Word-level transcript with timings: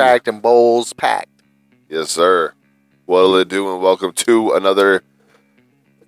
cracked 0.00 0.28
and 0.28 0.40
bowls 0.40 0.94
packed. 0.94 1.28
Yes, 1.90 2.08
sir. 2.08 2.54
What'll 3.04 3.36
it 3.36 3.48
do 3.48 3.70
and 3.70 3.82
welcome 3.82 4.12
to 4.12 4.52
another 4.52 5.02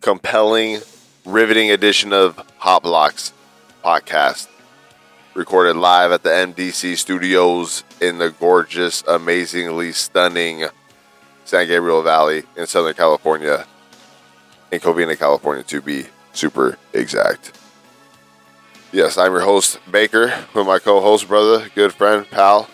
compelling, 0.00 0.80
riveting 1.26 1.70
edition 1.70 2.14
of 2.14 2.36
Hot 2.56 2.82
Blocks 2.82 3.34
podcast. 3.84 4.48
Recorded 5.34 5.76
live 5.76 6.10
at 6.10 6.22
the 6.22 6.30
MDC 6.30 6.96
studios 6.96 7.84
in 8.00 8.16
the 8.16 8.30
gorgeous, 8.30 9.02
amazingly 9.06 9.92
stunning 9.92 10.64
San 11.44 11.66
Gabriel 11.66 12.00
Valley 12.00 12.44
in 12.56 12.66
Southern 12.66 12.94
California. 12.94 13.66
In 14.70 14.80
Covina, 14.80 15.18
California, 15.18 15.64
to 15.64 15.82
be 15.82 16.06
super 16.32 16.78
exact. 16.94 17.58
Yes, 18.90 19.18
I'm 19.18 19.32
your 19.32 19.42
host, 19.42 19.80
Baker, 19.90 20.32
with 20.54 20.66
my 20.66 20.78
co 20.78 21.02
host, 21.02 21.28
brother, 21.28 21.68
good 21.74 21.92
friend, 21.92 22.28
pal, 22.30 22.70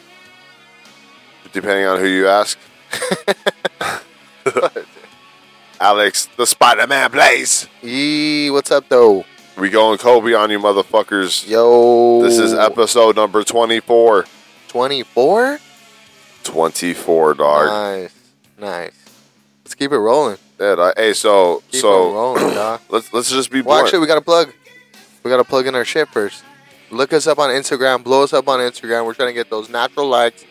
depending 1.52 1.86
on 1.86 1.98
who 1.98 2.06
you 2.06 2.28
ask. 2.28 2.58
Alex, 5.80 6.28
the 6.36 6.46
Spider 6.46 6.86
Man 6.86 7.10
Blaze. 7.10 7.68
Yee, 7.82 8.50
what's 8.50 8.70
up 8.70 8.88
though? 8.88 9.24
We 9.56 9.70
going 9.70 9.98
Kobe 9.98 10.34
on 10.34 10.50
you, 10.50 10.58
motherfuckers. 10.58 11.48
Yo. 11.48 12.22
This 12.22 12.38
is 12.38 12.54
episode 12.54 13.16
number 13.16 13.42
24. 13.42 14.24
24? 14.68 15.58
24, 16.44 17.34
dog. 17.34 17.66
Nice. 17.66 18.14
Nice. 18.58 18.92
Let's 19.64 19.74
keep 19.74 19.92
it 19.92 19.98
rolling. 19.98 20.38
Yeah, 20.60 20.74
dog. 20.76 20.94
Hey, 20.96 21.12
so, 21.12 21.62
Keep 21.70 21.80
so 21.80 22.10
it 22.10 22.12
rolling, 22.14 22.54
dog. 22.54 22.80
let's 22.88 23.12
let's 23.12 23.30
just 23.30 23.50
be 23.50 23.60
Well, 23.60 23.76
blunt. 23.76 23.86
actually, 23.86 24.00
we 24.00 24.06
got 24.06 24.14
to 24.16 24.20
plug. 24.20 24.52
We 25.22 25.30
got 25.30 25.38
to 25.38 25.44
plug 25.44 25.66
in 25.66 25.74
our 25.74 25.84
shit 25.84 26.08
first. 26.08 26.42
Look 26.90 27.12
us 27.12 27.26
up 27.26 27.38
on 27.38 27.50
Instagram. 27.50 28.02
Blow 28.02 28.22
us 28.22 28.32
up 28.32 28.48
on 28.48 28.60
Instagram. 28.60 29.04
We're 29.04 29.14
trying 29.14 29.28
to 29.28 29.34
get 29.34 29.50
those 29.50 29.68
natural 29.68 30.08
likes, 30.08 30.44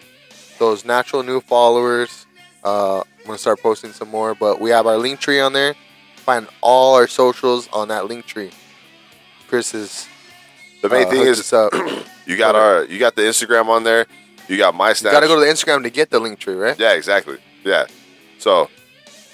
those 0.58 0.86
natural 0.86 1.24
new 1.24 1.42
followers. 1.42 2.26
Uh, 2.64 3.00
I'm 3.00 3.26
gonna 3.26 3.38
start 3.38 3.62
posting 3.62 3.92
some 3.92 4.10
more, 4.10 4.36
but 4.36 4.60
we 4.60 4.70
have 4.72 4.88
our 4.88 4.98
link 4.98 5.20
tree 5.20 5.40
on 5.40 5.54
there. 5.54 5.76
Find 6.18 6.48
all 6.62 6.96
our 6.96 7.08
socials 7.08 7.68
on 7.72 7.88
that 7.90 8.08
link 8.08 8.26
tree. 8.26 8.52
Chris 9.48 9.74
is 9.74 10.08
the 10.82 10.90
main 10.90 11.08
uh, 11.08 11.10
thing 11.10 11.22
is 11.22 11.52
you 12.26 12.38
got 12.38 12.56
our 12.56 12.84
you 12.86 13.00
got 13.00 13.16
the 13.16 13.24
Instagram 13.24 13.68
on 13.68 13.84
there. 13.84 14.06
You 14.48 14.58
got 14.58 14.76
my 14.76 14.90
You 14.90 14.96
got 15.04 15.20
to 15.20 15.28
go 15.28 15.36
to 15.36 15.46
the 15.46 15.52
Instagram 15.52 15.84
to 15.84 15.90
get 15.90 16.10
the 16.10 16.20
link 16.20 16.40
tree, 16.40 16.56
right? 16.56 16.80
Yeah, 16.80 16.94
exactly. 16.94 17.38
Yeah. 17.66 17.86
So, 18.40 18.70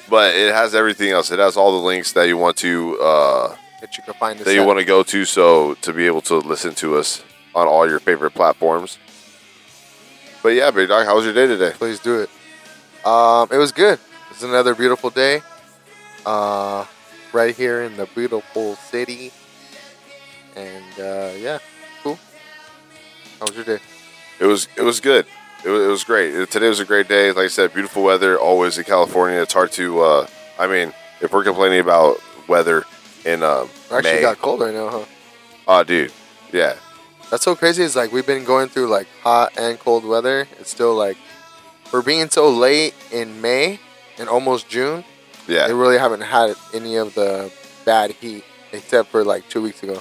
but 0.10 0.36
it 0.36 0.54
has 0.54 0.74
everything 0.74 1.12
else. 1.12 1.32
It 1.32 1.38
has 1.40 1.56
all 1.56 1.72
the 1.80 1.86
links 1.86 2.14
that 2.14 2.24
you 2.24 2.38
want 2.38 2.58
to 2.58 2.98
uh, 3.00 3.56
That 3.82 3.96
you 3.96 4.04
can 4.04 4.14
find 4.16 4.40
that 4.40 4.54
you 4.54 4.64
want 4.64 4.80
to 4.80 4.86
go 4.86 5.04
to, 5.04 5.26
so 5.26 5.76
to 5.76 5.94
be 5.94 6.08
able 6.08 6.22
to 6.22 6.38
listen 6.38 6.74
to 6.76 6.98
us 6.98 7.24
on 7.54 7.68
all 7.68 7.88
your 7.88 8.00
favorite 8.00 8.32
platforms. 8.32 8.98
But 10.44 10.50
yeah, 10.50 10.70
big 10.72 10.90
dog, 10.90 11.06
how 11.06 11.16
was 11.16 11.24
your 11.26 11.34
day 11.34 11.48
today? 11.48 11.72
Please 11.72 12.00
do 12.00 12.20
it. 12.20 12.30
Um, 13.06 13.48
it 13.52 13.58
was 13.58 13.72
good. 13.72 13.98
It's 14.30 14.44
another 14.44 14.76
beautiful 14.76 15.10
day. 15.10 15.42
Uh, 16.26 16.86
right 17.32 17.56
here 17.56 17.84
in 17.84 17.96
the 17.98 18.06
beautiful 18.14 18.76
city. 18.76 19.32
And 20.56 21.00
uh, 21.00 21.32
yeah, 21.38 21.60
cool. 22.04 22.20
How 23.40 23.46
was 23.48 23.56
your 23.56 23.66
day? 23.66 23.80
It 24.40 24.46
was 24.46 24.68
it 24.78 24.82
was 24.82 25.00
good. 25.00 25.26
It 25.66 25.70
was, 25.70 25.82
it 25.84 25.88
was 25.88 26.04
great. 26.04 26.36
It- 26.36 26.52
today 26.52 26.68
was 26.68 26.80
a 26.82 26.86
great 26.86 27.08
day. 27.08 27.30
Like 27.32 27.46
I 27.46 27.48
said, 27.48 27.74
beautiful 27.74 28.04
weather 28.04 28.38
always 28.38 28.78
in 28.78 28.84
California. 28.84 29.42
It's 29.42 29.54
hard 29.54 29.72
to. 29.74 30.02
Uh, 30.02 30.28
I 30.60 30.68
mean, 30.68 30.94
if 31.22 31.32
we're 31.32 31.44
complaining 31.44 31.80
about 31.80 32.18
weather 32.48 32.84
in 33.26 33.44
um, 33.44 33.70
It 33.90 33.94
actually 33.94 34.14
May, 34.16 34.22
got 34.22 34.40
cold 34.40 34.60
right 34.60 34.74
now, 34.74 34.90
huh? 34.90 35.06
oh 35.68 35.84
dude, 35.84 36.12
yeah, 36.52 36.76
That's 37.34 37.46
so 37.46 37.56
crazy. 37.56 37.82
It's 37.82 37.96
like 37.96 38.12
we've 38.12 38.28
been 38.28 38.44
going 38.44 38.70
through 38.70 38.90
like 38.90 39.08
hot 39.24 39.54
and 39.58 39.80
cold 39.80 40.06
weather. 40.06 40.48
It's 40.60 40.70
still 40.70 40.94
like 40.94 41.18
we're 41.92 42.04
being 42.04 42.30
so 42.30 42.48
late 42.48 42.94
in 43.12 43.42
May 43.42 43.80
and 44.20 44.30
almost 44.30 44.70
June. 44.70 45.04
yeah. 45.48 45.66
They 45.66 45.74
really 45.74 45.98
haven't 45.98 46.22
had 46.22 46.54
any 46.76 46.96
of 46.96 47.16
the 47.16 47.52
bad 47.86 48.12
heat 48.12 48.44
except 48.72 49.10
for 49.10 49.24
like 49.26 49.50
two 49.50 49.64
weeks 49.64 49.82
ago. 49.82 50.00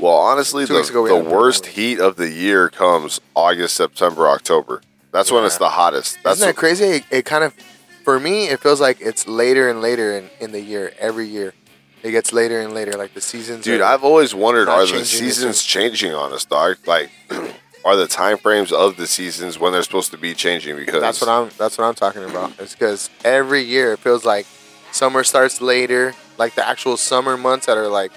Well, 0.00 0.14
honestly, 0.14 0.66
Two 0.66 0.72
the, 0.72 0.80
ago 0.80 1.02
we 1.02 1.10
the 1.10 1.14
had 1.18 1.24
a 1.24 1.28
big 1.28 1.32
worst 1.32 1.66
heat 1.66 2.00
of 2.00 2.16
the 2.16 2.28
year 2.28 2.68
comes 2.68 3.20
August, 3.36 3.76
September, 3.76 4.26
October. 4.26 4.82
That's 5.12 5.30
when 5.30 5.44
it's 5.44 5.58
the 5.58 5.68
hottest. 5.68 6.18
That's 6.24 6.38
Isn't 6.38 6.48
that 6.48 6.56
crazy? 6.56 6.84
It, 6.86 7.04
it 7.12 7.24
kind 7.24 7.44
of, 7.44 7.54
for 8.02 8.18
me, 8.18 8.48
it 8.48 8.58
feels 8.58 8.80
like 8.80 9.00
it's 9.00 9.28
later 9.28 9.70
and 9.70 9.80
later 9.80 10.18
in, 10.18 10.30
in 10.40 10.50
the 10.50 10.60
year. 10.60 10.92
Every 10.98 11.28
year, 11.28 11.54
it 12.02 12.10
gets 12.10 12.32
later 12.32 12.60
and 12.60 12.74
later. 12.74 12.92
Like 12.92 13.14
the 13.14 13.20
seasons. 13.20 13.64
Dude, 13.64 13.80
I've 13.80 14.04
always 14.04 14.34
wondered: 14.34 14.68
Are 14.68 14.86
the 14.86 15.04
seasons 15.04 15.62
changing 15.62 16.14
on 16.14 16.32
us, 16.32 16.44
dog? 16.44 16.76
Like, 16.86 17.10
are 17.84 17.96
the 17.96 18.06
time 18.06 18.38
frames 18.38 18.72
of 18.72 18.96
the 18.96 19.06
seasons 19.06 19.58
when 19.58 19.72
they're 19.72 19.82
supposed 19.82 20.10
to 20.12 20.18
be 20.18 20.34
changing? 20.34 20.76
Because 20.76 21.00
That's 21.00 21.20
what 21.20 21.30
I'm. 21.30 21.50
That's 21.58 21.78
what 21.78 21.84
I'm 21.84 21.94
talking 21.94 22.24
about. 22.24 22.52
It's 22.58 22.74
because 22.74 23.10
every 23.24 23.62
year 23.62 23.92
it 23.92 23.98
feels 23.98 24.24
like 24.24 24.46
summer 24.90 25.24
starts 25.24 25.60
later. 25.60 26.14
Like 26.38 26.54
the 26.54 26.66
actual 26.66 26.96
summer 26.96 27.36
months 27.36 27.66
that 27.66 27.76
are 27.76 27.88
like 27.88 28.12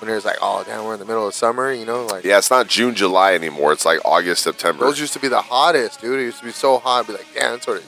when 0.00 0.08
there's 0.08 0.24
like, 0.24 0.38
oh 0.40 0.64
damn, 0.64 0.84
we're 0.84 0.94
in 0.94 1.00
the 1.00 1.04
middle 1.06 1.26
of 1.26 1.34
summer. 1.34 1.72
You 1.72 1.84
know, 1.84 2.06
like 2.06 2.24
Yeah, 2.24 2.38
it's 2.38 2.50
not 2.50 2.68
June, 2.68 2.94
July 2.94 3.34
anymore. 3.34 3.72
It's 3.72 3.84
like 3.84 4.00
August, 4.04 4.42
September. 4.42 4.84
those 4.84 4.98
used 4.98 5.12
to 5.12 5.18
be 5.20 5.28
the 5.28 5.42
hottest, 5.42 6.00
dude. 6.00 6.18
It 6.18 6.24
used 6.24 6.38
to 6.38 6.46
be 6.46 6.52
so 6.52 6.78
hot. 6.78 7.06
Be 7.06 7.12
like, 7.12 7.26
damn, 7.34 7.56
it's 7.56 7.66
sort 7.66 7.78
of 7.78 7.86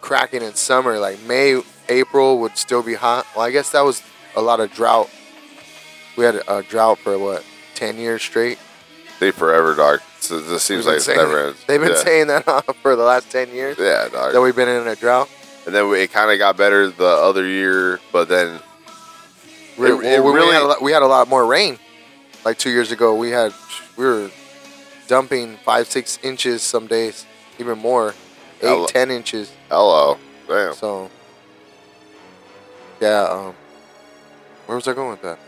cracking 0.00 0.42
in 0.42 0.54
summer. 0.54 0.98
Like 0.98 1.20
May, 1.22 1.60
April 1.88 2.38
would 2.40 2.56
still 2.56 2.82
be 2.82 2.94
hot. 2.94 3.26
Well, 3.36 3.44
I 3.44 3.50
guess 3.50 3.70
that 3.72 3.82
was 3.82 4.02
a 4.36 4.40
lot 4.42 4.60
of 4.60 4.72
drought. 4.72 5.10
We 6.16 6.24
had 6.24 6.42
a 6.48 6.62
drought 6.62 6.98
for 6.98 7.18
what 7.18 7.44
ten 7.74 7.98
years 7.98 8.22
straight. 8.22 8.58
they 9.20 9.30
forever, 9.30 9.74
dog. 9.74 10.00
So 10.20 10.38
this 10.40 10.62
seems 10.62 10.86
like 10.86 10.96
it's 10.98 11.08
never 11.08 11.48
ends. 11.48 11.64
They've 11.66 11.80
been 11.80 11.90
yeah. 11.90 11.96
saying 11.96 12.26
that 12.28 12.44
uh, 12.48 12.62
for 12.82 12.94
the 12.96 13.02
last 13.02 13.30
ten 13.30 13.50
years 13.54 13.76
Yeah, 13.78 14.08
that 14.08 14.40
we've 14.40 14.54
been 14.56 14.68
in 14.68 14.86
a 14.86 14.94
drought. 14.96 15.28
And 15.66 15.74
then 15.74 15.86
it 15.94 16.12
kind 16.12 16.30
of 16.30 16.38
got 16.38 16.56
better 16.56 16.88
the 16.90 17.04
other 17.06 17.46
year, 17.46 18.00
but 18.12 18.28
then 18.28 18.60
We, 19.78 19.86
It- 19.90 20.04
it 20.04 20.24
we, 20.24 20.32
really- 20.32 20.52
had 20.52 20.62
a 20.62 20.66
lot, 20.66 20.82
we 20.82 20.92
had 20.92 21.02
a 21.02 21.06
lot 21.06 21.28
more 21.28 21.46
rain. 21.46 21.78
Like 22.44 22.58
two 22.58 22.70
years 22.70 22.90
ago, 22.92 23.14
we 23.14 23.30
had 23.30 23.52
we 23.96 24.04
were 24.04 24.30
dumping 25.08 25.56
five, 25.64 25.86
six 25.86 26.18
inches 26.22 26.62
some 26.62 26.86
days, 26.88 27.24
even 27.58 27.78
more, 27.78 28.08
eight, 28.60 28.68
Hello. 28.68 28.86
ten 28.86 29.10
inches. 29.10 29.52
hello, 29.68 30.18
damn. 30.48 30.74
So, 30.74 31.10
yeah. 33.00 33.22
Um, 33.30 33.54
where 34.72 34.76
was 34.76 34.88
I 34.88 34.94
going 34.94 35.10
with 35.10 35.20
that? 35.20 35.38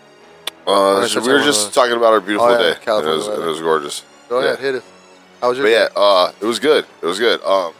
Uh, 0.66 1.06
so 1.06 1.22
we 1.22 1.32
were 1.32 1.40
just 1.42 1.62
about- 1.68 1.72
talking 1.74 1.96
about 1.96 2.12
our 2.12 2.20
beautiful 2.20 2.46
Oh, 2.48 2.50
yeah, 2.52 2.58
day. 2.58 2.78
And 2.86 3.06
it, 3.06 3.10
was, 3.10 3.26
it 3.28 3.38
was 3.38 3.60
gorgeous. 3.62 4.02
Go 4.28 4.40
Yeah. 4.40 4.48
ahead, 4.48 4.58
hit 4.58 4.74
it. 4.76 4.82
How 5.40 5.48
was 5.48 5.56
your 5.58 5.66
But 5.66 5.70
yeah, 5.72 5.88
uh, 5.96 6.32
it 6.42 6.44
was 6.44 6.58
good. 6.58 6.84
It 7.00 7.06
was 7.06 7.18
good. 7.18 7.42
Um, 7.42 7.72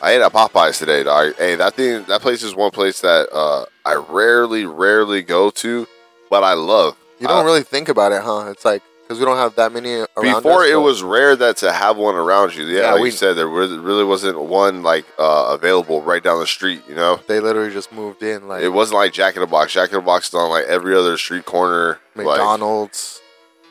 I 0.00 0.12
ate 0.12 0.20
at 0.20 0.32
Popeyes 0.32 0.78
today, 0.78 1.02
dog. 1.02 1.34
Hey, 1.36 1.56
that 1.56 1.74
thing, 1.74 2.04
that 2.04 2.20
place 2.20 2.44
is 2.44 2.54
one 2.54 2.70
place 2.70 3.00
that 3.00 3.28
uh, 3.32 3.64
I 3.84 3.94
rarely, 3.94 4.64
rarely 4.64 5.22
go 5.22 5.50
to, 5.50 5.88
but 6.30 6.44
I 6.44 6.52
love. 6.54 6.96
You 7.18 7.26
don't 7.26 7.38
Uh, 7.38 7.44
really 7.44 7.62
think 7.64 7.88
about 7.88 8.12
it, 8.12 8.22
huh? 8.22 8.46
It's 8.50 8.64
like 8.64 8.82
because 9.12 9.20
we 9.20 9.26
don't 9.26 9.36
have 9.36 9.54
that 9.56 9.72
many 9.72 9.92
around 10.16 10.42
Before 10.42 10.62
us, 10.62 10.70
it 10.70 10.76
was 10.76 11.02
rare 11.02 11.36
that 11.36 11.58
to 11.58 11.70
have 11.72 11.98
one 11.98 12.14
around 12.14 12.54
you. 12.54 12.64
Yeah, 12.64 12.80
Yeah, 12.80 12.92
like 12.92 13.02
we- 13.02 13.08
you 13.08 13.12
said, 13.16 13.34
there 13.36 13.46
really 13.46 14.04
wasn't 14.04 14.40
one 14.40 14.82
like 14.82 15.04
uh, 15.18 15.48
available 15.50 16.00
right 16.02 16.22
down 16.22 16.38
the 16.38 16.46
street. 16.46 16.82
You 16.88 16.94
know, 16.94 17.20
They 17.26 17.40
literally 17.40 17.72
just 17.72 17.92
moved 17.92 18.22
in, 18.22 18.48
like 18.48 18.62
it 18.62 18.70
wasn't 18.70 18.96
like 18.96 19.12
Jack 19.12 19.36
in 19.36 19.40
the 19.42 19.46
Box. 19.46 19.72
Jack 19.72 19.90
in 19.90 19.96
the 19.96 20.00
Box 20.02 20.28
is 20.28 20.34
on 20.34 20.48
like 20.48 20.64
every 20.64 20.96
other 20.96 21.18
street 21.18 21.44
corner. 21.44 22.00
Like, 22.14 22.26
McDonald's, 22.26 23.20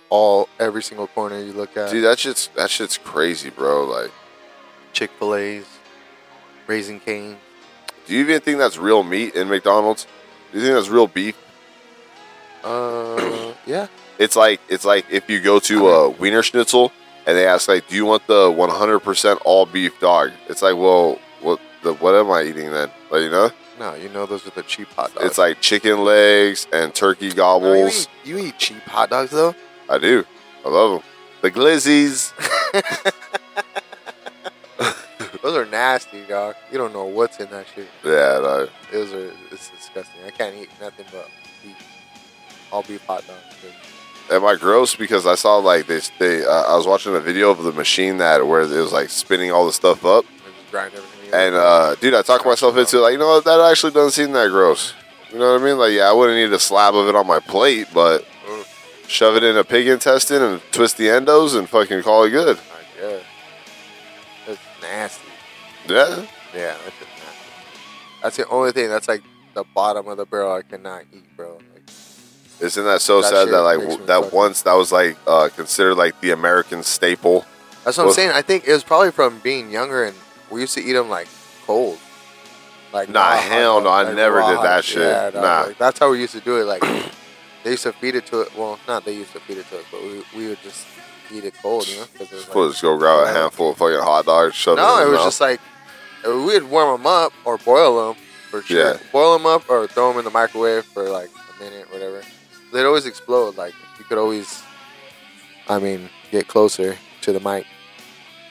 all 0.10 0.48
every 0.60 0.84
single 0.84 1.08
corner 1.08 1.40
you 1.40 1.54
look 1.54 1.76
at. 1.76 1.90
dude, 1.90 2.04
that 2.06 2.20
shit's 2.20 2.48
that 2.56 2.70
shit's 2.70 2.98
crazy, 3.00 3.50
bro. 3.50 3.86
Like, 3.86 4.12
Chick 4.94 5.10
Fil 5.18 5.36
A's, 5.36 5.66
Raising 6.68 7.00
Cane. 7.00 7.38
do 8.06 8.14
you 8.14 8.20
even 8.22 8.42
think 8.42 8.60
that's 8.60 8.78
real 8.78 9.02
meat 9.04 9.34
in 9.36 9.50
McDonald's? 9.50 10.06
Do 10.52 10.60
you 10.60 10.64
think 10.66 10.76
that's 10.76 10.90
real 10.90 11.08
beef? 11.08 11.36
Uh, 12.64 13.54
yeah. 13.66 13.88
It's 14.24 14.36
like 14.36 14.62
it's 14.70 14.86
like 14.86 15.06
if 15.10 15.28
you 15.30 15.40
go 15.42 15.60
to 15.60 15.88
a 15.90 16.10
Wiener 16.12 16.44
Schnitzel 16.44 16.92
and 17.26 17.36
they 17.38 17.48
ask 17.48 17.68
like, 17.68 17.88
"Do 17.88 17.96
you 17.96 18.06
want 18.06 18.28
the 18.28 18.52
100% 18.52 19.40
all 19.46 19.66
beef 19.66 20.00
dog?" 20.00 20.32
It's 20.48 20.62
like, 20.62 20.76
well, 20.76 21.18
what 21.42 21.60
the 21.82 21.94
what 21.96 22.14
am 22.14 22.30
I 22.30 22.44
eating 22.44 22.72
then? 22.72 22.92
Like, 23.10 23.22
you 23.24 23.32
know, 23.32 23.50
No, 23.80 23.96
you 23.96 24.10
know 24.10 24.28
those 24.28 24.46
are 24.46 24.52
the 24.52 24.62
cheap 24.64 24.90
hot 24.90 25.12
dogs. 25.16 25.26
it's 25.26 25.38
like 25.40 25.60
chicken 25.60 26.04
legs 26.06 26.68
and 26.72 26.94
turkey 26.94 27.26
No, 27.26 27.30
you, 27.30 27.36
gobbles. 27.36 28.02
eat, 28.04 28.10
you 28.30 28.38
eat 28.38 28.60
cheap 28.60 28.84
hot 28.84 29.10
dogs 29.10 29.32
though. 29.32 29.56
I 29.90 29.98
do. 29.98 30.24
I 30.64 30.70
love 30.70 31.02
them. 31.02 31.10
The 31.42 31.50
glizzies. 31.52 32.32
Those 35.42 35.56
are 35.58 35.66
nasty, 35.66 36.22
dog. 36.30 36.56
You 36.72 36.78
don't 36.78 36.94
know 36.94 37.06
what's 37.06 37.40
in 37.40 37.50
that 37.50 37.66
shit. 37.74 37.88
Yeah, 38.04 38.40
no. 38.44 38.68
Those 38.92 39.12
are 39.14 39.32
it's 39.52 39.70
disgusting. 39.72 40.22
I 40.28 40.30
can't 40.30 40.56
eat 40.56 40.70
nothing 40.80 41.06
but 41.12 41.28
beef. 41.64 41.76
All 42.72 42.84
beef 42.84 43.04
hot 43.06 43.26
dogs. 43.26 43.40
dude. 43.62 43.72
Am 44.30 44.46
I 44.46 44.56
gross 44.56 44.96
because 44.96 45.26
I 45.26 45.36
saw 45.36 45.58
like 45.58 45.88
they 45.88 46.00
they 46.20 46.46
uh, 46.46 46.50
I 46.50 46.76
was 46.78 46.88
watching 46.88 47.16
a 47.16 47.20
video 47.20 47.50
of 47.50 47.64
the 47.64 47.72
machine 47.74 48.18
that 48.18 48.46
where 48.48 48.62
it 48.62 48.70
was 48.70 48.94
like 48.94 49.10
spinning 49.10 49.52
all 49.52 49.66
the 49.66 49.74
stuff 49.74 50.06
up 50.06 50.24
They 50.26 50.52
just 50.52 50.72
grind 50.72 50.94
everything. 50.94 51.34
and 51.34 51.56
uh 51.56 51.96
dude 51.96 52.14
I 52.14 52.22
talked 52.22 52.46
myself 52.46 52.78
into 52.78 53.00
like 53.00 53.12
you 53.14 53.18
know 53.18 53.28
what 53.28 53.44
that 53.46 53.60
actually 53.60 53.92
doesn't 53.92 54.12
seem 54.12 54.32
that 54.34 54.50
gross. 54.50 54.94
You 55.34 55.40
know 55.40 55.54
what 55.54 55.62
I 55.62 55.66
mean? 55.66 55.78
Like 55.78 55.92
yeah, 55.94 56.10
I 56.10 56.14
wouldn't 56.14 56.38
need 56.38 56.54
a 56.54 56.60
slab 56.60 56.96
of 56.96 57.08
it 57.10 57.16
on 57.16 57.28
my 57.28 57.40
plate, 57.40 57.88
but 57.94 58.26
shove 59.08 59.36
it 59.36 59.44
in 59.44 59.58
a 59.58 59.64
pig 59.66 59.88
intestine 59.88 60.42
and 60.42 60.62
twist 60.72 60.96
the 60.98 61.08
endos 61.08 61.58
and 61.58 61.68
fucking 61.68 62.02
call 62.04 62.24
it 62.24 62.30
good. 62.30 62.58
I 62.58 63.00
guess. 63.02 63.24
That's 64.48 64.60
nasty. 64.82 65.28
Yeah. 65.90 66.26
Yeah, 66.56 66.76
that's 66.84 67.00
nasty. 67.00 67.50
That's 68.24 68.38
the 68.38 68.48
only 68.48 68.72
thing. 68.72 68.88
That's 68.90 69.08
like 69.10 69.24
the 69.54 69.64
bottom 69.76 70.08
of 70.08 70.16
the 70.18 70.26
barrel 70.26 70.54
I 70.54 70.62
cannot 70.62 71.04
eat, 71.14 71.26
bro. 71.36 71.58
Isn't 72.62 72.86
that 72.86 73.02
so 73.02 73.22
sad 73.22 73.48
that 73.50 73.62
like 73.62 73.80
w- 73.80 74.06
that 74.06 74.32
once 74.32 74.62
that 74.64 74.74
was 74.74 74.92
like 74.92 75.18
uh, 75.28 75.50
considered 75.56 75.96
like 75.96 76.20
the 76.22 76.32
American 76.32 76.84
staple? 76.84 77.46
that's 77.84 77.98
what 77.98 78.04
Well- 78.04 78.08
I'm 78.10 78.14
saying. 78.16 78.32
I 78.32 78.42
think 78.44 78.68
it 78.68 78.72
was 78.74 78.84
probably 78.84 79.12
from 79.12 79.40
being 79.40 79.72
younger 79.72 80.04
and 80.04 80.16
we 80.52 80.62
used 80.62 80.74
to 80.76 80.82
eat 80.84 80.94
them 80.94 81.10
like 81.10 81.28
cold. 81.66 81.98
Like 82.94 83.10
Nah, 83.10 83.38
hell 83.38 83.82
no, 83.82 83.90
I 83.90 84.04
like 84.04 84.16
never 84.16 84.38
raw 84.38 84.52
did 84.54 84.64
that 84.64 84.84
shit. 84.84 85.00
Yeah, 85.02 85.32
Nah. 85.34 85.62
like, 85.68 85.78
that's 85.78 85.98
how 85.98 86.12
we 86.12 86.20
used 86.20 86.34
to 86.34 86.42
do 86.42 86.58
it. 86.58 86.66
Like 86.66 86.82
they 87.64 87.72
used 87.72 87.84
to 87.84 87.94
feed 87.94 88.16
it 88.16 88.26
to 88.28 88.42
it. 88.42 88.56
Well, 88.58 88.78
not 88.88 89.06
they 89.06 89.14
used 89.16 89.32
to 89.34 89.40
feed 89.40 89.58
it 89.58 89.68
to 89.70 89.80
us, 89.80 89.86
but 89.92 90.02
we, 90.04 90.24
we 90.36 90.48
would 90.50 90.62
just 90.62 90.86
eat 91.34 91.46
it 91.46 91.54
cold, 91.62 91.88
you 91.88 91.96
know? 91.98 92.06
'cause 92.18 92.32
it 92.32 92.36
was, 92.36 92.48
like- 92.48 92.56
We'll 92.56 92.70
just 92.70 92.82
go 92.82 92.98
grab 92.98 93.24
a 93.28 93.32
handful 93.34 93.72
of 93.72 93.78
fucking 93.78 94.00
hot 94.02 94.26
dogs, 94.26 94.54
shove 94.56 94.78
it 94.78 94.82
No, 94.82 94.98
in 94.98 95.04
it 95.08 95.10
was 95.12 95.16
mouth. 95.20 95.26
just 95.28 95.42
like 95.42 95.60
we'd 96.28 96.64
warm 96.64 97.00
them 97.02 97.08
up 97.08 97.34
or 97.46 97.58
boil 97.58 98.08
them 98.14 98.22
for 98.52 98.62
sure. 98.62 98.78
Yeah. 98.92 98.98
Boil 99.12 99.34
them 99.38 99.46
up 99.48 99.68
or 99.70 99.88
throw 99.88 100.10
them 100.10 100.20
in 100.20 100.26
the 100.26 100.32
microwave 100.32 100.84
for 100.86 101.10
like 101.10 101.30
a 101.60 101.64
minute, 101.64 101.92
whatever. 101.92 102.22
They'd 102.72 102.86
always 102.86 103.06
explode. 103.06 103.58
Like 103.58 103.74
you 104.00 104.06
could 104.06 104.18
always, 104.18 104.64
I 105.68 105.80
mean, 105.80 106.10
get 106.32 106.48
closer 106.48 106.98
to 107.22 107.34
the 107.34 107.40
mic. 107.40 107.66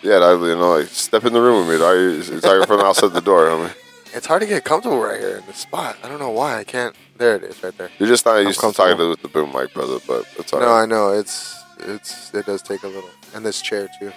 yeah, 0.03 0.19
dog, 0.19 0.41
you 0.41 0.57
know, 0.57 0.77
like 0.79 0.87
step 0.89 1.25
in 1.25 1.33
the 1.33 1.41
room 1.41 1.67
with 1.67 1.75
me, 1.75 1.79
dog. 1.81 1.97
It's 1.99 2.45
like 2.45 2.67
from 2.67 2.81
outside 2.81 3.13
the 3.13 3.21
door, 3.21 3.47
homie. 3.47 3.73
It's 4.13 4.27
hard 4.27 4.43
to 4.43 4.49
get 4.49 4.65
comfortable 4.65 5.01
right 5.01 5.21
here 5.21 5.37
in 5.37 5.47
this 5.47 5.59
spot. 5.59 5.97
I 6.03 6.09
don't 6.09 6.19
know 6.19 6.31
why 6.31 6.59
I 6.59 6.65
can't. 6.65 6.97
There 7.17 7.37
it 7.37 7.45
is, 7.45 7.63
right 7.63 7.77
there. 7.79 7.91
You're 7.99 8.09
just 8.09 8.27
not 8.27 8.39
I'm 8.39 8.47
used 8.47 8.59
to 8.61 8.73
talking 8.73 8.97
to 8.97 9.09
with 9.11 9.23
the 9.23 9.29
boom 9.29 9.53
mic, 9.53 9.73
brother, 9.73 9.99
but 10.07 10.25
it's 10.37 10.53
all 10.53 10.59
No, 10.61 10.67
alright. 10.67 10.83
I 10.83 10.87
know 10.87 11.13
it's 11.13 11.57
it's 11.79 12.35
it 12.35 12.45
does 12.47 12.61
take 12.63 12.83
a 12.83 12.89
little, 12.89 13.09
and 13.35 13.45
this 13.47 13.63
chair 13.63 13.89
too. 14.01 14.13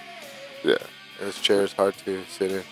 Yeah. 0.64 0.78
This 1.20 1.38
chair 1.40 1.62
is 1.62 1.72
hard 1.72 1.94
to 2.04 2.24
sit 2.26 2.50
in. 2.50 2.62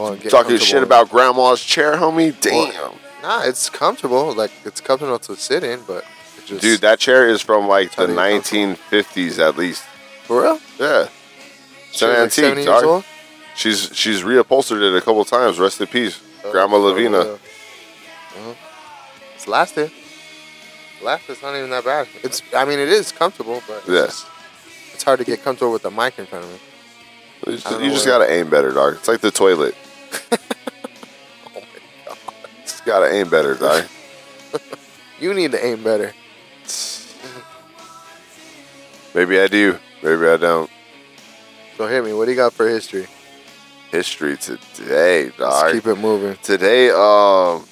I 0.00 0.16
get 0.16 0.30
Talking 0.30 0.58
shit 0.58 0.82
about 0.82 1.10
grandma's 1.10 1.62
chair, 1.62 1.94
homie. 1.94 2.34
Damn, 2.40 2.94
Nah, 3.22 3.44
it's 3.44 3.70
comfortable. 3.70 4.34
Like 4.34 4.50
it's 4.64 4.80
comfortable 4.80 5.18
to 5.20 5.36
sit 5.36 5.62
in, 5.62 5.80
but 5.86 6.04
just 6.46 6.60
dude, 6.62 6.80
that 6.80 6.98
chair 6.98 7.28
is 7.28 7.42
from 7.42 7.68
like 7.68 7.90
the 7.90 8.06
Tell 8.06 8.10
you 8.10 8.16
1950s 8.40 9.38
at 9.38 9.56
least. 9.58 9.82
for 10.24 10.42
real. 10.42 10.60
Yeah, 10.78 11.08
it's 11.90 12.02
an 12.02 12.08
like, 12.10 12.18
antique, 12.18 12.44
70 12.44 12.62
years 12.62 12.82
old? 12.82 13.04
She's 13.54 13.90
she's 13.94 14.22
reupholstered 14.22 14.82
it 14.82 14.96
a 14.96 15.00
couple 15.00 15.24
times. 15.24 15.58
Rest 15.58 15.80
in 15.80 15.86
peace, 15.86 16.20
oh, 16.44 16.52
Grandma 16.52 16.76
Oh, 16.76 16.80
oh 16.80 16.84
Lavina. 16.90 17.24
for 17.24 17.38
real. 18.40 18.56
It's 19.34 19.48
lasted. 19.48 19.90
Lasted. 21.02 21.32
It's 21.32 21.42
not 21.42 21.54
even 21.56 21.70
that 21.70 21.84
bad. 21.84 22.08
It's. 22.22 22.42
I 22.54 22.64
mean, 22.64 22.78
it 22.78 22.88
is 22.88 23.12
comfortable, 23.12 23.62
but 23.66 23.78
it's, 23.78 23.88
Yeah. 23.88 24.06
just- 24.06 24.26
it's 24.94 25.02
hard 25.04 25.18
to 25.18 25.24
get 25.24 25.42
comfortable 25.44 25.72
with 25.72 25.82
the 25.82 25.90
mic 25.90 26.18
in 26.18 26.24
front 26.26 26.44
of 26.44 26.50
me. 26.50 26.58
You 27.46 27.58
just, 27.58 27.70
you 27.80 27.90
just 27.90 28.06
gotta 28.06 28.30
aim 28.30 28.48
better, 28.48 28.72
dog. 28.72 28.94
It's 28.94 29.08
like 29.08 29.20
the 29.20 29.30
toilet. 29.30 29.74
Oh 31.54 31.60
my 31.60 31.60
god. 32.06 32.18
Just 32.62 32.84
gotta 32.84 33.12
aim 33.14 33.28
better, 33.28 33.54
dog. 33.54 33.84
You 35.20 35.32
need 35.32 35.52
to 35.52 35.64
aim 35.64 35.82
better. 35.82 36.12
Maybe 39.14 39.40
I 39.40 39.46
do. 39.46 39.78
Maybe 40.02 40.26
I 40.26 40.36
don't. 40.36 40.70
So 41.76 41.86
hit 41.86 42.04
me. 42.04 42.12
What 42.12 42.26
do 42.26 42.30
you 42.32 42.36
got 42.36 42.52
for 42.52 42.68
history? 42.68 43.06
History 43.90 44.36
today, 44.36 45.24
Let's 45.24 45.36
dog. 45.38 45.72
keep 45.72 45.86
it 45.86 45.94
moving. 45.96 46.36
Today, 46.42 46.90
um, 46.90 47.64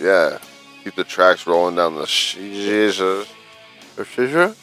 yeah, 0.00 0.38
keep 0.82 0.94
the 0.96 1.04
tracks 1.04 1.46
rolling 1.46 1.76
down 1.76 1.94
the 1.94 2.02
shisha. 2.02 3.26
The 3.96 4.04
shisha 4.04 4.56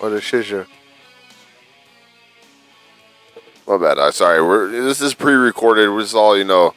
or 0.00 0.10
the 0.10 0.20
shisha? 0.20 0.66
My 3.66 3.76
bad. 3.78 3.98
I 3.98 4.10
sorry. 4.10 4.42
We're 4.42 4.68
this 4.68 5.00
is 5.00 5.14
pre-recorded. 5.14 5.88
We're 5.90 6.02
just 6.02 6.14
all 6.14 6.36
you 6.36 6.44
know. 6.44 6.74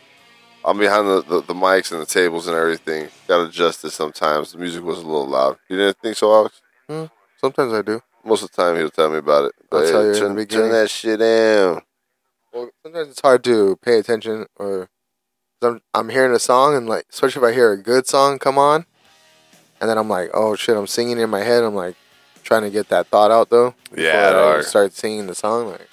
I'm 0.66 0.80
behind 0.80 1.08
the, 1.08 1.22
the, 1.22 1.42
the 1.42 1.54
mics 1.54 1.92
and 1.92 2.02
the 2.02 2.06
tables 2.08 2.48
and 2.48 2.56
everything. 2.58 3.10
Got 3.28 3.48
adjusted 3.48 3.92
sometimes. 3.92 4.52
The 4.52 4.58
music 4.58 4.84
was 4.84 4.98
a 4.98 5.06
little 5.06 5.28
loud. 5.28 5.58
You 5.70 5.78
didn't 5.78 6.00
think 6.00 6.18
so, 6.18 6.34
Alex? 6.34 6.62
Hmm? 6.90 7.06
Sometimes 7.40 7.72
I 7.72 7.84
do. 7.84 8.02
Most 8.24 8.42
of 8.44 8.50
the 8.52 8.62
time, 8.62 8.76
he'll 8.76 8.90
tell 8.90 9.12
me 9.12 9.20
about 9.20 9.46
it. 9.46 9.52
I'll 9.72 9.80
But, 9.80 9.92
tell 9.92 10.02
hey, 10.02 10.08
you 10.08 10.26
in 10.26 10.36
turn, 10.36 10.48
turn 10.48 10.72
that 10.72 10.90
shit 10.90 11.20
down. 11.20 11.84
Well, 12.52 12.70
sometimes 12.82 13.10
it's 13.10 13.22
hard 13.22 13.44
to 13.44 13.76
pay 13.84 14.00
attention, 14.00 14.48
or 14.56 14.90
I'm 15.62 15.82
I'm 15.94 16.10
hearing 16.10 16.34
a 16.34 16.40
song 16.40 16.76
and 16.76 16.88
like, 16.88 17.06
especially 17.12 17.42
if 17.44 17.52
I 17.52 17.54
hear 17.54 17.72
a 17.72 17.78
good 17.78 18.08
song 18.08 18.40
come 18.40 18.58
on, 18.58 18.86
and 19.80 19.90
then 19.90 19.98
I'm 19.98 20.10
like, 20.10 20.30
oh 20.34 20.56
shit, 20.56 20.78
I'm 20.78 20.88
singing 20.88 21.20
in 21.20 21.30
my 21.30 21.42
head. 21.42 21.64
I'm 21.64 21.76
like 21.76 21.96
trying 22.44 22.62
to 22.64 22.70
get 22.70 22.90
that 22.90 23.08
thought 23.08 23.30
out 23.30 23.50
though. 23.50 23.76
Yeah, 23.96 24.56
I 24.58 24.62
start 24.62 24.94
singing 24.94 25.28
the 25.28 25.36
song, 25.36 25.68
like, 25.68 25.88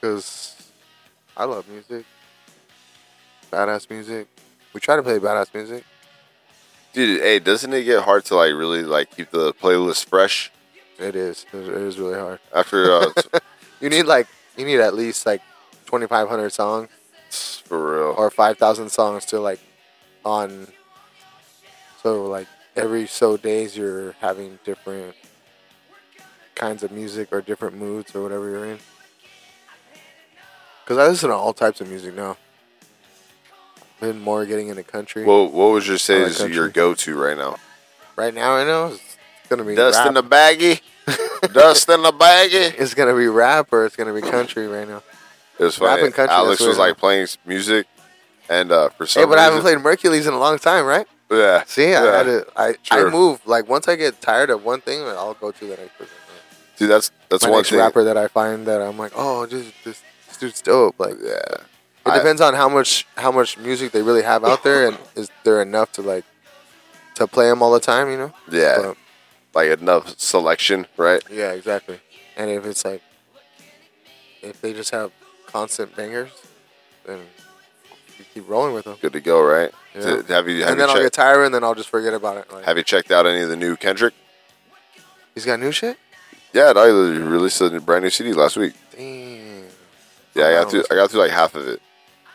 because 0.00 0.70
I 1.36 1.44
love 1.44 1.66
music, 1.68 2.04
badass 3.50 3.88
music. 3.90 4.26
We 4.72 4.80
try 4.80 4.96
to 4.96 5.02
play 5.02 5.18
badass 5.18 5.52
music. 5.54 5.84
Dude, 6.92 7.20
hey, 7.20 7.38
doesn't 7.38 7.72
it 7.72 7.84
get 7.84 8.02
hard 8.02 8.24
to 8.26 8.34
like 8.36 8.52
really 8.54 8.82
like 8.82 9.14
keep 9.14 9.30
the 9.30 9.52
playlist 9.54 10.06
fresh 10.06 10.50
It 10.98 11.14
is. 11.14 11.44
It 11.52 11.68
is- 11.68 11.98
really 11.98 12.18
hard. 12.18 12.40
after 12.54 12.90
uh, 12.92 13.12
You 13.80 13.88
need 13.90 14.04
like 14.04 14.26
you 14.56 14.64
need 14.64 14.80
at 14.80 14.94
least 14.94 15.24
like 15.26 15.40
2,500 15.86 16.50
songs 16.52 16.88
for 17.64 17.92
real? 17.94 18.14
or 18.16 18.30
5,000 18.30 18.88
songs 18.90 19.24
to 19.26 19.38
like 19.40 19.60
on. 20.24 20.66
So 22.02 22.26
like 22.26 22.48
every 22.76 23.06
so 23.06 23.36
days 23.36 23.76
you're 23.76 24.12
having 24.20 24.58
different 24.64 25.14
kinds 26.54 26.82
of 26.82 26.90
music 26.90 27.28
or 27.30 27.40
different 27.40 27.76
moods 27.76 28.14
or 28.16 28.22
whatever 28.22 28.48
you're 28.50 28.64
in. 28.66 28.78
Because 30.84 30.98
I 30.98 31.06
listen 31.06 31.28
to 31.28 31.36
all 31.36 31.52
types 31.52 31.80
of 31.80 31.88
music 31.88 32.14
now. 32.14 32.36
Been 34.00 34.20
more 34.20 34.46
getting 34.46 34.68
into 34.68 34.82
country. 34.84 35.24
What 35.24 35.52
what 35.52 35.70
would 35.72 35.86
you 35.86 35.98
say 35.98 36.20
is 36.22 36.38
country. 36.38 36.54
your 36.54 36.68
go-to 36.68 37.16
right 37.16 37.36
now? 37.36 37.56
right 38.16 38.32
now, 38.34 38.54
I 38.56 38.64
know 38.64 38.86
it's 38.88 39.16
gonna 39.48 39.64
be 39.64 39.74
Dust 39.74 39.98
rap. 39.98 40.08
in 40.08 40.14
the 40.14 40.22
baggie. 40.22 40.80
Dust 41.52 41.88
in 41.88 42.02
the 42.02 42.12
baggie. 42.12 42.74
it's 42.78 42.94
gonna 42.94 43.14
be 43.16 43.26
rap 43.26 43.72
or 43.72 43.86
it's 43.86 43.96
gonna 43.96 44.14
be 44.14 44.20
country 44.20 44.66
right 44.68 44.86
now. 44.88 45.02
It 45.58 45.64
was 45.64 45.80
Rap 45.80 45.98
funny. 45.98 46.12
country, 46.12 46.34
Alex 46.34 46.60
was 46.60 46.78
like 46.78 46.96
playing 46.96 47.26
music, 47.44 47.86
and 48.48 48.70
uh, 48.70 48.90
for 48.90 49.06
some 49.06 49.22
Hey, 49.24 49.28
but 49.28 49.38
I 49.38 49.42
haven't 49.44 49.62
played 49.62 49.78
Merkules 49.78 50.26
in 50.28 50.32
a 50.32 50.38
long 50.38 50.58
time, 50.58 50.84
right? 50.86 51.06
Yeah. 51.30 51.64
See, 51.66 51.94
I 51.94 52.02
had 52.18 52.22
to. 52.24 52.46
I 52.56 52.74
Sure. 52.82 53.08
I 53.08 53.10
move 53.10 53.40
like 53.46 53.68
once 53.68 53.88
I 53.88 53.96
get 53.96 54.20
tired 54.20 54.50
of 54.50 54.64
one 54.64 54.80
thing, 54.80 55.02
I'll 55.02 55.34
go 55.34 55.50
to 55.50 55.60
the 55.64 55.76
next 55.76 55.98
person. 55.98 56.14
Dude, 56.76 56.88
that's 56.90 57.10
that's 57.28 57.42
My 57.42 57.50
one 57.50 57.58
next 57.58 57.70
thing. 57.70 57.78
rapper 57.80 58.04
that 58.04 58.16
I 58.16 58.28
find 58.28 58.64
that 58.66 58.80
I'm 58.80 58.96
like, 58.96 59.12
oh, 59.16 59.44
this 59.46 59.72
this, 59.84 60.00
this 60.28 60.36
dude's 60.36 60.62
dope. 60.62 60.98
Like, 61.00 61.14
Yeah. 61.20 61.40
It 62.08 62.12
I- 62.12 62.18
depends 62.18 62.40
on 62.40 62.54
how 62.54 62.68
much 62.68 63.06
how 63.16 63.30
much 63.30 63.58
music 63.58 63.92
they 63.92 64.02
really 64.02 64.22
have 64.22 64.44
out 64.44 64.62
there, 64.64 64.88
and 64.88 64.98
is 65.14 65.30
there 65.44 65.60
enough 65.62 65.92
to 65.92 66.02
like 66.02 66.24
to 67.14 67.26
play 67.26 67.48
them 67.48 67.62
all 67.62 67.72
the 67.72 67.80
time? 67.80 68.10
You 68.10 68.16
know? 68.16 68.32
Yeah. 68.50 68.76
But, 68.80 68.96
like 69.54 69.80
enough 69.80 70.18
selection, 70.18 70.86
right? 70.96 71.22
yeah, 71.30 71.52
exactly. 71.52 72.00
And 72.36 72.50
if 72.50 72.64
it's 72.64 72.84
like, 72.84 73.02
if 74.42 74.60
they 74.60 74.72
just 74.72 74.90
have 74.90 75.10
constant 75.46 75.96
bangers, 75.96 76.30
then 77.04 77.18
you 78.18 78.24
keep 78.32 78.48
rolling 78.48 78.74
with 78.74 78.84
them. 78.84 78.96
Good 79.00 79.14
to 79.14 79.20
go, 79.20 79.42
right? 79.42 79.72
Yeah. 79.94 80.00
To- 80.00 80.22
have 80.34 80.48
you 80.48 80.60
have 80.60 80.70
and 80.70 80.78
you 80.78 80.86
then 80.86 80.90
I'll 80.90 80.94
get 80.96 81.02
checked 81.04 81.14
tired, 81.14 81.44
and 81.44 81.54
then 81.54 81.64
I'll 81.64 81.74
just 81.74 81.88
forget 81.88 82.14
about 82.14 82.36
it. 82.36 82.52
Like, 82.52 82.64
have 82.64 82.76
you 82.76 82.84
checked 82.84 83.10
out 83.10 83.26
any 83.26 83.40
of 83.40 83.48
the 83.48 83.56
new 83.56 83.76
Kendrick? 83.76 84.14
he's 85.34 85.44
got 85.44 85.60
new 85.60 85.72
shit. 85.72 85.96
Yeah, 86.52 86.72
I 86.74 86.86
released 86.86 87.60
a 87.60 87.80
brand 87.80 88.04
new 88.04 88.10
CD 88.10 88.32
last 88.32 88.56
week. 88.56 88.74
Damn. 88.96 89.64
Yeah, 90.34 90.46
I 90.46 90.52
got 90.52 90.70
through. 90.70 90.84
I 90.90 90.94
got 90.94 91.10
through 91.10 91.20
like 91.20 91.30
half 91.30 91.54
of 91.54 91.66
it. 91.66 91.82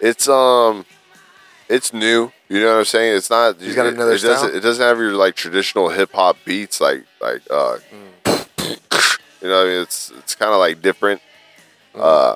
It's 0.03 0.27
um, 0.27 0.86
it's 1.69 1.93
new. 1.93 2.31
You 2.50 2.60
know 2.60 2.74
what 2.74 2.79
I'm 2.79 2.86
saying? 2.86 3.15
It's 3.15 3.29
not. 3.29 3.60
He's 3.60 3.74
got 3.74 3.86
it, 3.86 3.93
another 3.93 4.12
it 4.12 4.22
doesn't. 4.22 4.38
style? 4.50 4.55
It 4.55 4.60
doesn't 4.60 4.83
have 4.86 4.98
your 4.98 5.13
like 5.13 5.36
traditional 5.36 5.88
hip 5.89 6.12
hop 6.12 6.36
beats, 6.43 6.81
like 6.81 7.05
like 7.22 7.41
uh, 7.50 7.77
you 7.88 9.48
know. 9.50 9.57
What 9.57 9.67
I 9.67 9.69
mean, 9.69 9.81
it's 9.81 10.12
it's 10.17 10.36
kind 10.36 10.51
of 10.51 10.60
like 10.60 10.81
different. 10.81 11.22
Uh, 11.95 12.36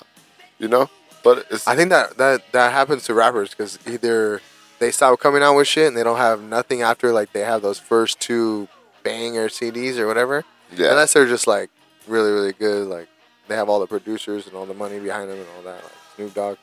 you 0.59 0.67
know, 0.69 0.89
but 1.23 1.45
it's 1.51 1.65
Mm. 1.65 1.71
I 1.71 1.75
think 1.75 1.89
that 1.89 2.17
that 2.17 2.51
that 2.53 2.71
happens 2.71 3.03
to 3.05 3.13
rappers 3.13 3.49
because 3.49 3.77
either 3.85 4.41
they 4.79 4.91
stop 4.91 5.19
coming 5.19 5.43
out 5.43 5.55
with 5.55 5.67
shit 5.67 5.87
and 5.87 5.97
they 5.97 6.03
don't 6.03 6.17
have 6.17 6.41
nothing 6.41 6.81
after 6.81 7.11
like 7.11 7.33
they 7.33 7.41
have 7.41 7.61
those 7.61 7.79
first 7.79 8.19
two 8.21 8.69
banger 9.03 9.49
CDs 9.49 9.97
or 9.97 10.07
whatever. 10.07 10.45
yeah. 10.75 10.91
Unless 10.91 11.13
they're 11.13 11.25
just 11.27 11.47
like 11.47 11.69
really 12.07 12.31
really 12.31 12.53
good, 12.53 12.87
like 12.87 13.09
they 13.49 13.55
have 13.55 13.67
all 13.67 13.79
the 13.81 13.87
producers 13.87 14.47
and 14.47 14.55
all 14.55 14.65
the 14.65 14.73
money 14.73 14.99
behind 14.99 15.29
them 15.29 15.37
and 15.39 15.47
all 15.57 15.63
that. 15.63 15.83
Like 15.83 15.93
Snoop 16.15 16.33
Dogg. 16.33 16.57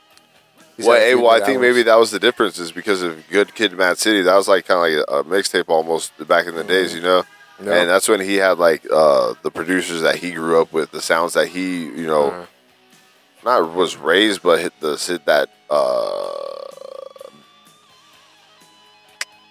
He's 0.76 0.86
Well, 0.86 0.98
hey, 0.98 1.14
well, 1.14 1.30
I 1.30 1.44
think 1.44 1.60
maybe 1.60 1.82
that 1.84 1.94
was 1.96 2.10
the 2.10 2.18
difference 2.18 2.58
is 2.58 2.72
because 2.72 3.02
of 3.02 3.22
Good 3.30 3.54
Kid, 3.54 3.72
Mad 3.74 3.98
City. 3.98 4.22
That 4.22 4.34
was 4.34 4.48
like 4.48 4.66
kind 4.66 4.94
of 4.94 4.98
like 4.98 5.26
a 5.26 5.28
mixtape 5.28 5.68
almost 5.68 6.12
back 6.26 6.46
in 6.46 6.54
the 6.54 6.64
days, 6.64 6.94
you 6.94 7.00
know. 7.00 7.22
No. 7.60 7.72
And 7.72 7.88
that's 7.88 8.08
when 8.08 8.20
he 8.20 8.36
had 8.36 8.58
like 8.58 8.84
uh, 8.92 9.34
the 9.42 9.50
producers 9.50 10.02
that 10.02 10.16
he 10.16 10.32
grew 10.32 10.60
up 10.60 10.72
with, 10.72 10.90
the 10.90 11.00
sounds 11.00 11.34
that 11.34 11.48
he, 11.48 11.84
you 11.84 12.06
know, 12.06 12.30
Uh, 12.30 12.46
not 13.44 13.74
was 13.74 13.96
raised, 13.96 14.42
but 14.42 14.58
hit 14.58 14.72
the 14.80 14.96
hit 14.96 15.24
that 15.26 15.50
uh, 15.70 16.30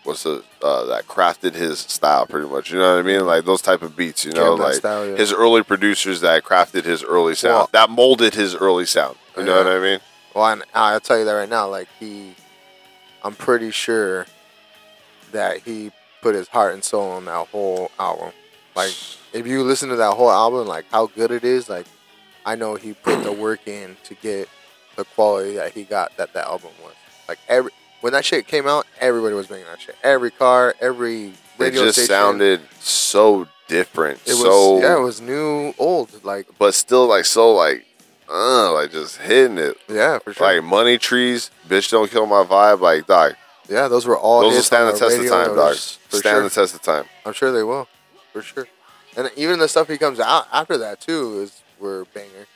what's 0.03 0.23
the 0.23 0.43
uh, 0.61 0.85
that 0.85 1.07
crafted 1.07 1.53
his 1.55 1.79
style 1.79 2.25
pretty 2.25 2.47
much. 2.47 2.71
You 2.71 2.79
know 2.79 2.95
what 2.95 2.99
I 2.99 3.03
mean? 3.03 3.25
Like 3.25 3.45
those 3.45 3.61
type 3.61 3.81
of 3.81 3.95
beats. 3.95 4.25
You 4.25 4.33
know, 4.33 4.55
like 4.55 4.75
style, 4.75 5.07
yeah. 5.07 5.15
his 5.15 5.31
early 5.31 5.63
producers 5.63 6.21
that 6.21 6.43
crafted 6.43 6.83
his 6.83 7.03
early 7.03 7.35
sound, 7.35 7.53
Well- 7.53 7.69
that 7.71 7.89
molded 7.89 8.33
his 8.33 8.55
early 8.55 8.85
sound. 8.85 9.15
You 9.37 9.43
know 9.43 9.57
what 9.57 9.67
I 9.67 9.79
mean? 9.79 9.99
Well, 10.33 10.45
and 10.47 10.61
uh, 10.61 10.65
I'll 10.73 10.99
tell 10.99 11.19
you 11.19 11.25
that 11.25 11.31
right 11.33 11.49
now. 11.49 11.67
Like 11.67 11.87
he, 11.99 12.35
I'm 13.23 13.35
pretty 13.35 13.71
sure 13.71 14.25
that 15.31 15.59
he 15.59 15.91
put 16.21 16.35
his 16.35 16.47
heart 16.47 16.73
and 16.73 16.83
soul 16.83 17.11
on 17.11 17.25
that 17.25 17.47
whole 17.47 17.91
album. 17.99 18.31
Like 18.75 18.93
if 19.33 19.45
you 19.45 19.63
listen 19.63 19.89
to 19.89 19.95
that 19.97 20.13
whole 20.13 20.31
album, 20.31 20.67
like 20.67 20.85
how 20.91 21.07
good 21.07 21.31
it 21.31 21.43
is, 21.43 21.69
like 21.69 21.85
I 22.45 22.55
know 22.55 22.75
he 22.75 22.93
put 22.93 23.23
the 23.23 23.31
work 23.31 23.67
in 23.67 23.95
to 24.05 24.15
get 24.15 24.49
the 24.95 25.05
quality 25.05 25.55
that 25.55 25.71
he 25.73 25.83
got 25.83 26.15
that 26.17 26.33
that 26.33 26.45
album 26.47 26.71
was. 26.83 26.93
Like 27.27 27.39
every 27.47 27.71
when 28.01 28.13
that 28.13 28.25
shit 28.25 28.47
came 28.47 28.67
out, 28.67 28.85
everybody 28.99 29.33
was 29.35 29.47
bringing 29.47 29.67
that 29.67 29.79
shit. 29.81 29.95
Every 30.03 30.31
car, 30.31 30.75
every 30.81 31.33
It 31.59 31.71
just 31.71 31.93
station. 31.93 32.07
sounded 32.07 32.61
so 32.79 33.47
different. 33.67 34.19
It 34.25 34.31
was 34.33 34.41
so 34.41 34.81
yeah, 34.81 34.97
it 34.97 35.01
was 35.01 35.21
new, 35.21 35.73
old. 35.77 36.23
Like 36.23 36.47
but 36.57 36.73
still 36.73 37.07
like 37.07 37.25
so 37.25 37.53
like 37.53 37.85
uh 38.29 38.71
like 38.73 38.91
just 38.91 39.17
hitting 39.17 39.57
it. 39.57 39.77
yeah, 39.89 40.19
for 40.19 40.33
sure. 40.33 40.47
Like 40.55 40.63
money 40.63 40.97
trees, 40.97 41.51
bitch 41.67 41.89
don't 41.91 42.09
kill 42.09 42.25
my 42.25 42.43
vibe. 42.43 42.79
Like 42.79 43.07
dog, 43.07 43.35
yeah, 43.69 43.87
those 43.87 44.05
were 44.05 44.17
all 44.17 44.41
those 44.41 44.55
will 44.55 44.61
stand 44.61 44.93
the 44.93 44.99
test 44.99 45.19
of 45.19 45.27
time, 45.27 45.55
For 46.09 46.17
Stand 46.17 46.23
sure. 46.35 46.43
the 46.43 46.49
test 46.49 46.75
of 46.75 46.81
time. 46.81 47.05
I'm 47.25 47.33
sure 47.33 47.51
they 47.51 47.63
will, 47.63 47.87
for 48.31 48.41
sure. 48.41 48.67
And 49.15 49.29
even 49.35 49.59
the 49.59 49.67
stuff 49.67 49.87
he 49.89 49.97
comes 49.97 50.19
out 50.19 50.47
after 50.51 50.77
that 50.77 50.99
too 51.01 51.41
is 51.41 51.61
were 51.79 52.05
banger. 52.13 52.47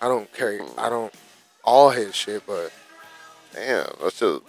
I 0.00 0.08
don't 0.08 0.30
carry, 0.32 0.60
I 0.76 0.88
don't 0.90 1.12
all 1.64 1.90
his 1.90 2.14
shit, 2.14 2.46
but 2.46 2.72
Damn, 3.54 3.86
that's 4.02 4.18
just 4.18 4.42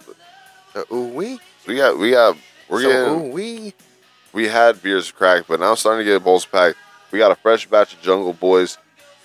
the 0.74 0.84
ooh 0.92 1.06
wee, 1.08 1.40
we 1.66 1.76
got 1.76 1.98
we 1.98 2.10
got 2.10 2.36
we're 2.68 2.82
so 2.82 2.88
getting 2.88 3.30
ooh 3.30 3.32
wee. 3.32 3.74
we 4.34 4.46
had 4.48 4.82
beers 4.82 5.10
cracked, 5.10 5.48
but 5.48 5.60
now 5.60 5.70
I'm 5.70 5.76
starting 5.76 6.04
to 6.06 6.12
get 6.12 6.22
bowls 6.22 6.44
packed. 6.44 6.76
We 7.10 7.18
got 7.18 7.30
a 7.30 7.36
fresh 7.36 7.66
batch 7.66 7.94
of 7.94 8.02
Jungle 8.02 8.34
Boys. 8.34 8.76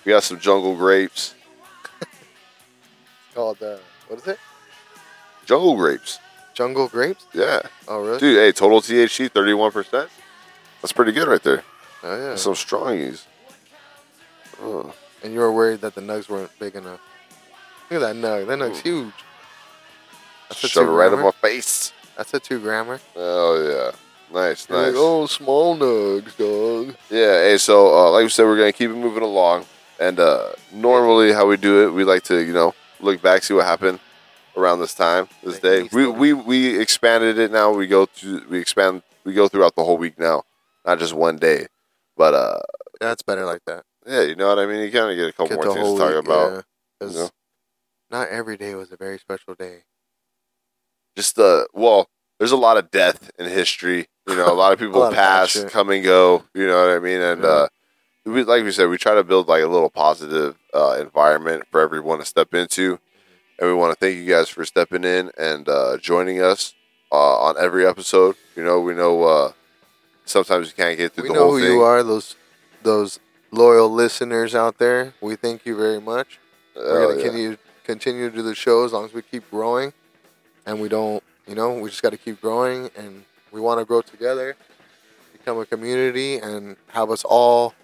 We 0.04 0.12
got 0.12 0.22
some 0.22 0.38
Jungle 0.38 0.76
Grapes. 0.76 1.34
Called 3.34 3.62
uh, 3.62 3.78
what 4.08 4.20
is 4.20 4.26
it? 4.28 4.38
Jungle 5.44 5.76
Grapes. 5.76 6.18
Jungle 6.54 6.86
grapes? 6.88 7.26
Yeah. 7.34 7.62
Oh 7.88 8.00
really? 8.00 8.18
Dude, 8.18 8.38
hey, 8.38 8.52
total 8.52 8.80
THC 8.80 9.28
31%. 9.28 10.08
That's 10.80 10.92
pretty 10.92 11.10
good 11.10 11.26
right 11.26 11.42
there. 11.42 11.64
Oh 12.04 12.16
yeah. 12.16 12.28
That's 12.28 12.42
some 12.42 12.54
strongies. 12.54 13.24
Oh. 14.62 14.94
and 15.24 15.32
you 15.32 15.40
were 15.40 15.52
worried 15.52 15.80
that 15.80 15.96
the 15.96 16.00
nugs 16.00 16.28
weren't 16.28 16.56
big 16.60 16.76
enough. 16.76 17.00
Look 17.90 18.00
at 18.02 18.06
that 18.06 18.16
nug. 18.16 18.46
That 18.46 18.58
nug's 18.58 18.80
huge. 18.80 19.12
That's 20.48 20.62
a 20.62 20.68
Shove 20.68 20.86
it 20.86 20.92
right 20.92 21.12
in 21.12 21.18
my 21.18 21.32
face. 21.32 21.92
That's 22.16 22.32
a 22.34 22.38
two 22.38 22.60
grammer. 22.60 23.00
Oh, 23.16 23.92
yeah. 23.92 23.98
Nice, 24.32 24.68
You're 24.68 24.78
nice. 24.78 24.86
like, 24.88 24.94
oh, 24.96 25.26
small 25.26 25.76
nugs, 25.76 26.36
dog. 26.36 26.94
Yeah, 27.10 27.40
hey, 27.40 27.58
so 27.58 27.88
uh, 27.92 28.10
like 28.12 28.22
we 28.22 28.28
said, 28.28 28.44
we're 28.44 28.56
going 28.56 28.72
to 28.72 28.76
keep 28.78 28.90
it 28.90 28.94
moving 28.94 29.22
along. 29.24 29.66
And 30.00 30.18
uh, 30.18 30.52
normally, 30.72 31.32
how 31.32 31.46
we 31.46 31.56
do 31.56 31.86
it, 31.86 31.92
we 31.92 32.04
like 32.04 32.22
to, 32.24 32.38
you 32.44 32.52
know, 32.52 32.74
look 33.00 33.22
back, 33.22 33.42
see 33.44 33.54
what 33.54 33.64
happened 33.66 34.00
around 34.56 34.80
this 34.80 34.94
time, 34.94 35.28
this 35.42 35.58
day. 35.60 35.88
We, 35.92 36.06
we 36.06 36.32
we 36.32 36.78
expanded 36.80 37.38
it 37.38 37.50
now. 37.52 37.72
We 37.72 37.86
go 37.86 38.06
to 38.06 38.44
we 38.48 38.58
expand 38.58 39.02
we 39.24 39.32
go 39.34 39.48
throughout 39.48 39.74
the 39.76 39.84
whole 39.84 39.96
week 39.96 40.18
now, 40.18 40.42
not 40.84 40.98
just 40.98 41.12
one 41.12 41.36
day. 41.36 41.66
But 42.16 42.34
uh, 42.34 42.58
yeah, 43.00 43.08
That's 43.08 43.22
better 43.22 43.44
like 43.44 43.62
that. 43.66 43.84
yeah, 44.06 44.22
you 44.22 44.34
know 44.36 44.48
what 44.48 44.58
I 44.58 44.66
mean. 44.66 44.80
You 44.80 44.90
kind 44.92 45.10
of 45.10 45.16
get 45.16 45.28
a 45.28 45.32
couple 45.32 45.48
Get 45.48 45.64
more 45.64 45.74
things 45.74 45.92
to 45.92 45.98
talk 45.98 46.14
week, 46.14 46.24
about. 46.24 46.64
yeah. 47.00 47.08
you 47.08 47.14
know? 47.14 47.30
not 48.10 48.28
every 48.28 48.56
day 48.56 48.74
was 48.76 48.92
a 48.92 48.96
very 48.96 49.18
special 49.18 49.54
day. 49.54 49.78
Just 51.16 51.38
uh, 51.38 51.64
well, 51.72 52.08
there's 52.38 52.52
a 52.52 52.56
lot 52.56 52.76
of 52.76 52.90
death 52.90 53.30
in 53.38 53.46
history. 53.48 54.08
You 54.28 54.36
know, 54.36 54.52
a 54.52 54.54
lot 54.54 54.72
of 54.72 54.78
people 54.80 55.00
lot 55.00 55.08
of 55.08 55.14
bad 55.14 55.48
pass, 55.48 55.64
come 55.70 55.90
and 55.90 56.02
go. 56.04 56.44
You 56.54 56.66
know 56.66 56.86
what 56.86 56.96
I 56.96 56.98
mean? 56.98 57.20
And 57.20 57.42
Yeah. 57.42 57.48
uh, 57.48 57.68
we, 58.24 58.42
like 58.44 58.64
we 58.64 58.72
said, 58.72 58.88
we 58.88 58.98
try 58.98 59.14
to 59.14 59.24
build 59.24 59.48
like 59.48 59.62
a 59.62 59.66
little 59.68 59.90
positive 59.90 60.56
uh, 60.72 60.96
environment 61.00 61.64
for 61.70 61.80
everyone 61.80 62.18
to 62.18 62.24
step 62.24 62.54
into. 62.54 62.98
And 63.58 63.68
we 63.68 63.74
want 63.74 63.92
to 63.92 63.98
thank 63.98 64.16
you 64.16 64.26
guys 64.26 64.48
for 64.48 64.64
stepping 64.64 65.04
in 65.04 65.30
and 65.38 65.68
uh, 65.68 65.98
joining 65.98 66.42
us 66.42 66.74
uh, 67.12 67.38
on 67.38 67.56
every 67.58 67.86
episode. 67.86 68.36
You 68.56 68.64
know, 68.64 68.80
we 68.80 68.94
know 68.94 69.22
uh, 69.22 69.52
sometimes 70.24 70.68
you 70.68 70.74
can't 70.74 70.98
get 70.98 71.12
through 71.12 71.24
we 71.24 71.28
the 71.28 71.34
know 71.34 71.40
whole 71.44 71.58
who 71.58 71.60
thing. 71.62 71.72
you 71.72 71.80
are, 71.82 72.02
those 72.02 72.36
those 72.82 73.20
loyal 73.52 73.88
listeners 73.88 74.54
out 74.54 74.78
there. 74.78 75.14
We 75.20 75.36
thank 75.36 75.64
you 75.66 75.76
very 75.76 76.00
much. 76.00 76.38
We're 76.74 77.06
gonna 77.06 77.16
yeah. 77.16 77.22
continue 77.22 77.56
continue 77.84 78.30
to 78.30 78.36
do 78.36 78.42
the 78.42 78.54
show 78.54 78.84
as 78.84 78.92
long 78.92 79.04
as 79.04 79.12
we 79.12 79.22
keep 79.22 79.48
growing, 79.50 79.92
and 80.66 80.80
we 80.80 80.88
don't, 80.88 81.22
you 81.46 81.54
know, 81.54 81.74
we 81.78 81.90
just 81.90 82.02
got 82.02 82.10
to 82.10 82.18
keep 82.18 82.40
growing, 82.40 82.90
and 82.96 83.24
we 83.52 83.60
want 83.60 83.78
to 83.78 83.84
grow 83.84 84.00
together, 84.00 84.56
become 85.32 85.58
a 85.58 85.66
community, 85.66 86.38
and 86.38 86.76
have 86.88 87.10
us 87.10 87.22
all, 87.24 87.74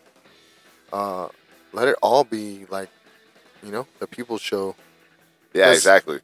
uh, 0.92 1.28
let 1.72 1.88
it 1.88 1.96
all 2.02 2.24
be 2.24 2.66
like, 2.70 2.88
you 3.62 3.70
know, 3.70 3.86
the 3.98 4.06
people 4.06 4.38
show. 4.38 4.74
Yeah, 5.52 5.72
exactly. 5.72 6.20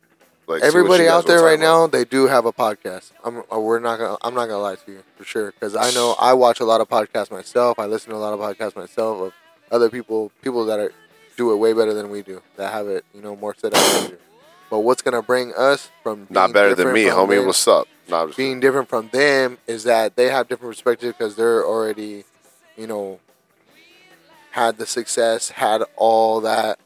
Like, 0.48 0.61
see 0.61 0.66
what 0.66 0.74
Everybody 0.76 1.02
you 1.05 1.09
guys 1.09 1.18
out 1.18 1.26
there 1.26 1.42
right 1.42 1.59
talk 1.59 1.59
about. 1.59 1.81
now, 1.81 1.87
they 1.88 2.05
do 2.05 2.26
have 2.29 2.46
a 2.46 2.52
podcast. 2.52 3.11
I'm, 3.24 3.42
uh, 3.52 3.59
we're 3.59 3.81
not 3.81 3.98
gonna, 3.98 4.16
I'm 4.22 4.33
not 4.35 4.46
gonna 4.46 4.59
lie 4.62 4.76
to 4.76 4.92
you 4.92 5.02
for 5.16 5.24
sure, 5.24 5.50
because 5.50 5.74
I 5.74 5.90
know 5.90 6.14
I 6.20 6.35
watch 6.35 6.61
a 6.61 6.64
lot 6.64 6.81
of 6.81 6.88
podcasts 6.88 7.31
myself. 7.33 7.79
I 7.81 7.87
listen 7.87 8.11
to 8.11 8.16
a 8.16 8.18
lot 8.18 8.33
of 8.33 8.38
podcasts 8.40 8.76
myself 8.76 9.20
of 9.20 9.33
other 9.72 9.90
people, 9.90 10.31
people 10.42 10.64
that 10.66 10.79
are 10.79 10.92
do 11.37 11.52
it 11.52 11.57
way 11.57 11.72
better 11.72 11.92
than 11.92 12.09
we 12.11 12.22
do, 12.22 12.40
that 12.57 12.72
have 12.72 12.87
it, 12.88 13.05
you 13.12 13.20
know, 13.20 13.35
more 13.37 13.55
set 13.59 13.74
up. 13.74 13.83
than 13.83 14.02
we 14.05 14.09
do. 14.11 14.18
But 14.70 14.81
what's 14.81 15.02
gonna 15.02 15.20
bring 15.22 15.52
us 15.55 15.90
from 16.05 16.26
Not 16.31 16.46
being 16.46 16.52
better 16.52 16.68
than 16.70 16.76
different 16.87 16.94
me, 16.94 17.11
from 17.11 17.18
homie. 17.29 17.37
them- 17.37 17.46
What's 17.46 17.68
up? 17.68 17.88
No, 18.09 18.16
I'm 18.22 18.29
just 18.29 18.37
being 18.38 18.61
different 18.61 18.88
from 18.88 19.09
them 19.09 19.59
is 19.66 19.83
that 19.83 20.14
they 20.14 20.29
have 20.31 20.46
different 20.48 20.72
perspectives 20.74 21.12
because 21.18 21.35
they're 21.35 21.64
already, 21.66 22.24
you 22.76 22.87
know, 22.87 23.18
had 24.57 24.79
the 24.79 24.87
success, 24.87 25.51
had 25.51 25.83
all 25.97 26.40
that, 26.40 26.81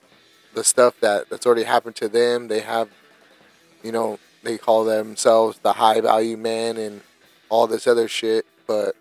the 0.54 0.64
stuff 0.64 0.98
that 1.00 1.30
that's 1.30 1.46
already 1.46 1.62
happened 1.62 1.94
to 1.94 2.08
them. 2.08 2.48
They 2.48 2.60
have, 2.60 2.88
you 3.84 3.92
know, 3.92 4.18
they 4.42 4.58
call 4.58 4.84
themselves 4.84 5.60
the 5.60 5.74
high 5.74 6.00
value 6.00 6.36
man 6.36 6.76
and 6.76 7.00
all 7.48 7.68
this 7.68 7.86
other 7.86 8.08
shit. 8.08 8.44
But 8.66 8.96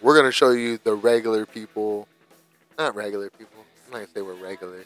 we're 0.00 0.16
gonna 0.16 0.30
show 0.30 0.50
you 0.50 0.78
the 0.84 0.94
regular 0.94 1.46
people, 1.46 2.06
not 2.78 2.94
regular 2.94 3.28
people. 3.28 3.64
I'm 3.86 3.92
not 3.92 3.98
gonna 3.98 4.08
say 4.14 4.22
we're 4.22 4.34
regular. 4.34 4.84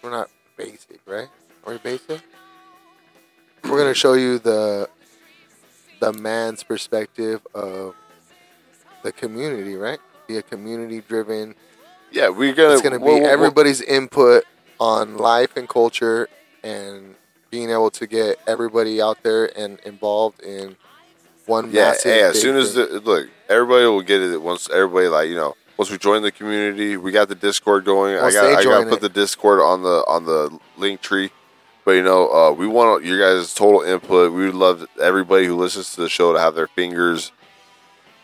We're 0.00 0.10
not 0.10 0.30
basic, 0.56 1.00
right? 1.06 1.28
Are 1.66 1.72
we 1.72 1.78
basic? 1.78 2.20
We're 3.64 3.78
gonna 3.78 3.92
show 3.92 4.12
you 4.12 4.38
the 4.38 4.88
the 5.98 6.12
man's 6.12 6.62
perspective 6.62 7.44
of 7.56 7.96
the 9.02 9.10
community, 9.10 9.74
right? 9.74 9.98
Be 10.28 10.36
a 10.36 10.42
community 10.42 11.00
driven. 11.00 11.56
Yeah, 12.12 12.28
we're 12.28 12.52
gonna. 12.54 12.72
It's 12.72 12.82
gonna 12.82 12.98
be 12.98 13.04
we'll- 13.04 13.20
we'll- 13.20 13.30
everybody's 13.30 13.80
input 13.80 14.44
on 14.78 15.16
life 15.16 15.56
and 15.56 15.68
culture, 15.68 16.28
and 16.62 17.14
being 17.50 17.70
able 17.70 17.90
to 17.90 18.06
get 18.06 18.38
everybody 18.46 19.00
out 19.02 19.22
there 19.22 19.50
and 19.58 19.78
involved 19.80 20.40
in 20.42 20.76
one. 21.46 21.70
Yeah, 21.72 21.90
massive 21.90 22.12
hey, 22.12 22.22
as 22.22 22.40
soon 22.40 22.56
as 22.56 22.74
the 22.74 23.00
look, 23.04 23.28
everybody 23.48 23.84
will 23.86 24.02
get 24.02 24.20
it 24.20 24.40
once 24.40 24.68
everybody 24.70 25.08
like 25.08 25.28
you 25.28 25.36
know 25.36 25.56
once 25.76 25.90
we 25.90 25.98
join 25.98 26.22
the 26.22 26.30
community, 26.30 26.96
we 26.96 27.10
got 27.10 27.28
the 27.28 27.34
Discord 27.34 27.84
going. 27.84 28.14
Once 28.20 28.36
I 28.36 28.52
got 28.52 28.58
I 28.58 28.64
got 28.64 28.80
to 28.80 28.84
put 28.86 28.94
it. 28.98 29.00
the 29.00 29.08
Discord 29.08 29.60
on 29.60 29.82
the 29.82 30.04
on 30.06 30.24
the 30.26 30.58
link 30.76 31.00
tree. 31.00 31.30
But 31.84 31.92
you 31.92 32.02
know, 32.02 32.30
uh, 32.30 32.52
we 32.52 32.66
want 32.66 33.04
your 33.04 33.18
guys' 33.18 33.54
total 33.54 33.80
input. 33.80 34.32
We 34.32 34.44
would 34.44 34.54
love 34.54 34.86
everybody 35.00 35.46
who 35.46 35.56
listens 35.56 35.94
to 35.94 36.02
the 36.02 36.10
show 36.10 36.32
to 36.34 36.38
have 36.38 36.54
their 36.54 36.66
fingers 36.68 37.32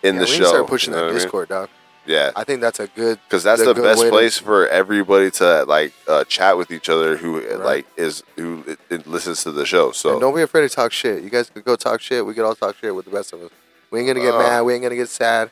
in 0.03 0.17
Yeah, 0.17 0.21
the 0.21 0.27
we 0.27 0.31
show. 0.37 0.45
start 0.45 0.67
pushing 0.67 0.93
you 0.93 0.97
know 0.97 1.07
that 1.07 1.07
what 1.07 1.11
I 1.11 1.15
mean? 1.15 1.23
Discord, 1.25 1.49
dog. 1.49 1.69
Yeah, 2.07 2.31
I 2.37 2.45
think 2.45 2.61
that's 2.61 2.79
a 2.81 2.87
good. 2.87 3.19
because 3.25 3.43
that's 3.43 3.65
the 3.65 3.75
best 3.75 3.99
way 4.01 4.07
to- 4.07 4.11
place 4.11 4.39
for 4.39 4.69
everybody 4.69 5.31
to 5.33 5.65
like 5.65 5.93
uh, 6.07 6.25
chat 6.25 6.57
with 6.57 6.71
each 6.71 6.89
other 6.89 7.17
who 7.17 7.41
Right. 7.41 7.59
like 7.59 7.87
is 7.97 8.23
who 8.37 8.63
it, 8.67 8.79
it 8.91 9.07
listens 9.07 9.43
to 9.43 9.51
the 9.53 9.67
show. 9.67 9.91
So 9.93 10.13
And 10.13 10.21
don't 10.21 10.35
be 10.35 10.43
afraid 10.43 10.69
to 10.69 10.75
talk 10.75 10.93
shit. 10.93 11.23
You 11.23 11.31
guys 11.31 11.51
could 11.51 11.65
go 11.65 11.75
talk 11.77 12.01
shit. 12.01 12.25
We 12.25 12.33
could 12.35 12.45
all 12.45 12.55
talk 12.55 12.77
shit 12.77 12.95
with 12.95 13.07
the 13.07 13.11
rest 13.11 13.33
of 13.33 13.43
us. 13.43 13.51
We 13.91 13.99
ain't 14.01 14.09
gonna 14.09 14.21
get 14.21 14.35
Uh, 14.35 14.39
mad. 14.39 14.61
We 14.63 14.75
ain't 14.75 14.83
gonna 14.83 14.95
get 14.97 15.09
sad. 15.09 15.51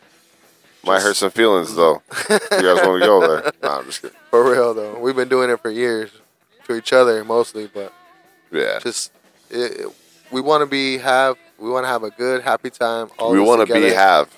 might 0.85 1.01
hurt 1.03 1.17
some 1.17 1.31
feelings 1.31 1.75
though. 1.75 2.03
you 2.31 2.39
guys 2.51 2.87
want 2.87 3.01
to 3.01 3.07
go 3.07 3.21
there? 3.21 3.53
Nah, 3.63 3.79
I'm 3.79 3.87
just 3.87 4.03
kidding. 4.03 4.17
For 4.31 4.49
real 4.49 4.75
though, 4.75 4.99
we've 4.99 5.17
been 5.17 5.29
doing 5.29 5.51
it 5.51 5.61
for 5.61 5.71
years 5.71 6.11
to 6.67 6.77
each 6.77 6.93
other 6.93 7.25
mostly, 7.25 7.67
but 7.73 7.93
Yeah. 8.53 8.79
just 8.79 9.11
it, 9.51 9.87
we 10.31 10.41
want 10.41 10.61
to 10.63 10.67
be 10.67 10.99
have 10.99 11.37
we 11.59 11.69
want 11.71 11.85
to 11.85 11.89
have 11.89 12.03
a 12.05 12.11
good 12.11 12.43
happy 12.43 12.71
time. 12.71 13.09
All 13.19 13.33
we 13.33 13.41
want 13.41 13.67
to 13.67 13.73
be 13.75 13.89
have. 13.91 14.29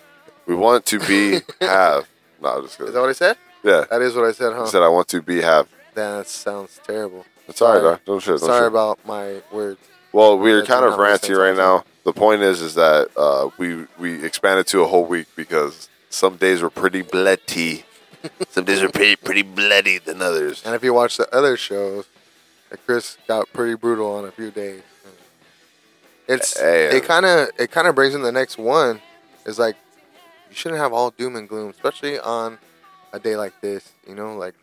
We 0.46 0.54
want 0.54 0.86
to 0.86 0.98
be 1.00 1.40
have. 1.60 2.08
No, 2.40 2.56
I'm 2.56 2.62
just 2.62 2.76
kidding. 2.76 2.88
Is 2.88 2.94
that 2.94 3.00
what 3.00 3.10
I 3.10 3.12
said? 3.12 3.36
Yeah. 3.62 3.84
That 3.90 4.02
is 4.02 4.14
what 4.14 4.24
I 4.26 4.32
said, 4.32 4.52
I 4.52 4.56
huh? 4.56 4.66
said 4.66 4.82
I 4.82 4.88
want 4.88 5.08
to 5.08 5.22
be 5.22 5.40
have. 5.42 5.68
that 5.94 6.28
sounds 6.28 6.78
terrible. 6.86 7.24
It's 7.48 7.60
all 7.62 7.80
right. 7.82 8.04
Don't 8.04 8.20
shit. 8.20 8.38
Don't 8.40 8.48
Sorry 8.48 8.60
shit. 8.60 8.68
about 8.68 8.98
my 9.06 9.40
words. 9.52 9.80
Well, 10.12 10.38
we're 10.38 10.58
That's 10.58 10.68
kind 10.68 10.84
what 10.84 10.94
of 10.94 10.98
ranty 10.98 11.36
right 11.36 11.56
now. 11.56 11.84
The 12.04 12.12
point 12.12 12.42
is, 12.42 12.60
is 12.60 12.74
that 12.74 13.08
uh, 13.16 13.50
we 13.58 13.86
we 13.98 14.24
expanded 14.24 14.66
to 14.68 14.82
a 14.82 14.86
whole 14.86 15.04
week 15.04 15.26
because 15.36 15.88
some 16.10 16.36
days 16.36 16.62
were 16.62 16.70
pretty 16.70 17.02
bloody. 17.02 17.84
some 18.48 18.64
days 18.64 18.82
were 18.82 18.88
pretty 18.88 19.16
pretty 19.16 19.42
bloody 19.42 19.98
than 19.98 20.22
others. 20.22 20.62
And 20.64 20.74
if 20.74 20.82
you 20.84 20.92
watch 20.94 21.16
the 21.16 21.32
other 21.34 21.56
shows, 21.56 22.06
Chris 22.84 23.18
got 23.28 23.52
pretty 23.52 23.74
brutal 23.74 24.12
on 24.14 24.24
a 24.24 24.30
few 24.30 24.50
days. 24.50 24.82
It's 26.28 26.58
Hey, 26.58 26.96
it 26.96 27.04
kind 27.04 27.26
of 27.26 27.48
it 27.58 27.70
kind 27.70 27.86
of 27.86 27.94
brings 27.94 28.14
in 28.14 28.22
the 28.22 28.32
next 28.32 28.58
one. 28.58 29.00
Is 29.44 29.58
like 29.58 29.76
you 30.48 30.56
shouldn't 30.56 30.80
have 30.80 30.92
all 30.92 31.10
doom 31.10 31.36
and 31.36 31.48
gloom, 31.48 31.70
especially 31.70 32.18
on 32.18 32.58
a 33.12 33.18
day 33.18 33.36
like 33.36 33.60
this. 33.60 33.92
You 34.06 34.14
know, 34.14 34.36
like 34.36 34.54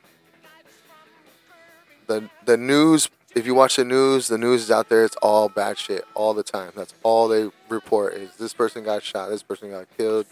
the 2.07 2.29
the 2.45 2.57
news. 2.57 3.09
If 3.35 3.47
you 3.47 3.55
watch 3.55 3.77
the 3.77 3.83
news, 3.83 4.27
the 4.27 4.37
news 4.37 4.61
is 4.61 4.71
out 4.71 4.89
there. 4.89 5.03
It's 5.03 5.15
all 5.15 5.49
bad 5.49 5.79
shit 5.79 6.05
all 6.13 6.35
the 6.35 6.43
time. 6.43 6.71
That's 6.75 6.93
all 7.01 7.27
they 7.27 7.49
report 7.67 8.13
is 8.13 8.35
this 8.35 8.53
person 8.53 8.83
got 8.83 9.01
shot, 9.01 9.29
this 9.29 9.41
person 9.41 9.71
got 9.71 9.87
killed, 9.97 10.27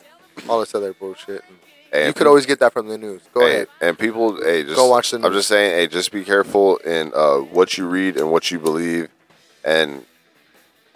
all 0.47 0.59
this 0.59 0.75
other 0.75 0.93
bullshit. 0.93 1.43
And 1.49 1.57
Hey, 1.91 2.01
you 2.01 2.05
and 2.07 2.15
could 2.15 2.27
always 2.27 2.45
get 2.45 2.59
that 2.59 2.71
from 2.71 2.87
the 2.87 2.97
news. 2.97 3.21
Go 3.33 3.41
hey, 3.41 3.53
ahead. 3.53 3.67
And 3.81 3.99
people, 3.99 4.41
hey, 4.41 4.63
just 4.63 4.75
Go 4.77 4.87
watch 4.87 5.11
the 5.11 5.17
News. 5.17 5.25
I'm 5.25 5.33
just 5.33 5.49
saying, 5.49 5.71
hey, 5.71 5.87
just 5.87 6.11
be 6.11 6.23
careful 6.23 6.77
in 6.77 7.11
uh, 7.13 7.39
what 7.39 7.77
you 7.77 7.85
read 7.85 8.15
and 8.15 8.31
what 8.31 8.49
you 8.49 8.59
believe, 8.59 9.09
and 9.65 10.05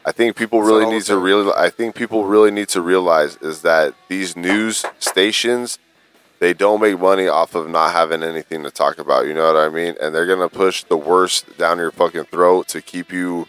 I 0.08 0.12
think 0.12 0.36
people 0.36 0.62
really 0.62 0.86
all 0.86 0.92
need 0.92 1.04
to 1.04 1.18
real. 1.18 1.52
I 1.58 1.70
think 1.70 1.96
people 1.96 2.26
really 2.26 2.52
need 2.52 2.70
to 2.70 2.82
realize 2.82 3.38
is 3.38 3.64
that 3.64 3.96
these 4.08 4.36
news 4.36 4.86
stations, 5.00 5.80
they 6.40 6.54
don't 6.54 6.80
make 6.80 7.00
money 7.00 7.28
off 7.28 7.56
of 7.56 7.68
not 7.70 7.92
having 7.92 8.22
anything 8.22 8.62
to 8.64 8.70
talk 8.72 9.00
about. 9.00 9.26
You 9.26 9.34
know 9.34 9.52
what 9.52 9.58
I 9.60 9.70
mean? 9.70 9.96
And 10.00 10.14
they're 10.14 10.28
gonna 10.28 10.48
push 10.50 10.84
the 10.84 10.98
worst 10.98 11.58
down 11.58 11.80
your 11.80 11.92
fucking 11.92 12.26
throat 12.26 12.68
to 12.70 12.82
keep 12.82 13.12
you 13.12 13.48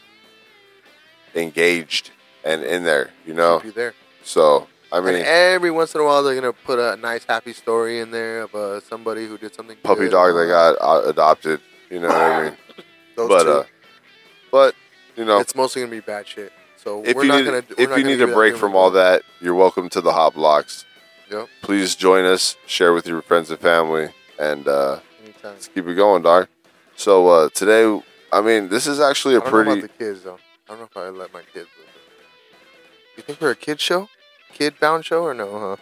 engaged 1.34 2.10
and 2.44 2.62
in 2.64 2.84
there. 2.84 3.10
You 3.26 3.34
know, 3.34 3.58
Keep 3.58 3.66
you 3.66 3.72
there. 3.72 3.94
so 4.22 4.66
I 4.92 5.00
mean, 5.00 5.14
and 5.16 5.24
every 5.26 5.70
once 5.70 5.94
in 5.94 6.00
a 6.00 6.04
while, 6.04 6.22
they're 6.22 6.34
gonna 6.34 6.52
put 6.52 6.78
a 6.78 6.96
nice, 6.96 7.24
happy 7.24 7.52
story 7.52 8.00
in 8.00 8.10
there 8.10 8.42
of 8.42 8.54
uh, 8.54 8.80
somebody 8.80 9.26
who 9.26 9.36
did 9.36 9.54
something. 9.54 9.76
puppy 9.82 10.02
good. 10.02 10.12
dog 10.12 10.34
that 10.34 10.46
got 10.46 10.76
uh, 10.80 11.08
adopted. 11.08 11.60
You 11.90 12.00
know 12.00 12.08
what 12.08 12.16
I 12.16 12.44
mean? 12.44 12.56
Those 13.16 13.28
but 13.28 13.42
two. 13.44 13.50
uh, 13.50 13.64
but 14.50 14.74
you 15.16 15.24
know, 15.24 15.38
it's 15.40 15.54
mostly 15.54 15.82
gonna 15.82 15.90
be 15.90 16.00
bad 16.00 16.26
shit. 16.26 16.52
So 16.76 17.02
if 17.04 17.16
we're 17.16 17.24
you 17.24 17.28
not 17.28 17.36
need 17.38 17.44
gonna. 17.44 17.62
we're 17.78 17.92
if 17.92 17.98
you 17.98 18.04
need 18.04 18.20
a 18.20 18.26
break 18.26 18.56
from 18.56 18.74
all 18.76 18.90
that, 18.92 19.22
you're 19.40 19.54
welcome 19.54 19.88
to 19.90 20.00
the 20.00 20.12
Hot 20.12 20.34
Blocks. 20.34 20.84
Yep. 21.30 21.48
Please 21.62 21.94
join 21.96 22.24
us, 22.24 22.56
share 22.66 22.92
with 22.92 23.06
your 23.06 23.20
friends 23.22 23.50
and 23.50 23.58
family, 23.58 24.10
and 24.38 24.68
uh, 24.68 25.00
Anytime. 25.24 25.52
let's 25.52 25.68
keep 25.68 25.86
it 25.86 25.94
going, 25.94 26.22
dog. 26.22 26.46
So 26.94 27.28
uh, 27.28 27.48
today, 27.52 28.00
I 28.32 28.40
mean, 28.40 28.68
this 28.68 28.86
is 28.86 29.00
actually 29.00 29.34
I 29.34 29.38
a 29.38 29.40
know 29.44 29.50
pretty. 29.50 29.70
about 29.72 29.82
the 29.82 29.88
kids 29.88 30.22
though. 30.22 30.38
I 30.68 30.72
don't 30.72 30.78
know 30.80 30.84
if 30.84 30.96
I 30.96 31.08
let 31.08 31.32
my 31.32 31.42
kids. 31.52 31.68
You 33.16 33.22
think 33.22 33.40
we're 33.40 33.50
a 33.52 33.56
kid 33.56 33.80
show, 33.80 34.08
kid 34.52 34.78
bound 34.78 35.04
show, 35.04 35.22
or 35.24 35.34
no? 35.34 35.58
Huh? 35.58 35.76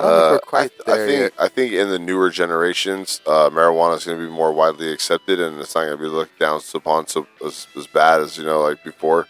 I 0.00 0.02
don't 0.02 0.12
uh, 0.12 0.30
think 0.30 0.32
we're 0.32 0.48
quite 0.48 0.72
I, 0.86 0.92
I 0.92 0.96
there 0.96 1.06
think 1.06 1.20
yet. 1.20 1.32
I 1.38 1.48
think 1.48 1.72
in 1.72 1.88
the 1.90 1.98
newer 1.98 2.30
generations, 2.30 3.20
uh, 3.26 3.50
marijuana 3.50 3.96
is 3.96 4.04
going 4.04 4.18
to 4.18 4.24
be 4.26 4.32
more 4.32 4.52
widely 4.52 4.92
accepted, 4.92 5.40
and 5.40 5.58
it's 5.60 5.74
not 5.74 5.82
going 5.84 5.96
to 5.96 6.02
be 6.02 6.08
looked 6.08 6.38
down 6.38 6.60
upon 6.74 7.06
so 7.06 7.26
as, 7.44 7.66
as 7.76 7.86
bad 7.86 8.20
as 8.20 8.36
you 8.38 8.44
know, 8.44 8.60
like 8.62 8.82
before. 8.84 9.26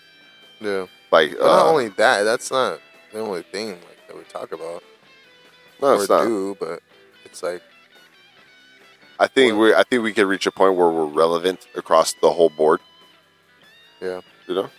Yeah. 0.60 0.86
Like, 1.10 1.32
But 1.32 1.40
not 1.40 1.66
uh, 1.66 1.70
only 1.70 1.88
that, 1.88 2.22
that's 2.22 2.50
not 2.50 2.80
the 3.12 3.20
only 3.20 3.42
thing 3.42 3.70
like 3.70 3.98
that 4.06 4.16
we 4.16 4.22
talk 4.24 4.52
about 4.52 4.82
no, 5.82 5.88
or 5.88 5.94
it's 5.96 6.08
not. 6.08 6.24
do, 6.24 6.56
but 6.60 6.80
it's 7.24 7.42
like 7.42 7.62
I 9.18 9.26
think 9.26 9.52
Well- 9.52 9.62
we 9.62 9.74
I 9.74 9.82
think 9.82 10.02
we 10.02 10.12
could 10.12 10.26
reach 10.26 10.46
a 10.46 10.52
point 10.52 10.76
where 10.76 10.88
we're 10.88 11.06
relevant 11.06 11.66
across 11.74 12.12
the 12.12 12.30
whole 12.30 12.50
board. 12.50 12.80
Yeah. 14.00 14.20
You 14.46 14.54
know? 14.54 14.70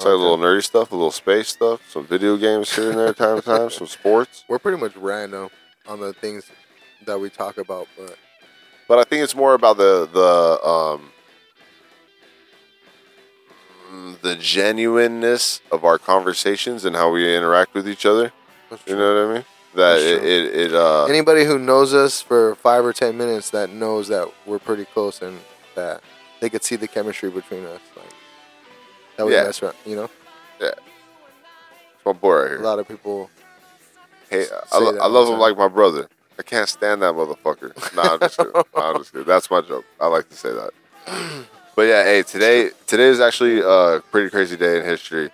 It's 0.00 0.06
like 0.06 0.14
a 0.14 0.16
little 0.16 0.38
nerdy 0.38 0.64
stuff, 0.64 0.92
a 0.92 0.94
little 0.94 1.10
space 1.10 1.48
stuff, 1.48 1.82
some 1.90 2.06
video 2.06 2.38
games 2.38 2.74
here 2.74 2.88
and 2.88 2.98
there, 2.98 3.12
time 3.12 3.36
to 3.36 3.42
time, 3.42 3.68
some 3.68 3.86
sports. 3.86 4.44
we're 4.48 4.58
pretty 4.58 4.78
much 4.78 4.96
random 4.96 5.50
on 5.86 6.00
the 6.00 6.14
things 6.14 6.50
that 7.04 7.20
we 7.20 7.28
talk 7.28 7.58
about, 7.58 7.86
but 7.98 8.16
But 8.88 8.98
I 8.98 9.04
think 9.04 9.22
it's 9.22 9.36
more 9.36 9.52
about 9.52 9.76
the 9.76 10.08
the 10.10 10.66
um 10.66 11.12
the 14.22 14.36
genuineness 14.36 15.60
of 15.70 15.84
our 15.84 15.98
conversations 15.98 16.86
and 16.86 16.96
how 16.96 17.10
we 17.12 17.36
interact 17.36 17.74
with 17.74 17.86
each 17.86 18.06
other. 18.06 18.32
that's 18.70 18.80
You 18.86 18.94
true. 18.94 19.02
know 19.02 19.26
what 19.26 19.30
I 19.30 19.34
mean? 19.34 19.44
That 19.74 19.98
it, 19.98 20.24
it, 20.24 20.54
it 20.54 20.74
uh 20.74 21.04
anybody 21.10 21.44
who 21.44 21.58
knows 21.58 21.92
us 21.92 22.22
for 22.22 22.54
five 22.54 22.86
or 22.86 22.94
ten 22.94 23.18
minutes 23.18 23.50
that 23.50 23.68
knows 23.68 24.08
that 24.08 24.32
we're 24.46 24.58
pretty 24.60 24.86
close 24.86 25.20
and 25.20 25.38
that 25.74 26.00
they 26.40 26.48
could 26.48 26.64
see 26.64 26.76
the 26.76 26.88
chemistry 26.88 27.28
between 27.28 27.66
us, 27.66 27.82
like 27.94 28.06
that 29.20 29.26
we 29.26 29.32
Yeah. 29.34 29.44
mess 29.44 29.62
around. 29.62 29.76
You 29.84 29.96
know, 29.96 30.10
it's 30.60 30.76
my 32.06 32.12
boy 32.12 32.34
right 32.42 32.48
here. 32.50 32.60
a 32.60 32.62
lot 32.62 32.78
of 32.78 32.88
people. 32.88 33.30
Hey, 34.30 34.46
I, 34.72 34.78
lo- 34.78 34.98
I 34.98 35.06
love 35.08 35.28
him 35.28 35.38
like 35.38 35.56
my 35.56 35.68
brother. 35.68 36.08
I 36.38 36.42
can't 36.42 36.68
stand 36.68 37.02
that 37.02 37.12
motherfucker. 37.14 37.74
Nah, 37.94 38.14
I'm 38.14 38.20
just 38.20 38.38
kidding. 38.38 38.52
Nah, 38.74 38.90
I'm 38.92 38.98
just 38.98 39.12
kidding. 39.12 39.26
That's 39.26 39.50
my 39.50 39.60
joke. 39.60 39.84
I 40.00 40.06
like 40.06 40.28
to 40.30 40.36
say 40.36 40.50
that. 40.52 40.70
But 41.76 41.82
yeah, 41.82 42.04
hey, 42.04 42.22
today 42.22 42.70
today 42.86 43.08
is 43.08 43.20
actually 43.20 43.60
a 43.60 44.00
pretty 44.10 44.30
crazy 44.30 44.56
day 44.56 44.78
in 44.78 44.84
history. 44.84 45.30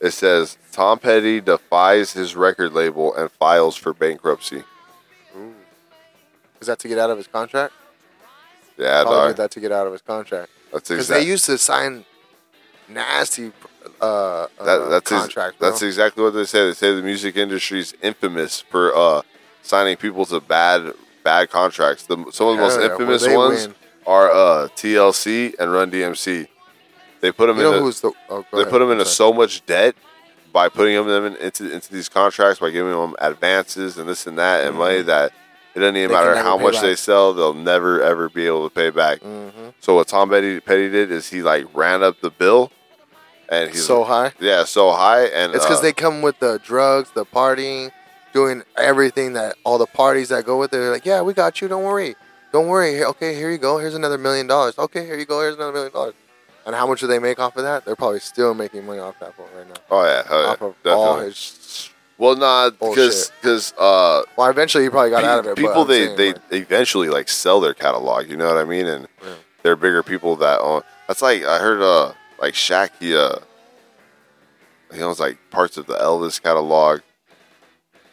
It 0.00 0.10
says 0.10 0.58
Tom 0.72 0.98
Petty 0.98 1.40
defies 1.40 2.12
his 2.12 2.34
record 2.36 2.72
label 2.72 3.14
and 3.14 3.30
files 3.30 3.76
for 3.76 3.94
bankruptcy. 3.94 4.64
Ooh. 5.36 5.54
Is 6.60 6.66
that 6.66 6.78
to 6.80 6.88
get 6.88 6.98
out 6.98 7.10
of 7.10 7.16
his 7.16 7.28
contract? 7.28 7.72
Yeah, 8.76 9.02
Probably 9.02 9.18
dog. 9.18 9.28
did 9.30 9.36
that 9.38 9.50
to 9.52 9.60
get 9.60 9.70
out 9.72 9.86
of 9.86 9.92
his 9.92 10.02
contract 10.02 10.50
That's 10.72 10.88
because 10.88 11.08
they 11.08 11.22
used 11.24 11.44
to 11.46 11.56
sign 11.58 12.04
nasty 12.92 13.52
uh, 14.00 14.04
uh, 14.04 14.46
that, 14.64 14.88
that's 14.90 15.12
ex- 15.12 15.20
contracts. 15.22 15.58
bro. 15.58 15.70
that's 15.70 15.82
exactly 15.82 16.22
what 16.22 16.30
they 16.34 16.44
say. 16.44 16.66
They 16.66 16.74
say 16.74 16.94
the 16.94 17.02
music 17.02 17.36
industry 17.36 17.80
is 17.80 17.94
infamous 18.02 18.60
for 18.60 18.94
uh, 18.94 19.22
signing 19.62 19.96
people 19.96 20.24
to 20.26 20.40
bad 20.40 20.92
bad 21.24 21.50
contracts. 21.50 22.06
The, 22.06 22.16
some 22.32 22.48
of 22.48 22.56
the 22.56 22.62
most 22.62 22.80
yeah, 22.80 22.90
infamous 22.90 23.26
well, 23.26 23.48
ones 23.48 23.66
win. 23.68 23.76
are 24.06 24.30
uh, 24.30 24.68
TLC 24.76 25.54
and 25.58 25.72
Run 25.72 25.90
DMC. 25.90 26.48
They 27.20 27.30
put 27.32 27.46
them 27.46 27.58
You 27.58 27.68
in. 27.74 27.82
A, 27.82 27.90
the? 27.90 28.12
Oh, 28.28 28.44
they 28.52 28.60
ahead. 28.62 28.70
put 28.70 28.78
them 28.80 28.90
into 28.90 29.04
sorry. 29.04 29.32
so 29.32 29.32
much 29.32 29.64
debt 29.66 29.94
by 30.52 30.68
putting 30.68 30.94
them 31.06 31.26
in, 31.26 31.36
into 31.36 31.72
into 31.72 31.92
these 31.92 32.08
contracts 32.08 32.58
by 32.60 32.70
giving 32.70 32.92
them 32.92 33.14
advances 33.20 33.98
and 33.98 34.08
this 34.08 34.26
and 34.26 34.38
that 34.38 34.66
and 34.66 34.76
money 34.76 35.02
that 35.02 35.32
it 35.74 35.78
doesn't 35.78 35.96
even 35.96 36.10
Mm-hmm. 36.10 36.26
They 36.26 36.34
matter 36.34 36.42
how 36.42 36.58
much 36.58 36.74
back. 36.74 36.82
they 36.82 36.94
sell, 36.96 37.32
they'll 37.32 37.54
never 37.54 38.02
ever 38.02 38.28
be 38.28 38.46
able 38.46 38.68
to 38.68 38.74
pay 38.74 38.90
back. 38.90 39.20
Mhm. 39.20 39.72
So 39.80 39.94
what 39.94 40.08
Tom 40.08 40.28
Petty, 40.30 40.60
Petty 40.60 40.90
did 40.90 41.10
is 41.10 41.30
he 41.30 41.42
like 41.42 41.66
ran 41.74 42.02
up 42.02 42.20
the 42.20 42.30
bill, 42.30 42.70
and 43.52 43.70
he's 43.70 43.86
so 43.86 44.04
high. 44.04 44.32
yeah 44.40 44.64
so 44.64 44.90
high, 44.92 45.24
and 45.26 45.54
It's 45.54 45.64
because 45.64 45.78
uh, 45.78 45.82
they 45.82 45.92
come 45.92 46.22
with 46.22 46.38
the 46.40 46.58
drugs, 46.64 47.10
the 47.12 47.24
partying, 47.24 47.90
doing 48.32 48.62
everything 48.76 49.34
that 49.34 49.56
all 49.64 49.78
the 49.78 49.86
parties 49.86 50.30
that 50.30 50.44
go 50.44 50.58
with 50.58 50.72
it. 50.72 50.78
They're 50.78 50.90
like, 50.90 51.04
yeah, 51.06 51.22
we 51.22 51.34
got 51.34 51.60
you. 51.60 51.68
Don't 51.68 51.84
worry. 51.84 52.16
Don't 52.52 52.68
worry. 52.68 53.04
Okay, 53.04 53.34
here 53.34 53.50
you 53.50 53.58
go. 53.58 53.78
Here's 53.78 53.94
another 53.94 54.18
million 54.18 54.46
dollars. 54.46 54.78
Okay, 54.78 55.04
here 55.06 55.18
you 55.18 55.24
go. 55.26 55.40
Here's 55.40 55.54
another 55.54 55.72
million 55.72 55.92
dollars. 55.92 56.14
And 56.64 56.74
how 56.76 56.86
much 56.86 57.00
do 57.00 57.06
they 57.06 57.18
make 57.18 57.38
off 57.40 57.56
of 57.56 57.64
that? 57.64 57.84
They're 57.84 57.96
probably 57.96 58.20
still 58.20 58.54
making 58.54 58.86
money 58.86 59.00
off 59.00 59.18
that 59.20 59.36
one 59.38 59.48
right 59.56 59.66
now. 59.68 59.74
oh 59.90 60.04
yeah, 60.04 60.22
oh, 60.30 60.40
yeah 60.42 60.46
off 60.50 60.62
of 60.62 60.74
definitely. 60.84 60.92
all 61.06 61.18
his. 61.20 61.90
well, 62.18 62.36
not 62.36 62.78
because 62.78 63.32
because 63.40 63.72
uh, 63.78 64.22
Well, 64.36 64.48
eventually 64.48 64.84
he 64.84 64.90
probably 64.90 65.10
got 65.10 65.22
pe- 65.22 65.28
out 65.28 65.38
of 65.40 65.46
it. 65.46 65.56
people 65.56 65.84
they 65.84 66.06
saying, 66.06 66.16
they 66.16 66.32
like, 66.34 66.42
eventually 66.52 67.08
like 67.08 67.28
sell 67.28 67.60
their 67.60 67.74
catalog. 67.74 68.28
You 68.30 68.36
know 68.36 68.46
what 68.46 68.58
I 68.58 68.64
mean? 68.64 68.86
And 68.86 69.08
Yeah. 69.22 69.34
they're 69.62 69.76
bigger 69.76 70.02
people 70.04 70.36
that 70.36 70.60
own. 70.60 70.82
That's 71.08 71.20
like 71.22 71.42
I 71.44 71.58
heard 71.58 71.82
uh 71.82 72.12
like 72.42 72.52
Shaq 72.54 72.90
he 73.00 73.16
uh 73.16 73.38
he 74.92 75.00
owns 75.00 75.18
like 75.20 75.38
parts 75.50 75.78
of 75.78 75.86
the 75.86 75.94
Elvis 75.94 76.42
catalog. 76.42 77.00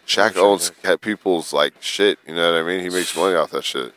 Shaq 0.07 0.33
sure 0.33 0.45
owns 0.45 0.71
people's 1.01 1.51
like 1.51 1.73
shit. 1.81 2.17
You 2.25 2.35
know 2.35 2.53
what 2.53 2.61
I 2.61 2.63
mean? 2.63 2.79
He 2.79 2.89
makes 2.89 3.15
money 3.15 3.35
off 3.35 3.51
that 3.51 3.63
shit. 3.65 3.93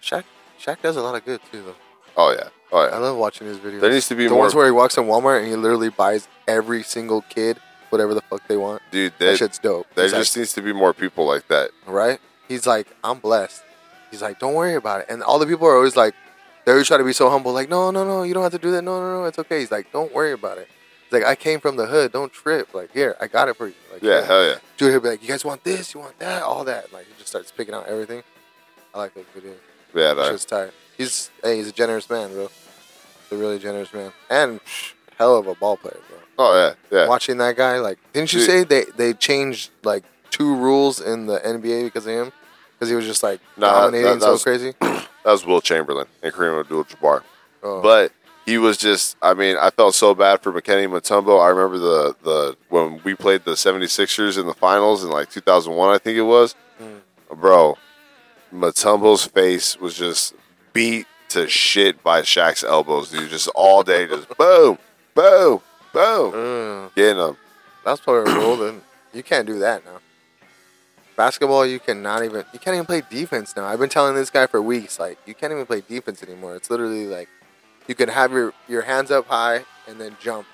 Shaq, 0.00 0.22
Shaq 0.60 0.80
does 0.80 0.96
a 0.96 1.02
lot 1.02 1.16
of 1.16 1.24
good 1.24 1.40
too, 1.50 1.62
though. 1.62 1.74
Oh 2.16 2.30
yeah, 2.32 2.48
oh 2.72 2.78
I 2.78 2.98
love 2.98 3.16
watching 3.16 3.46
his 3.46 3.58
videos. 3.58 3.80
There 3.80 3.90
needs 3.90 4.08
to 4.08 4.14
be 4.14 4.24
the 4.24 4.30
more, 4.30 4.40
ones 4.40 4.54
where 4.54 4.66
he 4.66 4.72
walks 4.72 4.96
in 4.96 5.04
Walmart 5.04 5.40
and 5.40 5.48
he 5.48 5.56
literally 5.56 5.88
buys 5.90 6.28
every 6.46 6.82
single 6.82 7.22
kid 7.22 7.58
whatever 7.90 8.12
the 8.14 8.20
fuck 8.22 8.46
they 8.48 8.56
want. 8.56 8.82
dude. 8.90 9.12
That 9.12 9.18
There, 9.18 9.36
shit's 9.36 9.58
dope. 9.58 9.86
there 9.94 10.08
just 10.08 10.36
needs 10.36 10.52
to 10.52 10.62
be 10.62 10.72
more 10.74 10.92
people 10.92 11.26
like 11.26 11.48
that. 11.48 11.70
right? 11.86 12.20
He's 12.46 12.66
like, 12.66 12.86
I'm 13.02 13.18
blessed. 13.18 13.62
He's 14.10 14.20
like, 14.22 14.38
don't 14.38 14.54
worry 14.54 14.74
about 14.74 15.00
it. 15.00 15.06
And 15.08 15.22
all 15.22 15.38
the 15.38 15.46
people 15.46 15.66
are 15.66 15.74
always 15.76 15.96
like, 15.96 16.14
they 16.68 16.72
always 16.72 16.86
try 16.86 16.98
to 16.98 17.04
be 17.04 17.14
so 17.14 17.30
humble, 17.30 17.54
like, 17.54 17.70
no, 17.70 17.90
no, 17.90 18.04
no, 18.04 18.24
you 18.24 18.34
don't 18.34 18.42
have 18.42 18.52
to 18.52 18.58
do 18.58 18.70
that. 18.72 18.82
No, 18.82 19.00
no, 19.00 19.20
no, 19.20 19.24
it's 19.24 19.38
okay. 19.38 19.60
He's 19.60 19.70
like, 19.70 19.90
don't 19.90 20.12
worry 20.12 20.32
about 20.32 20.58
it. 20.58 20.68
He's 21.04 21.12
like, 21.14 21.24
I 21.24 21.34
came 21.34 21.60
from 21.60 21.76
the 21.76 21.86
hood. 21.86 22.12
Don't 22.12 22.30
trip. 22.30 22.74
Like, 22.74 22.92
here, 22.92 23.16
I 23.22 23.26
got 23.26 23.48
it 23.48 23.56
for 23.56 23.68
you. 23.68 23.74
Like, 23.90 24.02
Yeah, 24.02 24.22
hell 24.22 24.44
yeah. 24.44 24.56
Dude, 24.76 24.90
he'll 24.90 25.00
be 25.00 25.08
like, 25.08 25.22
you 25.22 25.28
guys 25.28 25.46
want 25.46 25.64
this? 25.64 25.94
You 25.94 26.00
want 26.00 26.18
that? 26.18 26.42
All 26.42 26.64
that. 26.64 26.92
Like, 26.92 27.06
he 27.06 27.12
just 27.16 27.28
starts 27.28 27.50
picking 27.50 27.72
out 27.72 27.86
everything. 27.86 28.22
I 28.94 28.98
like 28.98 29.14
those 29.14 29.24
videos. 29.34 29.54
Yeah, 29.94 30.12
That 30.12 30.26
shit's 30.30 30.44
tight. 30.44 30.70
He's, 30.98 31.30
hey, 31.42 31.56
he's 31.56 31.68
a 31.68 31.72
generous 31.72 32.10
man, 32.10 32.30
bro. 32.34 32.50
He's 33.30 33.38
a 33.38 33.40
really 33.40 33.58
generous 33.58 33.90
man. 33.94 34.12
And 34.28 34.60
psh, 34.62 34.92
hell 35.16 35.36
of 35.38 35.46
a 35.46 35.54
ball 35.54 35.78
player, 35.78 35.96
bro. 36.10 36.18
Oh 36.40 36.54
yeah, 36.54 36.74
yeah. 36.96 37.08
Watching 37.08 37.38
that 37.38 37.56
guy, 37.56 37.78
like, 37.80 37.98
didn't 38.12 38.30
you 38.34 38.40
Dude. 38.40 38.46
say 38.46 38.64
they, 38.64 38.84
they 38.96 39.12
changed, 39.14 39.70
like, 39.84 40.04
two 40.30 40.54
rules 40.54 41.00
in 41.00 41.24
the 41.24 41.38
NBA 41.38 41.84
because 41.84 42.06
of 42.06 42.12
him? 42.12 42.32
Because 42.74 42.90
he 42.90 42.94
was 42.94 43.06
just, 43.06 43.22
like, 43.22 43.40
Nah, 43.56 43.72
dominating 43.80 44.04
that- 44.10 44.14
that 44.20 44.24
so 44.26 44.32
was- 44.32 44.42
crazy? 44.42 44.74
That 45.24 45.32
was 45.32 45.44
Wilt 45.44 45.64
Chamberlain 45.64 46.06
and 46.22 46.32
Kareem 46.32 46.60
Abdul-Jabbar. 46.60 47.22
Oh. 47.62 47.82
But 47.82 48.12
he 48.46 48.56
was 48.56 48.78
just 48.78 49.16
I 49.20 49.34
mean, 49.34 49.56
I 49.56 49.70
felt 49.70 49.94
so 49.94 50.14
bad 50.14 50.40
for 50.40 50.52
Dikembe 50.52 50.88
Mutombo. 50.88 51.44
I 51.44 51.48
remember 51.48 51.78
the 51.78 52.16
the 52.22 52.56
when 52.68 53.00
we 53.04 53.14
played 53.14 53.44
the 53.44 53.52
76ers 53.52 54.38
in 54.38 54.46
the 54.46 54.54
finals 54.54 55.04
in 55.04 55.10
like 55.10 55.30
2001, 55.30 55.94
I 55.94 55.98
think 55.98 56.16
it 56.16 56.22
was. 56.22 56.54
Hmm. 56.78 56.98
Bro, 57.34 57.76
Mutombo's 58.52 59.26
face 59.26 59.78
was 59.78 59.96
just 59.96 60.34
beat 60.72 61.06
to 61.30 61.46
shit 61.46 62.02
by 62.02 62.22
Shaq's 62.22 62.64
elbows, 62.64 63.10
dude. 63.10 63.28
Just 63.28 63.48
all 63.54 63.82
day, 63.82 64.06
just 64.06 64.28
boom, 64.38 64.78
boom, 65.14 65.60
boom. 65.92 66.34
Ugh. 66.34 66.92
Getting 66.94 67.18
them. 67.18 67.36
That's 67.84 68.00
probably 68.00 68.32
a 68.32 68.36
rule. 68.36 68.56
Then 68.56 68.80
you 69.12 69.22
can't 69.22 69.46
do 69.46 69.58
that 69.58 69.84
now. 69.84 69.98
Basketball, 71.18 71.66
you 71.66 71.80
cannot 71.80 72.24
even. 72.24 72.44
You 72.52 72.60
can't 72.60 72.74
even 72.76 72.86
play 72.86 73.02
defense 73.10 73.56
now. 73.56 73.64
I've 73.66 73.80
been 73.80 73.88
telling 73.88 74.14
this 74.14 74.30
guy 74.30 74.46
for 74.46 74.62
weeks, 74.62 75.00
like 75.00 75.18
you 75.26 75.34
can't 75.34 75.52
even 75.52 75.66
play 75.66 75.80
defense 75.80 76.22
anymore. 76.22 76.54
It's 76.54 76.70
literally 76.70 77.06
like 77.08 77.28
you 77.88 77.96
can 77.96 78.08
have 78.08 78.30
your 78.30 78.54
your 78.68 78.82
hands 78.82 79.10
up 79.10 79.26
high 79.26 79.64
and 79.88 80.00
then 80.00 80.16
jump. 80.20 80.46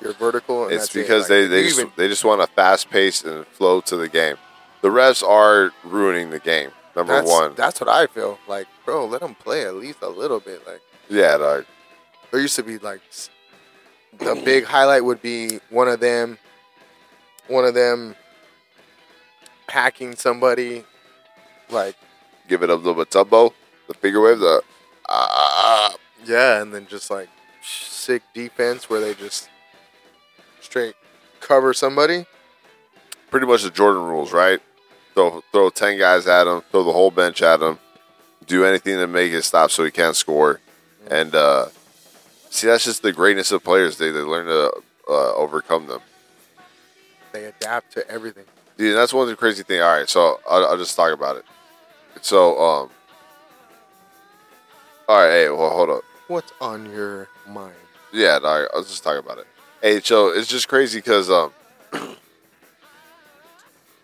Your 0.00 0.12
vertical. 0.12 0.64
And 0.66 0.72
It's 0.74 0.84
that's 0.84 0.94
it. 0.94 0.98
because 1.00 1.22
Like, 1.22 1.28
they 1.30 1.46
they 1.48 1.62
just, 1.64 1.80
even- 1.80 1.92
they 1.96 2.06
just 2.06 2.24
want 2.24 2.40
a 2.40 2.46
fast 2.46 2.88
pace 2.88 3.24
and 3.24 3.44
flow 3.48 3.80
to 3.80 3.96
the 3.96 4.08
game. 4.08 4.36
The 4.82 4.90
refs 4.90 5.26
are 5.26 5.72
ruining 5.82 6.30
the 6.30 6.38
game. 6.38 6.70
Number 6.94 7.14
that's, 7.14 7.28
one. 7.28 7.54
That's 7.56 7.80
what 7.80 7.88
I 7.88 8.06
feel. 8.06 8.38
Like, 8.46 8.68
bro, 8.84 9.06
let 9.06 9.22
them 9.22 9.34
play 9.34 9.66
at 9.66 9.74
least 9.74 10.02
a 10.02 10.08
little 10.08 10.38
bit. 10.38 10.64
Like 10.68 10.82
Yeah, 11.08 11.36
dog. 11.36 11.64
there 12.30 12.40
used 12.40 12.54
to 12.56 12.62
be 12.62 12.78
like 12.78 13.00
the 14.18 14.40
big 14.44 14.66
highlight 14.66 15.04
would 15.04 15.20
be 15.20 15.58
one 15.70 15.88
of 15.88 15.98
them, 15.98 16.38
one 17.48 17.64
of 17.64 17.74
them 17.74 18.14
hacking 19.68 20.16
somebody, 20.16 20.84
like 21.70 21.96
Give 22.48 22.62
it 22.62 22.70
a 22.70 22.74
little 22.74 22.94
bit 22.94 23.10
tumbo. 23.10 23.52
The 23.88 23.94
figure 23.94 24.20
wave. 24.20 24.38
The 24.38 24.62
ah. 25.08 25.94
yeah, 26.24 26.62
and 26.62 26.72
then 26.72 26.86
just 26.86 27.10
like 27.10 27.28
sick 27.62 28.22
defense 28.34 28.88
where 28.88 29.00
they 29.00 29.14
just 29.14 29.48
straight 30.60 30.94
cover 31.40 31.74
somebody. 31.74 32.26
pretty 33.30 33.46
much 33.46 33.62
the 33.62 33.70
Jordan 33.70 34.02
rules, 34.04 34.32
right? 34.32 34.60
Throw 35.14 35.42
throw 35.52 35.70
ten 35.70 35.98
guys 35.98 36.26
at 36.26 36.46
him, 36.46 36.62
throw 36.70 36.84
the 36.84 36.92
whole 36.92 37.10
bench 37.10 37.42
at 37.42 37.60
him, 37.60 37.78
do 38.46 38.64
anything 38.64 38.96
to 38.96 39.06
make 39.06 39.32
it 39.32 39.42
stop 39.42 39.70
so 39.70 39.84
he 39.84 39.90
can't 39.90 40.16
score, 40.16 40.60
and 41.10 41.34
uh, 41.34 41.66
see 42.50 42.68
that's 42.68 42.84
just 42.84 43.02
the 43.02 43.12
greatness 43.12 43.50
of 43.50 43.64
players. 43.64 43.98
They 43.98 44.10
they 44.10 44.20
learn 44.20 44.46
to 44.46 44.72
uh, 45.08 45.34
overcome 45.34 45.88
them. 45.88 46.00
They 47.32 47.46
adapt 47.46 47.92
to 47.94 48.08
everything. 48.08 48.44
Dude, 48.76 48.96
that's 48.96 49.12
one 49.12 49.22
of 49.22 49.28
the 49.28 49.36
crazy 49.36 49.62
thing. 49.62 49.80
All 49.80 49.96
right, 49.96 50.08
so 50.08 50.40
I'll, 50.48 50.66
I'll 50.66 50.76
just 50.76 50.94
talk 50.96 51.12
about 51.12 51.36
it. 51.36 51.44
So, 52.20 52.50
um, 52.58 52.90
all 55.08 55.22
right, 55.22 55.30
hey, 55.30 55.48
well, 55.48 55.70
hold 55.70 55.90
up. 55.90 56.02
What's 56.28 56.52
on 56.60 56.90
your 56.90 57.28
mind? 57.48 57.74
Yeah, 58.12 58.38
dog, 58.38 58.68
I'll 58.74 58.82
just 58.82 59.02
talk 59.02 59.18
about 59.18 59.38
it. 59.38 59.46
Hey, 59.80 60.00
so 60.00 60.28
it's 60.28 60.48
just 60.48 60.68
crazy 60.68 60.98
because, 60.98 61.30
um, 61.30 61.52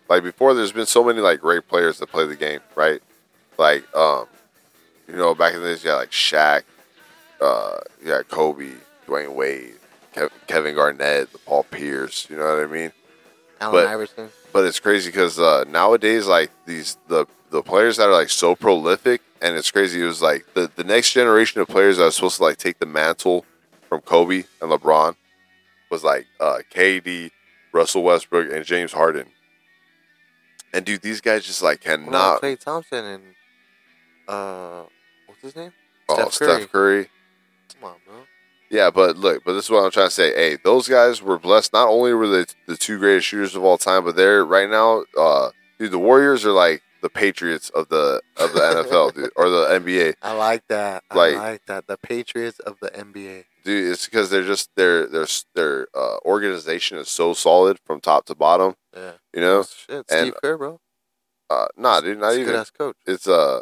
like 0.09 0.23
before, 0.23 0.53
there's 0.53 0.71
been 0.71 0.85
so 0.85 1.03
many 1.03 1.19
like 1.19 1.41
great 1.41 1.67
players 1.67 1.99
that 1.99 2.07
play 2.07 2.25
the 2.25 2.35
game, 2.35 2.61
right? 2.75 3.01
Like, 3.57 3.83
um, 3.95 4.25
you 5.07 5.15
know, 5.15 5.35
back 5.35 5.53
in 5.53 5.61
the 5.61 5.67
days, 5.67 5.83
you 5.83 5.89
had 5.89 5.97
like 5.97 6.11
Shaq, 6.11 6.63
uh, 7.41 7.79
you 8.03 8.11
had 8.11 8.27
Kobe, 8.29 8.71
Dwyane 9.05 9.33
Wade, 9.35 9.75
Kev- 10.15 10.31
Kevin 10.47 10.75
Garnett, 10.75 11.31
the 11.31 11.39
Paul 11.39 11.63
Pierce. 11.63 12.27
You 12.29 12.37
know 12.37 12.55
what 12.55 12.63
I 12.63 12.67
mean? 12.67 12.91
Allen 13.63 13.85
But- 13.85 13.87
Iverson. 13.87 14.29
But 14.51 14.65
it's 14.65 14.79
crazy 14.79 15.09
because 15.09 15.39
uh, 15.39 15.63
nowadays, 15.67 16.27
like 16.27 16.51
these 16.67 16.97
the 17.07 17.25
the 17.49 17.63
players 17.63 17.97
that 17.97 18.07
are 18.07 18.13
like 18.13 18.29
so 18.29 18.55
prolific, 18.55 19.21
and 19.41 19.55
it's 19.57 19.71
crazy. 19.71 20.01
It 20.01 20.05
was 20.05 20.21
like 20.21 20.45
the 20.53 20.69
the 20.75 20.83
next 20.83 21.11
generation 21.11 21.59
of 21.59 21.67
players 21.67 21.97
that 21.97 22.03
was 22.05 22.15
supposed 22.15 22.37
to 22.37 22.43
like 22.43 22.57
take 22.57 22.77
the 22.77 22.85
mantle 22.85 23.45
from 23.89 24.01
Kobe 24.01 24.43
and 24.61 24.69
LeBron 24.71 25.15
was 25.89 26.03
like 26.03 26.27
uh, 26.39 26.59
KD, 26.71 27.31
Russell 27.71 28.03
Westbrook, 28.03 28.51
and 28.51 28.63
James 28.63 28.91
Harden. 28.93 29.27
And 30.71 30.85
dude, 30.85 31.01
these 31.01 31.19
guys 31.21 31.45
just 31.45 31.61
like 31.63 31.81
cannot. 31.81 32.41
Klay 32.41 32.59
Thompson 32.59 33.05
and 33.05 33.23
uh, 34.27 34.83
what's 35.25 35.41
his 35.41 35.55
name? 35.55 35.71
oh, 36.09 36.29
Steph 36.29 36.37
Curry. 36.39 36.59
Steph 36.61 36.71
Curry. 36.71 37.09
Come 37.73 37.89
on, 37.89 37.95
bro. 38.05 38.15
Yeah, 38.73 38.89
but 38.89 39.17
look, 39.17 39.43
but 39.45 39.53
this 39.53 39.65
is 39.65 39.69
what 39.69 39.83
I'm 39.85 39.91
trying 39.91 40.07
to 40.07 40.11
say. 40.11 40.33
Hey, 40.33 40.57
those 40.63 40.87
guys 40.87 41.21
were 41.21 41.37
blessed. 41.37 41.73
Not 41.73 41.89
only 41.89 42.11
were 42.13 42.27
they 42.27 42.45
the 42.67 42.75
two 42.75 42.97
greatest 42.97 43.27
shooters 43.27 43.55
of 43.55 43.63
all 43.63 43.77
time, 43.77 44.03
but 44.03 44.15
they're 44.15 44.43
right 44.43 44.67
now, 44.69 45.03
uh, 45.17 45.51
dude. 45.77 45.91
The 45.91 45.99
Warriors 45.99 46.43
are 46.43 46.51
like 46.51 46.81
the 47.03 47.09
Patriots 47.09 47.69
of 47.69 47.89
the 47.89 48.19
of 48.37 48.53
the 48.53 48.59
NFL, 48.89 49.13
dude, 49.13 49.29
or 49.35 49.49
the 49.49 49.65
NBA, 49.79 50.15
I 50.23 50.33
like 50.33 50.63
that. 50.69 51.03
Like- 51.13 51.35
I 51.35 51.51
like 51.51 51.65
that. 51.67 51.85
The 51.85 51.97
Patriots 51.97 52.57
of 52.61 52.77
the 52.81 52.89
NBA. 52.89 53.43
dude. 53.63 53.91
It's 53.91 54.05
because 54.05 54.31
they're 54.31 54.43
just 54.43 54.69
their 54.75 55.05
their 55.05 55.27
their 55.53 55.87
uh, 55.93 56.17
organization 56.25 56.97
is 56.97 57.09
so 57.09 57.33
solid 57.33 57.77
from 57.85 58.01
top 58.01 58.25
to 58.25 58.35
bottom. 58.35 58.73
Yeah. 58.95 59.11
You 59.35 59.41
know, 59.41 59.63
Shit, 59.63 60.05
and- 60.09 60.27
Steve 60.29 60.33
Kerr, 60.41 60.57
bro. 60.57 60.79
uh, 61.51 61.67
nah, 61.77 62.01
dude, 62.01 62.17
not 62.19 62.33
even. 62.33 62.45
good 62.47 62.55
ass 62.55 62.71
coach. 62.71 62.95
It's 63.05 63.27
uh, 63.27 63.59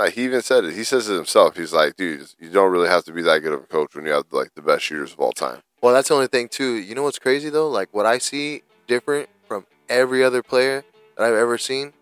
not. 0.00 0.12
He 0.12 0.24
even 0.24 0.42
said 0.42 0.64
it. 0.64 0.74
He 0.74 0.84
says 0.84 1.08
it 1.08 1.14
himself. 1.14 1.56
He's 1.56 1.72
like, 1.72 1.96
dude, 1.96 2.26
you 2.38 2.50
don't 2.50 2.70
really 2.70 2.88
have 2.88 3.04
to 3.04 3.12
be 3.12 3.22
that 3.22 3.40
good 3.40 3.52
of 3.52 3.60
a 3.62 3.66
coach 3.66 3.94
when 3.94 4.06
you 4.06 4.12
have 4.12 4.24
like 4.30 4.54
the 4.54 4.62
best 4.62 4.84
shooters 4.84 5.12
of 5.12 5.20
all 5.20 5.32
time. 5.32 5.60
Well, 5.82 5.94
that's 5.94 6.08
the 6.08 6.14
only 6.14 6.26
thing 6.26 6.48
too. 6.48 6.74
You 6.74 6.94
know 6.94 7.02
what's 7.02 7.18
crazy 7.18 7.50
though? 7.50 7.68
Like 7.68 7.88
what 7.92 8.06
I 8.06 8.18
see 8.18 8.62
different 8.86 9.28
from 9.46 9.66
every 9.88 10.24
other 10.24 10.42
player 10.42 10.84
that 11.16 11.24
I've 11.24 11.34
ever 11.34 11.58
seen. 11.58 11.92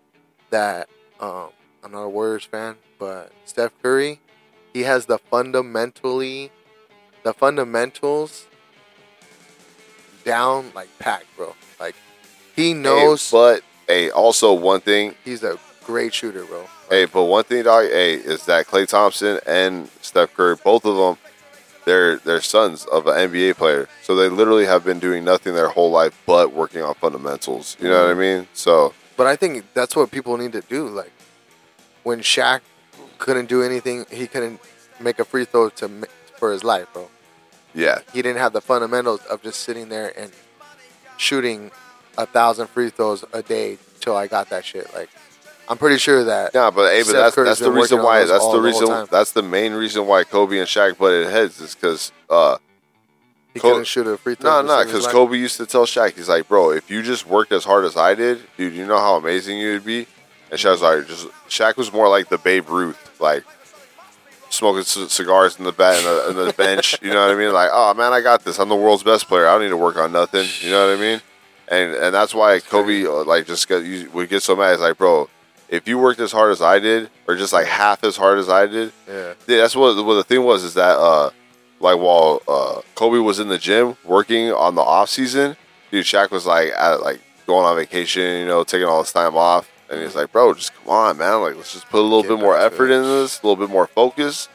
That 0.50 0.88
um, 1.20 1.50
I'm 1.84 1.92
not 1.92 2.02
a 2.02 2.08
Warriors 2.08 2.44
fan, 2.44 2.76
but 2.98 3.32
Steph 3.44 3.72
Curry, 3.82 4.20
he 4.72 4.84
has 4.84 5.06
the 5.06 5.18
fundamentally, 5.18 6.50
the 7.22 7.34
fundamentals 7.34 8.46
down 10.24 10.72
like 10.74 10.88
packed, 10.98 11.26
bro. 11.37 11.54
Like 11.78 11.94
he 12.56 12.74
knows 12.74 13.30
Hey, 13.30 13.37
but 13.37 13.62
hey, 13.87 14.11
also 14.11 14.52
one 14.54 14.80
thing 14.80 15.14
he's 15.24 15.42
a 15.42 15.58
great 15.88 16.12
shooter, 16.12 16.44
bro. 16.44 16.61
Like, 16.61 16.68
Hey, 16.90 17.05
but 17.07 17.24
one 17.24 17.44
thing, 17.44 17.64
dog, 17.64 17.87
hey, 17.87 18.14
is 18.14 18.44
that 18.44 18.66
Klay 18.66 18.87
Thompson 18.87 19.40
and 19.46 19.88
Steph 20.03 20.35
Curry, 20.35 20.57
both 20.62 20.85
of 20.85 20.96
them, 20.96 21.16
they're 21.87 22.18
they're 22.18 22.42
sons 22.42 22.85
of 22.85 23.07
an 23.07 23.31
NBA 23.31 23.57
player, 23.57 23.88
so 24.03 24.14
they 24.14 24.29
literally 24.29 24.66
have 24.66 24.85
been 24.85 24.98
doing 24.98 25.24
nothing 25.24 25.55
their 25.55 25.70
whole 25.70 25.90
life 25.90 26.14
but 26.27 26.53
working 26.53 26.83
on 26.83 26.94
fundamentals. 26.94 27.79
You 27.81 27.88
know 27.88 28.03
what 28.03 28.11
I 28.11 28.11
mm-hmm. 28.11 28.20
mean? 28.20 28.48
So 28.53 28.92
But 29.16 29.27
I 29.27 29.37
think 29.37 29.64
that's 29.72 29.96
what 29.96 30.11
people 30.11 30.37
need 30.37 30.53
to 30.53 30.61
do. 30.61 30.87
Like 30.88 31.12
when 32.03 32.20
Shaq 32.20 32.61
couldn't 33.16 33.48
do 33.48 33.62
anything, 33.62 34.05
he 34.11 34.27
couldn't 34.27 34.61
make 35.01 35.18
a 35.18 35.24
free 35.24 35.46
throw 35.46 35.70
to 35.70 36.07
for 36.37 36.53
his 36.53 36.62
life, 36.62 36.87
bro. 36.92 37.09
yeah, 37.74 38.01
He 38.12 38.20
didn't 38.20 38.38
have 38.38 38.53
the 38.53 38.61
fundamentals 38.61 39.24
of 39.24 39.42
just 39.42 39.61
sitting 39.61 39.88
there 39.88 40.12
and 40.18 40.31
shooting 41.16 41.70
a 42.18 42.27
thousand 42.27 42.66
free 42.66 42.90
throws 42.90 43.24
a 43.33 43.42
day 43.42 43.79
till 44.01 44.14
I 44.14 44.27
got 44.27 44.51
that 44.51 44.66
shit. 44.66 44.92
Like 44.92 45.09
I'm 45.68 45.76
pretty 45.78 45.98
sure 45.98 46.24
that 46.24 46.52
yeah, 46.54 46.70
but 46.70 46.90
hey, 46.92 47.02
but 47.02 47.12
that's 47.12 47.37
that's 47.37 47.59
the 47.61 47.70
reason 47.70 48.02
why 48.02 48.20
that's 48.24 48.42
all 48.42 48.52
the 48.52 48.59
the 48.59 48.64
reason 48.64 48.87
time. 48.88 49.07
that's 49.11 49.33
the 49.33 49.42
main 49.42 49.74
reason 49.74 50.07
why 50.07 50.24
Kobe 50.24 50.59
and 50.59 50.66
Shaq 50.66 50.96
butted 50.98 51.28
heads 51.28 51.61
is 51.61 51.74
because 51.74 52.11
uh 52.31 52.57
he 53.54 53.61
Col- 53.61 53.72
couldn't 53.72 53.87
shoot 53.87 54.07
a 54.07 54.16
free 54.16 54.35
throw. 54.35 54.62
no 54.62 54.66
no 54.66 54.85
because. 54.85 55.07
Kobe 55.07 55.37
used 55.37 55.57
to 55.59 55.66
tell 55.66 55.85
Shaq 55.85 56.14
he's 56.16 56.28
like 56.28 56.48
bro 56.48 56.70
if 56.70 56.90
you 56.90 57.02
just 57.02 57.26
worked 57.26 57.52
as 57.52 57.64
hard 57.64 57.85
as 57.85 57.96
I 57.96 58.14
did 58.14 58.40
dude 58.57 58.72
you 58.74 58.87
know 58.87 58.98
how 58.98 59.16
amazing 59.16 59.59
you 59.59 59.72
would 59.72 59.85
be 59.85 60.07
and 60.50 60.59
Shaq's 60.59 60.81
like 60.81 61.07
just 61.07 61.28
Shaq 61.48 61.76
was 61.76 61.92
more 61.92 62.09
like 62.09 62.28
the 62.31 62.38
Babe 62.38 62.68
Ruth 62.70 63.20
like 63.20 63.44
smoking 64.50 64.85
c- 64.85 65.09
cigars 65.09 65.59
in 65.59 65.64
the 65.64 65.72
bed 65.72 65.98
in 65.98 66.04
the, 66.04 66.40
in 66.40 66.46
the 66.46 66.52
bench 66.54 66.96
you 67.02 67.11
know 67.11 67.26
what 67.26 67.35
I 67.35 67.38
mean 67.38 67.52
like 67.52 67.70
oh 67.72 67.92
man 67.92 68.12
I 68.14 68.22
got 68.22 68.44
this 68.44 68.59
I'm 68.59 68.70
the 68.70 68.76
world's 68.76 69.02
best 69.02 69.28
player 69.28 69.46
I 69.46 69.52
don't 69.52 69.62
need 69.62 69.68
to 69.68 69.76
work 69.76 69.96
on 69.96 70.12
nothing 70.12 70.46
you 70.61 70.70
know 70.70 70.88
what 70.88 70.96
I 70.96 71.00
mean 71.00 71.20
and 71.68 71.94
and 71.94 72.14
that's 72.14 72.35
why 72.35 72.59
Kobe 72.61 73.04
uh, 73.04 73.24
like 73.24 73.46
just 73.46 73.68
got 73.68 73.85
you 73.85 74.11
would 74.12 74.31
get 74.31 74.42
so 74.42 74.57
mad 74.57 74.72
it's 74.72 74.81
like 74.81 74.96
bro 74.96 75.28
if 75.68 75.87
you 75.87 75.98
worked 75.98 76.20
as 76.20 76.33
hard 76.33 76.50
as 76.50 76.62
I 76.62 76.78
did 76.78 77.11
or 77.26 77.37
just 77.37 77.52
like 77.52 77.66
half 77.66 78.02
as 78.04 78.16
hard 78.16 78.38
as 78.38 78.48
I 78.48 78.66
did 78.66 78.92
Yeah. 79.07 79.35
yeah, 79.46 79.57
that's 79.59 79.76
what 79.76 80.02
what 80.04 80.14
the 80.14 80.24
thing 80.24 80.42
was 80.44 80.64
is 80.64 80.74
that 80.74 80.96
uh 80.98 81.31
like 81.81 81.98
while 81.98 82.42
uh 82.48 82.81
Kobe 82.94 83.18
was 83.18 83.38
in 83.38 83.48
the 83.48 83.59
gym 83.59 83.96
working 84.04 84.50
on 84.52 84.74
the 84.74 84.83
off 84.83 85.09
season, 85.11 85.57
dude 85.90 86.04
Shaq 86.04 86.31
was 86.31 86.46
like 86.46 86.70
at 86.72 87.02
like 87.02 87.20
going 87.46 87.64
on 87.66 87.76
vacation, 87.76 88.40
you 88.40 88.46
know, 88.46 88.64
taking 88.64 88.87
all 88.87 89.02
his 89.02 89.12
time 89.12 89.37
off. 89.37 89.70
And 89.90 90.02
he's 90.02 90.14
like, 90.14 90.31
bro, 90.33 90.52
just 90.52 90.74
come 90.74 90.90
on, 90.90 91.16
man. 91.18 91.40
Like 91.40 91.57
let's 91.57 91.72
just 91.72 91.88
put 91.88 92.00
a 92.00 92.02
little 92.02 92.22
Get 92.22 92.28
bit 92.31 92.40
more 92.40 92.59
effort 92.59 92.90
into 92.90 93.09
this, 93.09 93.40
a 93.42 93.46
little 93.46 93.57
bit 93.64 93.72
more 93.72 93.87
focus. 93.87 94.48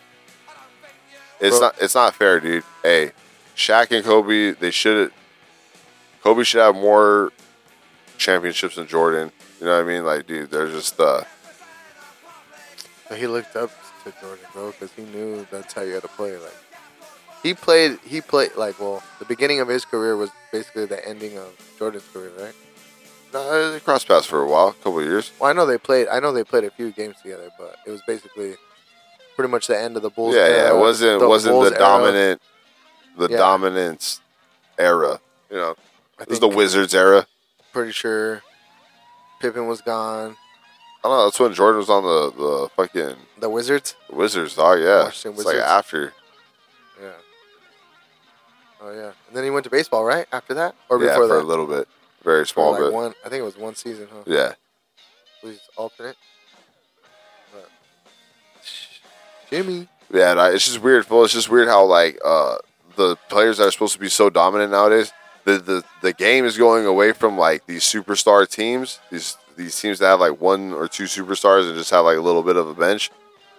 It's 1.40 1.58
Bro. 1.58 1.68
not 1.68 1.76
it's 1.82 1.96
not 1.96 2.14
fair, 2.16 2.40
dude. 2.40 2.64
Hey, 2.84 3.12
Shaq 3.56 3.92
and 3.92 4.06
Kobe, 4.06 4.52
they 4.52 4.72
should 4.72 5.12
Kobe 6.24 6.44
should 6.44 6.62
have 6.62 6.76
more 6.76 7.32
championships 8.18 8.76
than 8.76 8.88
Jordan. 8.88 9.32
You 9.64 9.70
know 9.70 9.78
what 9.78 9.86
I 9.86 9.88
mean? 9.88 10.04
Like, 10.04 10.28
dude, 10.28 10.52
they're 10.52 10.68
just 10.68 11.00
uh 11.00 11.22
he 13.16 13.28
looked 13.28 13.56
up 13.56 13.70
to 14.04 14.14
Jordan, 14.20 14.44
bro, 14.52 14.72
because 14.72 14.92
he 14.92 15.04
knew 15.04 15.48
that's 15.50 15.72
how 15.72 15.84
you 15.84 15.94
had 15.94 16.02
to 16.02 16.10
play. 16.10 16.36
Like 16.36 16.52
he 17.42 17.54
played, 17.54 17.98
he 18.06 18.20
played 18.20 18.58
like 18.58 18.78
well, 18.78 19.02
the 19.20 19.26
beginning 19.26 19.62
of 19.62 19.70
his 19.70 19.86
career 19.86 20.18
was 20.18 20.32
basically 20.52 20.86
the 20.86 21.08
ending 21.08 21.38
of 21.38 21.54
Jordan's 21.80 22.04
career, 22.12 22.32
right? 22.38 22.54
no, 23.34 23.72
they 23.72 23.80
crossed 23.80 24.06
paths 24.06 24.26
for 24.26 24.42
a 24.42 24.48
while, 24.50 24.68
a 24.68 24.74
couple 24.74 25.00
of 25.00 25.06
years. 25.06 25.32
Well, 25.40 25.50
I 25.50 25.54
know 25.54 25.66
they 25.66 25.78
played. 25.78 26.10
I 26.10 26.20
know 26.20 26.34
they 26.34 26.44
played 26.44 26.66
a 26.66 26.72
few 26.72 26.92
games 26.92 27.16
together, 27.24 27.50
but 27.58 27.78
it 27.88 27.90
was 27.90 28.02
basically 28.06 28.56
pretty 29.38 29.50
much 29.50 29.68
the 29.68 29.80
end 29.80 29.96
of 29.96 30.02
the 30.02 30.10
Bulls. 30.10 30.36
Yeah, 30.36 30.46
yeah, 30.50 30.76
it 30.76 30.78
wasn't 30.78 31.22
the 31.22 31.30
wasn't 31.30 31.54
Bulls 31.54 31.70
the 31.70 31.76
era. 31.76 31.80
dominant, 31.80 32.42
the 33.18 33.30
Yeah. 33.30 33.38
dominance 33.38 34.20
era. 34.78 35.22
You 35.50 35.56
know, 35.56 35.76
it 36.20 36.28
was 36.28 36.42
the 36.42 36.50
Wizards 36.50 36.94
era. 36.94 37.28
pretty 37.72 37.94
sure 37.94 38.44
Pippen 39.44 39.68
was 39.68 39.82
gone. 39.82 40.38
I 41.04 41.10
don't 41.10 41.18
know. 41.18 41.24
That's 41.26 41.38
when 41.38 41.54
Jordan 41.54 41.80
was 41.80 41.90
on 41.90 42.02
the 42.04 42.32
the 42.32 42.70
fucking 42.78 43.18
The 43.40 43.50
Wizards. 43.50 43.94
Wizards, 44.10 44.56
dog. 44.56 44.80
Yeah, 44.80 45.04
Washington 45.04 45.34
it's 45.42 45.46
like 45.46 45.58
after. 45.58 46.14
Yeah. 47.02 47.10
Oh 48.82 48.92
yeah, 48.94 49.12
and 49.28 49.36
then 49.36 49.44
he 49.44 49.50
went 49.50 49.66
to 49.66 49.70
baseball, 49.70 50.06
right? 50.06 50.26
After 50.32 50.54
that, 50.54 50.76
or 50.90 50.98
yeah, 51.04 51.10
before 51.10 51.28
for 51.28 51.40
a 51.40 51.44
little 51.44 51.68
bit, 51.68 51.90
very 52.24 52.48
small 52.48 52.72
like 52.72 52.82
bit. 52.84 52.94
one. 52.94 53.14
I 53.26 53.30
think 53.30 53.42
it 53.42 53.46
was 53.46 53.58
one 53.58 53.76
season, 53.76 54.08
huh? 54.10 54.24
Yeah, 54.26 54.54
Was 55.44 55.60
alternate. 55.76 56.16
But 57.54 57.70
Jimmy. 59.50 59.90
yeah. 60.10 60.48
It's 60.52 60.66
just 60.66 60.80
weird. 60.82 61.10
Well, 61.10 61.26
it's 61.26 61.34
just 61.34 61.50
weird 61.50 61.68
how 61.68 61.84
like 61.84 62.18
uh 62.24 62.60
the 62.96 63.18
players 63.28 63.58
that 63.58 63.68
are 63.68 63.72
supposed 63.72 63.94
to 63.96 64.00
be 64.00 64.08
so 64.08 64.30
dominant 64.30 64.72
nowadays, 64.72 65.12
the 65.46 65.58
the 65.60 65.84
the 66.02 66.14
game 66.14 66.46
is 66.46 66.58
going 66.58 66.86
away 66.86 67.12
from 67.14 67.38
like 67.38 67.66
these 67.68 67.84
superstar 67.84 68.50
teams. 68.50 69.00
These 69.12 69.38
these 69.56 69.80
teams 69.80 70.00
that 70.00 70.08
have 70.08 70.20
like 70.20 70.40
one 70.42 70.74
or 70.74 70.88
two 70.88 71.04
superstars 71.04 71.68
and 71.68 71.78
just 71.78 71.92
have 71.92 72.06
like 72.06 72.18
a 72.18 72.22
little 72.22 72.44
bit 72.44 72.56
of 72.58 72.68
a 72.68 72.74
bench. 72.74 73.12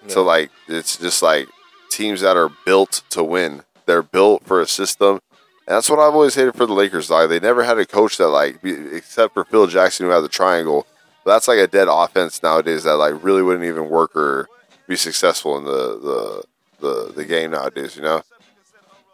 So 0.09 0.21
Yeah. 0.21 0.27
like 0.27 0.51
it's 0.69 0.97
just 0.97 1.23
like 1.23 1.49
teams 1.91 2.21
that 2.23 2.37
are 2.37 2.51
built 2.65 3.03
to 3.11 3.23
win. 3.23 3.63
They're 3.87 4.03
built 4.03 4.45
for 4.45 4.61
a 4.61 4.67
system. 4.67 5.21
And 5.67 5.77
that's 5.77 5.89
what 5.89 5.99
I've 5.99 6.15
always 6.15 6.35
hated 6.35 6.55
for 6.57 6.67
the 6.67 6.73
Lakers. 6.75 7.09
Like 7.11 7.29
they 7.29 7.41
never 7.41 7.63
had 7.65 7.79
a 7.79 7.87
coach 7.87 8.17
that 8.19 8.29
like 8.29 8.61
be, 8.63 8.73
except 8.73 9.35
for 9.35 9.45
Phil 9.45 9.67
Jackson 9.67 10.07
who 10.07 10.13
had 10.13 10.21
the 10.21 10.29
triangle. 10.29 10.87
But 11.25 11.33
that's 11.35 11.49
like 11.49 11.59
a 11.59 11.67
dead 11.67 11.89
offense 11.91 12.43
nowadays 12.43 12.83
that 12.85 12.97
like 12.97 13.23
really 13.23 13.43
wouldn't 13.43 13.65
even 13.65 13.89
work 13.89 14.15
or 14.17 14.49
be 14.89 14.97
successful 14.97 15.57
in 15.59 15.65
the 15.65 15.99
the 16.01 16.45
the, 16.81 17.13
the 17.15 17.25
game 17.25 17.53
nowadays, 17.53 17.97
you 17.97 18.03
know? 18.03 18.21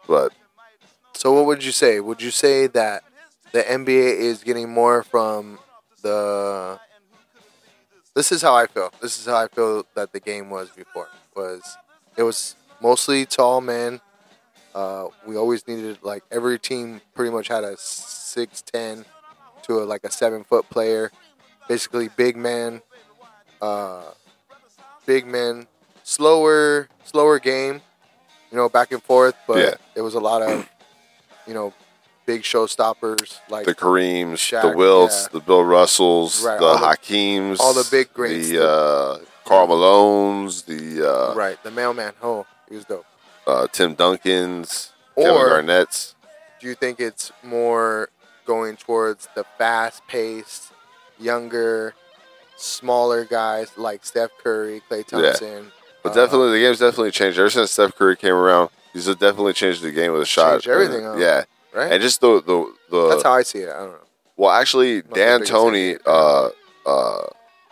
But 0.07 0.33
So 1.21 1.31
what 1.33 1.45
would 1.45 1.63
you 1.63 1.71
say? 1.71 1.99
Would 1.99 2.19
you 2.19 2.31
say 2.31 2.65
that 2.65 3.03
the 3.51 3.61
NBA 3.61 4.17
is 4.17 4.43
getting 4.43 4.71
more 4.71 5.03
from 5.03 5.59
the 6.01 6.79
This 8.15 8.31
is 8.31 8.41
how 8.41 8.55
I 8.55 8.65
feel. 8.65 8.91
This 8.99 9.19
is 9.19 9.27
how 9.27 9.35
I 9.35 9.47
feel 9.47 9.85
that 9.93 10.13
the 10.13 10.19
game 10.19 10.49
was 10.49 10.71
before. 10.71 11.09
Was 11.35 11.77
it 12.17 12.23
was 12.23 12.55
mostly 12.81 13.27
tall 13.27 13.61
men. 13.61 14.01
Uh, 14.73 15.09
we 15.27 15.37
always 15.37 15.67
needed 15.67 15.99
like 16.01 16.23
every 16.31 16.57
team 16.57 17.01
pretty 17.13 17.31
much 17.31 17.49
had 17.49 17.63
a 17.63 17.77
six 17.77 18.63
ten 18.63 19.05
to 19.67 19.73
a, 19.73 19.83
like 19.83 20.03
a 20.03 20.09
seven 20.09 20.43
foot 20.43 20.67
player, 20.71 21.11
basically 21.67 22.09
big 22.17 22.35
man, 22.35 22.81
uh, 23.61 24.05
big 25.05 25.27
men, 25.27 25.67
slower 26.01 26.89
slower 27.03 27.37
game, 27.37 27.79
you 28.49 28.57
know, 28.57 28.67
back 28.67 28.91
and 28.91 29.03
forth. 29.03 29.35
But 29.45 29.57
Yeah. 29.59 29.73
it 29.93 30.01
was 30.01 30.15
a 30.15 30.19
lot 30.19 30.41
of 30.41 30.67
you 31.47 31.53
know 31.53 31.73
big 32.25 32.41
showstoppers 32.43 33.39
like 33.49 33.65
the 33.65 33.75
Kareems, 33.75 34.33
Shaq, 34.35 34.61
the 34.61 34.77
Wilts, 34.77 35.23
yeah. 35.23 35.27
the 35.33 35.39
Bill 35.39 35.63
Russells, 35.63 36.43
Right, 36.43 36.59
the 36.59 36.65
all 36.65 36.77
Hakeems, 36.77 37.59
all 37.59 37.73
the 37.73 37.87
big 37.89 38.13
greats, 38.13 38.49
the 38.49 38.67
uh, 38.69 39.17
Carl 39.45 39.67
Malones, 39.67 40.65
the 40.65 41.07
uh, 41.09 41.33
right 41.35 41.61
the 41.63 41.71
mailman. 41.71 42.13
Oh, 42.21 42.45
he 42.69 42.75
was 42.75 42.85
dope. 42.85 43.05
uh, 43.47 43.67
Tim 43.71 43.95
Duncans, 43.95 44.91
Kevin 45.17 45.33
Garnett's. 45.35 46.15
do 46.59 46.67
you 46.67 46.75
think 46.75 46.99
it's 46.99 47.31
more 47.43 48.09
going 48.45 48.75
towards 48.75 49.27
the 49.35 49.43
fast 49.57 50.05
paced, 50.07 50.71
younger, 51.19 51.93
smaller 52.57 53.25
guys 53.25 53.77
like 53.77 54.05
Steph 54.05 54.31
Curry, 54.43 54.81
Klay 54.89 55.03
Yeah. 55.11 55.21
Thompson? 55.31 55.71
But 56.03 56.11
uh, 56.13 56.15
definitely, 56.15 56.51
the 56.53 56.59
game's 56.65 56.79
definitely 56.79 57.11
changed 57.11 57.37
ever 57.39 57.49
since 57.49 57.71
Steph 57.71 57.95
Curry 57.95 58.15
came 58.15 58.33
around. 58.33 58.69
He's 58.93 59.05
definitely 59.05 59.53
changed 59.53 59.81
the 59.81 59.91
game 59.91 60.11
with 60.11 60.21
a 60.21 60.25
shot. 60.25 60.61
Changed 60.61 60.67
everything 60.67 61.05
up. 61.05 61.17
Yeah, 61.17 61.43
right? 61.73 61.91
and 61.93 62.01
just 62.01 62.21
the 62.21 62.41
the 62.41 62.73
the. 62.89 63.09
That's 63.09 63.23
how 63.23 63.33
I 63.33 63.43
see 63.43 63.59
it. 63.59 63.69
I 63.69 63.79
don't 63.79 63.91
know. 63.91 63.97
well, 64.37 64.51
actually, 64.51 65.01
D'Antoni, 65.01 65.97
uh, 66.05 66.49
uh, 66.85 67.27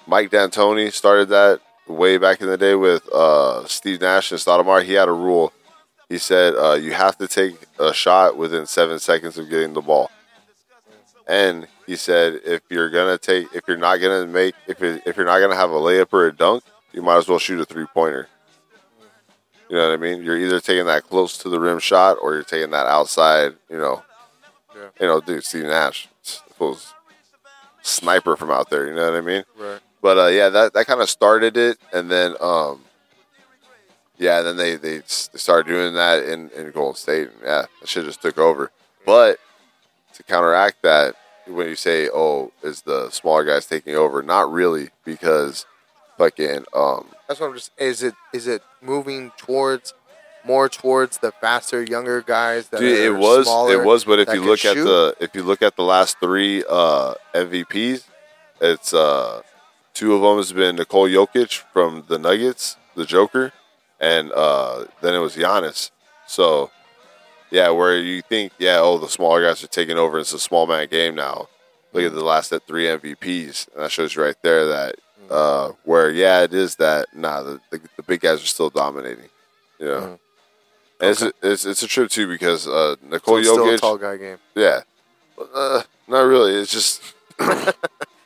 Mike 0.08 0.30
D'Antoni 0.32 0.91
started 0.91 1.30
that 1.30 1.60
way 1.88 2.18
back 2.18 2.41
in 2.41 2.48
the 2.48 2.58
day 2.58 2.76
with 2.76 3.08
uh, 3.14 3.66
Steve 3.68 4.02
Nash 4.02 4.32
and 4.32 4.39
Stoudemire. 4.39 4.84
He 4.84 4.93
had 4.93 5.10
a 5.10 5.14
rule. 5.14 5.52
He 6.08 6.18
said 6.18 6.56
uh, 6.56 6.74
you 6.74 6.93
have 6.93 7.18
to 7.18 7.28
take 7.28 7.56
a 7.80 7.93
shot 7.93 8.38
within 8.38 8.66
seven 8.66 8.98
seconds 9.00 9.38
of 9.38 9.50
getting 9.50 9.74
the 9.74 9.82
ball. 9.82 10.10
And 11.28 11.68
he 11.86 11.96
said 11.96 12.41
if 12.43 12.62
you're 12.70 12.89
gonna 12.89 13.18
take, 13.20 13.54
if 13.54 13.68
you're 13.68 13.78
not 13.78 13.98
gonna 13.98 14.26
make, 14.26 14.56
if 14.68 14.80
you're, 14.80 15.00
if 15.06 15.18
you're 15.18 15.26
not 15.26 15.39
gonna 15.39 15.56
have 15.56 15.70
a 15.70 15.76
layup 15.76 16.12
or 16.12 16.26
a 16.28 16.36
dunk, 16.36 16.64
you 16.93 17.04
might 17.04 17.18
as 17.18 17.28
well 17.28 17.38
shoot 17.38 17.60
a 17.60 17.66
three 17.66 17.86
pointer. 17.93 18.28
You 19.70 19.78
know 19.78 19.88
what 19.89 19.93
I 19.93 20.01
mean? 20.01 20.24
You're 20.24 20.38
either 20.38 20.59
taking 20.59 20.86
that 20.88 21.03
close 21.03 21.38
to 21.39 21.49
the 21.49 21.59
rim 21.59 21.80
shot 21.80 22.17
or 22.22 22.34
you're 22.34 22.43
taking 22.43 22.72
that 22.72 22.88
outside. 22.88 23.53
You 23.70 23.78
know, 23.78 24.03
Yeah. 24.76 24.89
you 24.99 25.07
know, 25.07 25.22
dude, 25.22 25.43
Steve 25.43 25.65
Nash, 25.65 26.07
was 26.57 26.93
sniper 27.82 28.36
from 28.36 28.51
out 28.51 28.70
there. 28.70 28.88
You 28.88 28.95
know 28.95 29.05
what 29.11 29.17
I 29.17 29.22
mean? 29.22 29.43
Right. 29.57 29.80
But 30.01 30.17
uh, 30.17 30.28
yeah, 30.28 30.49
that, 30.49 30.74
that 30.74 30.88
kind 30.88 31.01
of 31.01 31.09
started 31.09 31.55
it, 31.57 31.78
and 31.93 32.09
then 32.09 32.36
um, 32.41 32.82
yeah, 34.17 34.41
then 34.41 34.57
they 34.57 34.76
they 34.76 34.97
they 34.99 35.03
started 35.07 35.67
doing 35.70 35.93
that 35.93 36.24
in 36.24 36.49
in 36.51 36.72
Golden 36.72 36.95
State, 36.95 37.28
and 37.30 37.38
yeah, 37.43 37.65
that 37.80 37.88
shit 37.89 38.05
just 38.05 38.22
took 38.22 38.38
over. 38.38 38.72
But 39.05 39.39
to 40.15 40.24
counteract 40.24 40.82
that, 40.84 41.15
when 41.47 41.67
you 41.67 41.76
say, 41.76 42.09
"Oh, 42.13 42.51
is 42.63 42.82
the 42.84 43.09
smaller 43.11 43.43
guys 43.43 43.65
taking 43.65 43.95
over?" 43.95 44.22
Not 44.24 44.51
really, 44.51 44.89
because 45.03 45.65
fucking 46.17 46.65
um, 46.74 47.07
That's 47.30 47.40
what 47.40 47.52
I'm 47.52 47.54
just. 47.54 47.72
Is 47.78 48.02
it 48.02 48.16
is 48.34 48.48
it 48.48 48.64
moving 48.82 49.32
towards 49.38 49.94
more 50.44 50.68
towards 50.68 51.20
the 51.20 51.32
faster, 51.32 51.84
younger 51.84 52.24
guys 52.24 52.70
that 52.70 52.80
Dude, 52.80 52.98
are 52.98 53.16
it 53.16 53.20
was 53.20 53.46
smaller, 53.46 53.74
it 53.74 53.86
was, 53.86 54.04
but 54.04 54.18
if 54.18 54.34
you 54.34 54.44
look 54.44 54.66
at 54.66 54.76
the 54.76 55.16
if 55.20 55.36
you 55.36 55.44
look 55.44 55.62
at 55.62 55.76
the 55.76 55.84
last 55.84 56.20
three 56.20 56.64
uh, 56.68 57.14
MVPs, 57.36 58.06
it's 58.60 58.96
uh, 58.96 59.44
two 59.94 60.16
of 60.16 60.22
them 60.22 60.38
has 60.38 60.52
been 60.52 60.78
Nikola 60.78 61.10
Jokic 61.10 61.62
from 61.72 62.04
the 62.08 62.18
Nuggets, 62.18 62.78
the 62.96 63.06
Joker, 63.06 63.54
and 64.00 64.32
uh, 64.32 64.86
then 65.02 65.14
it 65.14 65.20
was 65.20 65.36
Giannis. 65.36 65.92
So 66.26 66.72
yeah, 67.52 67.70
where 67.70 67.96
you 67.96 68.24
think 68.24 68.54
yeah, 68.58 68.80
oh 68.80 68.98
the 68.98 69.08
smaller 69.08 69.46
guys 69.46 69.64
are 69.64 69.68
taking 69.68 70.00
over. 70.00 70.18
It's 70.18 70.34
a 70.34 70.40
small 70.40 70.66
man 70.66 70.88
game 70.88 71.14
now. 71.14 71.48
Look 71.94 72.04
at 72.04 72.14
the 72.14 72.24
last 72.24 72.52
at 72.54 72.66
three 72.66 72.86
MVPs, 72.86 73.72
and 73.74 73.84
that 73.84 73.92
shows 73.92 74.16
you 74.16 74.24
right 74.24 74.36
there 74.42 74.68
that 74.68 74.96
uh, 75.30 75.72
where 75.84 76.10
yeah, 76.10 76.42
it 76.44 76.54
is 76.54 76.76
that 76.76 77.08
nah, 77.16 77.44
the, 77.44 77.62
the, 77.72 77.82
the 77.98 78.04
big 78.04 78.22
guys 78.22 78.42
are 78.42 78.48
still 78.48 78.70
dominating. 78.70 79.30
You 79.80 79.88
know. 79.88 80.00
Mhm. 80.00 80.20
And 81.02 81.10
it's, 81.12 81.22
it's 81.42 81.66
it's 81.66 81.84
a 81.84 81.88
trip 81.88 82.10
too 82.10 82.28
because 82.28 82.68
uh, 82.68 82.96
So 82.96 83.08
Nikola 83.10 83.40
it's 83.40 83.50
still 83.50 83.70
a 83.70 83.72
Jokic, 83.74 83.80
tall 83.80 83.98
guy 83.98 84.18
game. 84.18 84.38
yeah, 84.56 84.82
uh, 85.56 85.84
not 86.08 86.22
really. 86.22 86.54
It's 86.56 86.72
just 86.72 87.02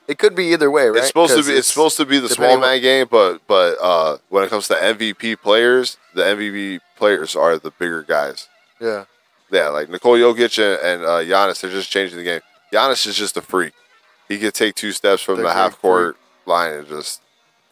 It 0.07 0.17
could 0.17 0.35
be 0.35 0.51
either 0.51 0.69
way, 0.69 0.87
right? 0.89 0.97
it's 0.97 1.07
supposed 1.07 1.35
to 1.35 1.43
be 1.43 1.57
it's, 1.57 1.67
supposed 1.67 1.97
to 1.97 2.05
be 2.05 2.19
the 2.19 2.27
small 2.27 2.59
man 2.59 2.81
game, 2.81 3.07
but 3.09 3.41
but 3.47 3.77
uh, 3.81 4.17
when 4.29 4.43
it 4.43 4.49
comes 4.49 4.67
to 4.67 4.73
MVP 4.73 5.39
players, 5.41 5.97
the 6.13 6.23
MVP 6.23 6.79
players 6.97 7.35
are 7.35 7.57
the 7.57 7.71
bigger 7.71 8.03
guys. 8.03 8.49
Yeah. 8.81 9.05
Yeah, 9.49 9.69
like 9.69 9.89
Nikola 9.89 10.17
Jokic 10.17 10.57
and, 10.57 10.81
and 10.83 11.05
uh, 11.05 11.19
Giannis, 11.19 11.61
they're 11.61 11.69
just 11.69 11.91
changing 11.91 12.17
the 12.17 12.23
game. 12.23 12.41
Giannis 12.73 13.05
is 13.05 13.15
just 13.15 13.37
a 13.37 13.41
freak. 13.41 13.73
He 14.27 14.39
could 14.39 14.53
take 14.55 14.75
two 14.75 14.91
steps 14.91 15.21
from 15.21 15.41
the 15.41 15.53
half 15.53 15.79
court 15.79 16.17
line 16.45 16.73
and 16.73 16.87
just 16.87 17.21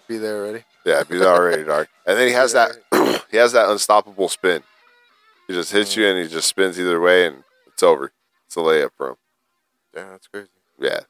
Be 0.07 0.17
there 0.17 0.37
already. 0.45 0.63
yeah, 0.85 1.03
be 1.03 1.17
there 1.17 1.29
already, 1.29 1.63
dark. 1.63 1.89
And 2.05 2.17
then 2.17 2.27
he 2.27 2.33
has 2.33 2.53
that 2.53 2.71
he 3.31 3.37
has 3.37 3.51
that 3.53 3.69
unstoppable 3.69 4.29
spin. 4.29 4.63
He 5.47 5.53
just 5.53 5.71
hits 5.71 5.95
you 5.95 6.05
and 6.07 6.17
he 6.19 6.27
just 6.27 6.47
spins 6.47 6.79
either 6.79 6.99
way 7.01 7.25
and 7.27 7.43
it's 7.67 7.83
over. 7.83 8.13
It's 8.47 8.55
a 8.55 8.59
layup 8.59 8.91
for 8.95 9.09
him. 9.09 9.15
Yeah, 9.95 10.09
that's 10.11 10.27
crazy. 10.27 10.47
Yeah. 10.79 11.01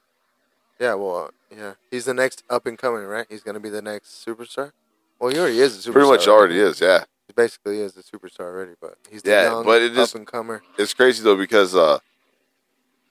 Yeah, 0.79 0.95
well, 0.95 1.25
uh, 1.25 1.55
yeah, 1.55 1.73
he's 1.91 2.05
the 2.05 2.13
next 2.13 2.43
up 2.49 2.65
and 2.65 2.75
coming, 2.77 3.03
right? 3.03 3.27
He's 3.29 3.43
gonna 3.43 3.59
be 3.59 3.69
the 3.69 3.81
next 3.83 4.25
superstar. 4.25 4.71
Well, 5.19 5.31
he 5.31 5.37
already 5.37 5.59
is 5.59 5.75
a 5.85 5.89
superstar. 5.89 5.93
Pretty 5.93 6.09
much 6.09 6.27
already 6.27 6.59
is, 6.59 6.81
yeah. 6.81 7.03
He 7.27 7.33
basically 7.33 7.79
is 7.79 7.95
a 7.95 8.01
superstar 8.01 8.45
already, 8.45 8.71
but 8.81 8.95
he's 9.09 9.21
the 9.21 9.29
Yeah, 9.29 9.43
young 9.51 9.63
but 9.65 9.81
it 9.83 9.95
is- 9.95 10.09
up 10.09 10.15
and 10.15 10.25
comer. 10.25 10.63
It's 10.79 10.93
crazy 10.95 11.23
though 11.23 11.35
because 11.37 11.75
uh 11.75 11.99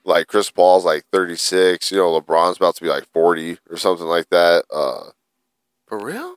like 0.03 0.27
Chris 0.27 0.49
Paul's 0.49 0.85
like 0.85 1.03
36, 1.11 1.91
you 1.91 1.97
know, 1.97 2.19
LeBron's 2.19 2.57
about 2.57 2.75
to 2.75 2.81
be 2.83 2.89
like 2.89 3.05
40 3.13 3.57
or 3.69 3.77
something 3.77 4.05
like 4.07 4.29
that. 4.29 4.65
Uh 4.71 5.11
For 5.87 5.99
real? 5.99 6.35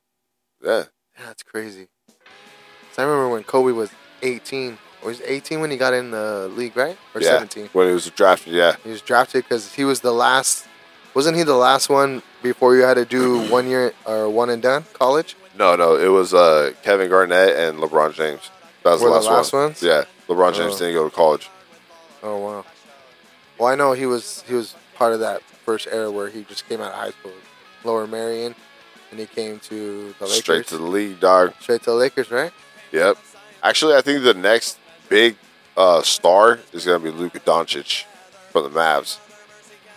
yeah. 0.62 0.84
Yeah, 1.18 1.26
that's 1.26 1.42
crazy. 1.42 1.88
'Cause 2.08 2.98
I 2.98 3.02
remember 3.02 3.28
when 3.28 3.44
Kobe 3.44 3.72
was 3.72 3.90
18. 4.22 4.78
Or 5.02 5.08
was 5.08 5.18
he 5.18 5.24
18 5.24 5.60
when 5.60 5.70
he 5.70 5.76
got 5.76 5.92
in 5.92 6.10
the 6.12 6.48
league, 6.56 6.76
right? 6.76 6.96
Or 7.14 7.20
yeah. 7.20 7.30
17? 7.30 7.68
When 7.72 7.86
he 7.88 7.92
was 7.92 8.08
drafted, 8.10 8.52
yeah. 8.54 8.76
He 8.82 8.90
was 8.90 9.02
drafted 9.02 9.44
because 9.44 9.74
he 9.74 9.84
was 9.84 10.00
the 10.00 10.12
last. 10.12 10.66
Wasn't 11.12 11.36
he 11.36 11.42
the 11.44 11.54
last 11.56 11.88
one 11.88 12.22
before 12.42 12.74
you 12.74 12.82
had 12.82 12.94
to 12.94 13.04
do 13.04 13.40
one 13.50 13.68
year 13.68 13.92
or 14.06 14.28
one 14.28 14.50
and 14.50 14.60
done 14.62 14.84
college? 14.94 15.36
No, 15.56 15.76
no, 15.76 15.94
it 15.96 16.08
was 16.08 16.32
uh 16.34 16.72
Kevin 16.82 17.08
Garnett 17.10 17.54
and 17.56 17.78
LeBron 17.78 18.14
James. 18.14 18.50
That 18.82 18.92
was 18.92 19.02
Were 19.02 19.08
the 19.10 19.14
the 19.14 19.20
last, 19.20 19.30
last 19.30 19.52
one. 19.52 19.62
ones? 19.64 19.82
Yeah. 19.82 20.04
LeBron 20.28 20.54
James 20.54 20.74
Oh. 20.74 20.78
didn't 20.78 20.94
go 20.94 21.08
to 21.08 21.14
college. 21.14 21.48
Oh 22.22 22.38
wow. 22.38 22.64
Well, 23.64 23.72
I 23.72 23.76
know 23.76 23.94
he 23.94 24.04
was 24.04 24.44
he 24.46 24.52
was 24.52 24.74
part 24.94 25.14
of 25.14 25.20
that 25.20 25.40
first 25.40 25.88
era 25.90 26.10
where 26.10 26.28
he 26.28 26.42
just 26.42 26.68
came 26.68 26.82
out 26.82 26.92
of 26.92 26.98
high 26.98 27.12
school, 27.12 27.32
Lower 27.82 28.06
Merion, 28.06 28.54
and 29.10 29.18
he 29.18 29.24
came 29.24 29.58
to 29.60 30.14
the 30.18 30.26
Lakers. 30.26 30.38
Straight 30.40 30.66
to 30.66 30.76
the 30.76 30.84
league, 30.84 31.18
dog. 31.18 31.54
Straight 31.60 31.80
to 31.84 31.92
the 31.92 31.96
Lakers, 31.96 32.30
right? 32.30 32.52
Yep. 32.92 33.16
Actually, 33.62 33.94
I 33.94 34.02
think 34.02 34.22
the 34.22 34.34
next 34.34 34.78
big 35.08 35.36
uh, 35.78 36.02
star 36.02 36.58
is 36.74 36.84
going 36.84 37.02
to 37.02 37.10
be 37.10 37.16
Luka 37.16 37.40
Doncic 37.40 38.04
from 38.50 38.64
the 38.64 38.68
Mavs. 38.68 39.18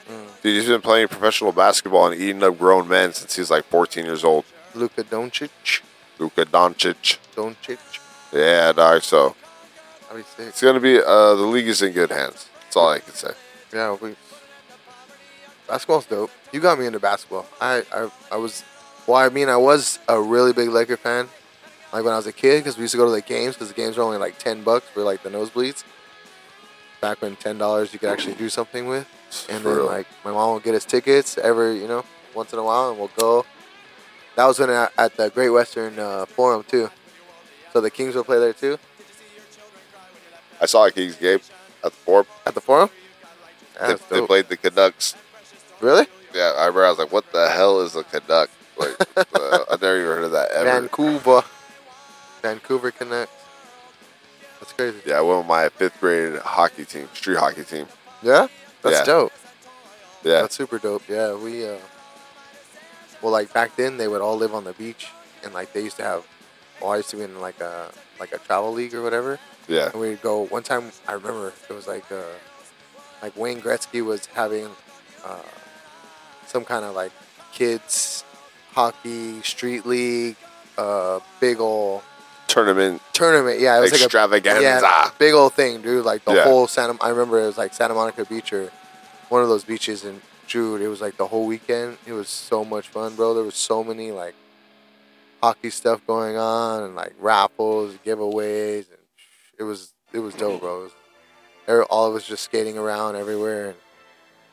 Mm. 0.09 0.41
Dude, 0.41 0.55
he's 0.55 0.70
been 0.70 0.80
playing 0.80 1.09
professional 1.09 1.51
basketball 1.51 2.09
and 2.09 2.22
eating 2.22 2.41
up 2.43 2.57
grown 2.57 2.88
men 2.88 3.11
since 3.11 3.36
he's 3.36 3.51
like 3.51 3.65
14 3.65 4.05
years 4.05 4.24
old. 4.24 4.45
Luka 4.76 5.03
Doncic, 5.03 5.82
Luka 6.20 6.45
Doncic. 6.45 7.18
Doncic. 7.36 7.99
Yeah, 8.32 8.72
dog. 8.72 9.01
So, 9.01 9.36
I 10.09 10.13
That'd 10.13 10.24
be 10.24 10.30
sick. 10.38 10.47
It's 10.47 10.61
gonna 10.61 10.80
be 10.80 11.01
uh, 11.01 11.36
the 11.36 11.43
league 11.43 11.68
is 11.68 11.82
in 11.82 11.91
good 11.91 12.11
hands. 12.11 12.47
That's 12.61 12.78
all 12.78 12.88
I 12.88 12.99
can 12.99 13.13
say. 13.13 13.34
Yeah, 13.74 13.95
we. 13.99 14.15
Basketball's 15.68 16.05
dope. 16.05 16.32
You 16.53 16.61
got 16.61 16.80
me 16.80 16.86
into 16.86 16.99
basketball. 16.99 17.45
I, 17.59 17.84
I, 17.93 18.09
I 18.32 18.38
was, 18.38 18.63
well, 19.05 19.18
I 19.18 19.28
mean, 19.30 19.49
I 19.49 19.57
was 19.57 19.99
a 20.07 20.20
really 20.20 20.53
big 20.53 20.70
Laker 20.70 20.95
fan, 20.95 21.28
like 21.91 22.05
when 22.05 22.13
I 22.13 22.18
was 22.18 22.28
a 22.28 22.32
kid, 22.32 22.59
because 22.59 22.78
we 22.78 22.84
used 22.84 22.93
to 22.93 22.97
go 22.97 23.05
to 23.05 23.11
the 23.11 23.22
games, 23.22 23.55
because 23.55 23.68
the 23.68 23.74
games 23.74 23.97
were 23.97 24.03
only 24.03 24.18
like 24.18 24.38
ten 24.39 24.63
bucks 24.63 24.88
for 24.88 25.03
like 25.03 25.24
the 25.24 25.30
nosebleeds. 25.30 25.84
Back 27.01 27.22
when 27.22 27.36
ten 27.36 27.57
dollars 27.57 27.91
you 27.93 27.99
could 27.99 28.09
actually 28.09 28.36
do 28.36 28.47
something 28.49 28.88
with, 28.88 29.07
and 29.49 29.61
For 29.61 29.70
then 29.70 29.78
real. 29.78 29.86
like 29.88 30.07
my 30.24 30.32
mom 30.32 30.53
would 30.53 30.63
get 30.63 30.74
us 30.74 30.86
tickets 30.86 31.38
every, 31.38 31.80
you 31.82 31.88
know, 31.88 32.05
once 32.34 32.53
in 32.53 32.59
a 32.59 32.63
while, 32.63 32.89
and 32.91 32.97
we'll 32.97 33.11
go. 33.20 33.45
That 34.36 34.45
was 34.45 34.59
when 34.59 34.70
I, 34.70 34.88
at 34.97 35.18
the 35.18 35.30
Great 35.30 35.49
Western 35.49 35.99
uh, 35.99 36.26
Forum 36.26 36.63
too. 36.68 36.89
So 37.74 37.82
the 37.82 37.91
Kings 37.91 38.15
will 38.15 38.24
play 38.24 38.39
there 38.39 38.53
too 38.53 38.78
I 40.59 40.65
saw 40.65 40.86
a 40.86 40.91
Kings 40.91 41.15
game 41.15 41.39
at 41.84 41.91
the 41.91 41.91
Forum. 41.91 42.26
at 42.45 42.55
the 42.55 42.61
Forum. 42.61 42.89
They, 43.80 43.88
That's 43.88 44.04
they 44.06 44.18
dope. 44.20 44.28
played 44.28 44.50
the 44.50 44.58
Canucks. 44.58 45.16
Really? 45.82 46.08
Yeah, 46.34 46.54
I 46.58 46.62
remember. 46.66 46.86
I 46.86 46.90
was 46.90 47.00
like, 47.00 47.12
"What 47.12 47.32
the 47.32 47.50
hell 47.50 47.82
is 47.82 47.96
a 47.96 48.04
Canuck?" 48.04 48.50
Like, 48.78 48.96
uh, 49.18 49.66
I 49.70 49.78
never 49.82 49.96
even 49.98 50.06
heard 50.08 50.24
of 50.26 50.32
that 50.32 50.52
ever. 50.52 50.66
Vancouver. 50.82 51.44
Vancouver 52.42 52.92
Canucks. 52.92 53.32
That's 54.60 54.74
crazy. 54.74 54.98
Yeah, 55.06 55.20
I 55.20 55.22
went 55.22 55.40
with 55.40 55.48
my 55.48 55.70
fifth 55.70 56.00
grade 56.00 56.38
hockey 56.40 56.86
team, 56.86 57.08
street 57.14 57.38
hockey 57.38 57.64
team. 57.64 57.88
Yeah? 58.24 58.48
That's 58.82 59.00
Yeah. 59.00 59.04
dope. 59.06 59.34
Yeah, 60.24 60.42
That's 60.42 60.56
super 60.56 60.80
dope. 60.80 61.04
Yeah, 61.08 61.36
we 61.36 61.66
uh 61.66 61.78
well 63.22 63.32
like 63.32 63.54
back 63.54 63.76
then 63.76 63.98
they 63.98 64.08
would 64.08 64.22
all 64.22 64.36
live 64.38 64.54
on 64.54 64.64
the 64.64 64.74
beach 64.74 65.08
and 65.44 65.54
like 65.54 65.74
they 65.74 65.82
used 65.84 65.98
to 65.98 66.04
have 66.04 66.24
well, 66.82 66.92
I 66.92 66.98
used 66.98 67.10
to 67.12 67.18
be 67.18 67.24
in 67.24 67.40
like 67.40 67.60
a 67.62 67.92
like 68.20 68.32
a 68.34 68.38
travel 68.40 68.74
league 68.74 68.94
or 68.96 69.02
whatever. 69.04 69.40
yeah, 69.68 69.90
And 69.92 70.02
we'd 70.02 70.22
go 70.22 70.42
one 70.48 70.64
time 70.64 70.92
I 71.08 71.14
remember 71.14 71.54
it 71.70 71.74
was 71.74 71.88
like 71.88 72.12
uh 72.12 72.22
like 73.22 73.36
Wayne 73.38 73.61
Gretzky 73.61 74.03
was 74.05 74.26
having 74.28 74.68
uh 75.26 75.38
some 76.45 76.63
kind 76.63 76.86
of 76.86 76.95
like 76.95 77.11
kids 77.53 78.24
hockey 78.74 79.41
street 79.41 79.86
league 79.86 80.36
uh 80.78 81.20
big 81.39 81.59
ol' 81.59 82.03
tournament 82.47 83.01
tournament. 83.13 83.59
Yeah, 83.59 83.78
it 83.78 83.82
was 83.82 83.91
like 83.91 84.01
a 84.01 84.03
extravaganza. 84.05 84.61
Yeah, 84.61 85.11
big 85.18 85.34
old 85.34 85.53
thing, 85.53 85.82
dude. 85.82 86.05
Like 86.05 86.24
the 86.26 86.34
Yeah. 86.34 86.43
whole 86.43 86.68
Santa. 86.68 86.95
I 87.01 87.09
remember 87.09 87.39
it 87.41 87.47
was 87.47 87.57
like 87.57 87.74
Santa 87.74 87.93
Monica 87.93 88.26
Beach 88.26 88.53
or 88.53 88.72
one 89.30 89.41
of 89.41 89.49
those 89.49 89.63
beaches 89.63 90.05
in 90.05 90.22
Jude. 90.45 90.82
It 90.82 90.88
was 90.88 91.01
like 91.01 91.18
the 91.18 91.28
whole 91.28 91.45
weekend. 91.45 91.97
It 92.05 92.13
was 92.13 92.30
so 92.30 92.63
much 92.63 92.88
fun, 92.88 93.15
bro. 93.15 93.34
There 93.34 93.43
was 93.43 93.55
so 93.55 93.84
many 93.84 94.11
like 94.11 94.36
hockey 95.41 95.70
stuff 95.70 96.01
going 96.07 96.38
on 96.38 96.84
and 96.84 96.95
like 96.95 97.13
raffles, 97.20 97.95
giveaways, 98.05 98.86
and 98.89 98.99
it 99.59 99.63
was 99.63 99.91
it 100.13 100.20
was 100.20 100.34
dope, 100.36 100.61
bro. 100.61 100.89
All 101.68 102.07
of 102.07 102.15
us 102.15 102.26
just 102.28 102.43
skating 102.43 102.78
around 102.78 103.15
everywhere 103.15 103.68
and 103.70 103.76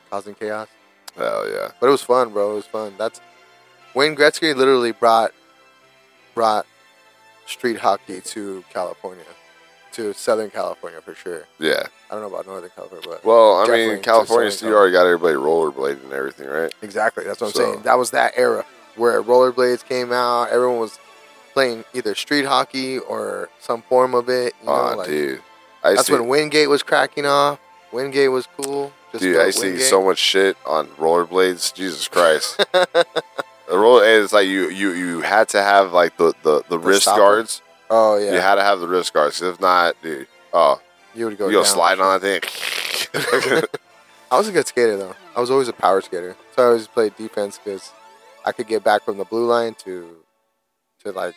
causing 0.09 0.35
chaos. 0.35 0.67
Hell 1.15 1.49
yeah. 1.49 1.69
But 1.79 1.87
it 1.87 1.91
was 1.91 2.01
fun, 2.01 2.31
bro. 2.33 2.51
It 2.53 2.55
was 2.55 2.65
fun. 2.65 2.93
That's 2.97 3.21
Wayne 3.93 4.15
Gretzky 4.15 4.55
literally 4.55 4.91
brought 4.91 5.31
brought 6.33 6.65
street 7.45 7.77
hockey 7.77 8.19
to 8.21 8.63
California, 8.71 9.23
to 9.93 10.13
Southern 10.13 10.49
California 10.49 10.99
for 11.01 11.15
sure. 11.15 11.45
Yeah. 11.59 11.83
I 12.09 12.13
don't 12.15 12.21
know 12.21 12.27
about 12.35 12.45
Northern 12.45 12.69
California, 12.75 13.07
but 13.09 13.23
Well, 13.23 13.55
I 13.57 13.67
mean, 13.67 14.01
California, 14.01 14.51
Southern 14.51 14.71
you 14.73 14.77
already 14.77 14.91
got 14.91 15.05
everybody 15.05 15.35
rollerblading 15.35 16.03
and 16.03 16.13
everything, 16.13 16.47
right? 16.47 16.73
exactly 16.81 17.23
that's 17.23 17.39
what 17.39 17.47
I'm 17.47 17.53
So- 17.53 17.59
saying. 17.71 17.81
That 17.83 17.97
was 17.97 18.11
that 18.11 18.33
era 18.35 18.65
where 18.97 19.21
rollerblades 19.23 19.85
came 19.87 20.11
out. 20.11 20.49
Everyone 20.49 20.79
was 20.79 20.99
playing 21.53 21.85
either 21.93 22.13
street 22.15 22.45
hockey 22.45 22.99
or 22.99 23.49
some 23.59 23.81
form 23.83 24.13
of 24.13 24.27
it. 24.29 24.53
You 24.61 24.67
know, 24.67 24.73
Oh, 24.91 24.95
like, 24.97 25.07
dude. 25.07 25.41
I 25.85 25.93
that's 25.93 26.07
see, 26.07 26.13
when 26.13 26.27
Wingate 26.27 26.67
was 26.67 26.81
cracking 26.81 27.27
off. 27.27 27.59
Wingate 27.91 28.31
was 28.31 28.47
cool. 28.57 28.91
Just 29.11 29.23
dude, 29.23 29.37
I 29.37 29.51
see 29.51 29.67
Wingate. 29.67 29.81
so 29.81 30.03
much 30.03 30.17
shit 30.17 30.57
on 30.65 30.87
rollerblades. 30.97 31.73
Jesus 31.75 32.07
Christ. 32.07 32.57
the 32.73 33.05
roller, 33.69 34.03
it's 34.03 34.33
like 34.33 34.47
you, 34.47 34.69
you, 34.69 34.93
you 34.93 35.21
had 35.21 35.47
to 35.49 35.61
have 35.61 35.93
like 35.93 36.17
the, 36.17 36.33
the, 36.41 36.63
the, 36.69 36.79
wrist 36.79 37.03
stopper? 37.03 37.19
guards. 37.19 37.61
Oh 37.91 38.17
yeah, 38.17 38.33
You 38.33 38.39
had 38.39 38.55
to 38.55 38.63
have 38.63 38.79
the 38.79 38.87
wrist 38.87 39.13
guards. 39.13 39.43
If 39.43 39.61
not, 39.61 39.95
dude, 40.01 40.27
oh, 40.53 40.81
you 41.13 41.25
would 41.25 41.37
go. 41.37 41.45
you 41.45 41.53
go 41.53 41.63
slide 41.63 41.99
on 41.99 42.19
that 42.19 42.41
thing. 42.41 43.63
I 44.31 44.37
was 44.37 44.47
a 44.47 44.51
good 44.51 44.65
skater 44.65 44.97
though. 44.97 45.15
I 45.35 45.39
was 45.39 45.51
always 45.51 45.67
a 45.67 45.73
power 45.73 46.01
skater, 46.01 46.35
so 46.55 46.63
I 46.63 46.65
always 46.65 46.87
played 46.87 47.15
defense 47.15 47.59
because 47.63 47.91
I 48.43 48.53
could 48.53 48.67
get 48.67 48.83
back 48.83 49.03
from 49.03 49.17
the 49.17 49.25
blue 49.25 49.45
line 49.45 49.75
to 49.85 50.17
to 51.03 51.11
like 51.11 51.35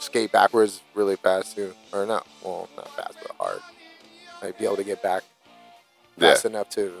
skate 0.00 0.32
backwards 0.32 0.80
really 0.94 1.16
fast 1.16 1.54
too, 1.56 1.72
or 1.92 2.06
not 2.06 2.26
well 2.42 2.68
not 2.76 2.88
fast 2.96 3.16
but 3.22 3.36
hard. 3.38 3.60
Like 4.42 4.58
be 4.58 4.64
able 4.64 4.76
to 4.76 4.84
get 4.84 5.02
back 5.02 5.22
yeah. 6.16 6.30
fast 6.30 6.44
enough 6.44 6.68
to 6.70 6.92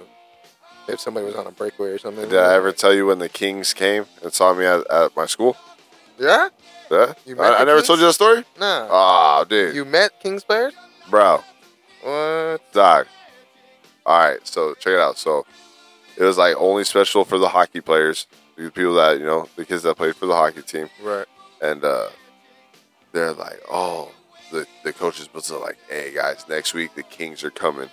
if 0.88 1.00
somebody 1.00 1.26
was 1.26 1.34
on 1.34 1.46
a 1.46 1.50
breakaway 1.50 1.90
or 1.90 1.98
something. 1.98 2.28
Did 2.28 2.38
I 2.38 2.54
ever 2.54 2.72
tell 2.72 2.92
you 2.94 3.06
when 3.06 3.18
the 3.18 3.28
Kings 3.28 3.72
came 3.74 4.06
and 4.22 4.32
saw 4.32 4.52
me 4.54 4.64
at, 4.66 4.86
at 4.90 5.14
my 5.16 5.26
school? 5.26 5.56
Yeah, 6.18 6.48
Yeah. 6.90 7.14
You 7.24 7.36
met 7.36 7.52
I, 7.52 7.56
I 7.60 7.64
never 7.64 7.78
Kings? 7.78 7.86
told 7.86 7.98
you 8.00 8.06
that 8.06 8.12
story? 8.14 8.44
nah. 8.58 8.88
Oh, 8.90 9.44
dude. 9.48 9.74
you 9.74 9.84
met 9.84 10.18
Kings 10.20 10.44
players? 10.44 10.74
Bro. 11.08 11.42
What? 12.02 12.60
Dog. 12.72 13.06
All 14.06 14.18
right, 14.18 14.38
so 14.46 14.74
check 14.74 14.94
it 14.94 14.98
out. 14.98 15.16
So 15.18 15.46
it 16.16 16.24
was 16.24 16.36
like 16.38 16.56
only 16.56 16.84
special 16.84 17.24
for 17.24 17.38
the 17.38 17.48
hockey 17.48 17.80
players, 17.80 18.26
the 18.56 18.70
people 18.70 18.94
that 18.94 19.18
you 19.18 19.24
know, 19.24 19.48
the 19.56 19.64
kids 19.64 19.82
that 19.84 19.96
played 19.96 20.16
for 20.16 20.26
the 20.26 20.34
hockey 20.34 20.62
team, 20.62 20.88
Right. 21.02 21.26
and 21.62 21.84
uh, 21.84 22.08
they're 23.12 23.32
like, 23.32 23.60
oh, 23.70 24.10
the 24.52 24.66
the 24.84 24.92
coaches 24.92 25.28
was 25.32 25.50
like, 25.50 25.78
hey 25.88 26.12
guys, 26.14 26.44
next 26.48 26.74
week 26.74 26.94
the 26.94 27.02
Kings 27.02 27.44
are 27.44 27.50
coming. 27.50 27.88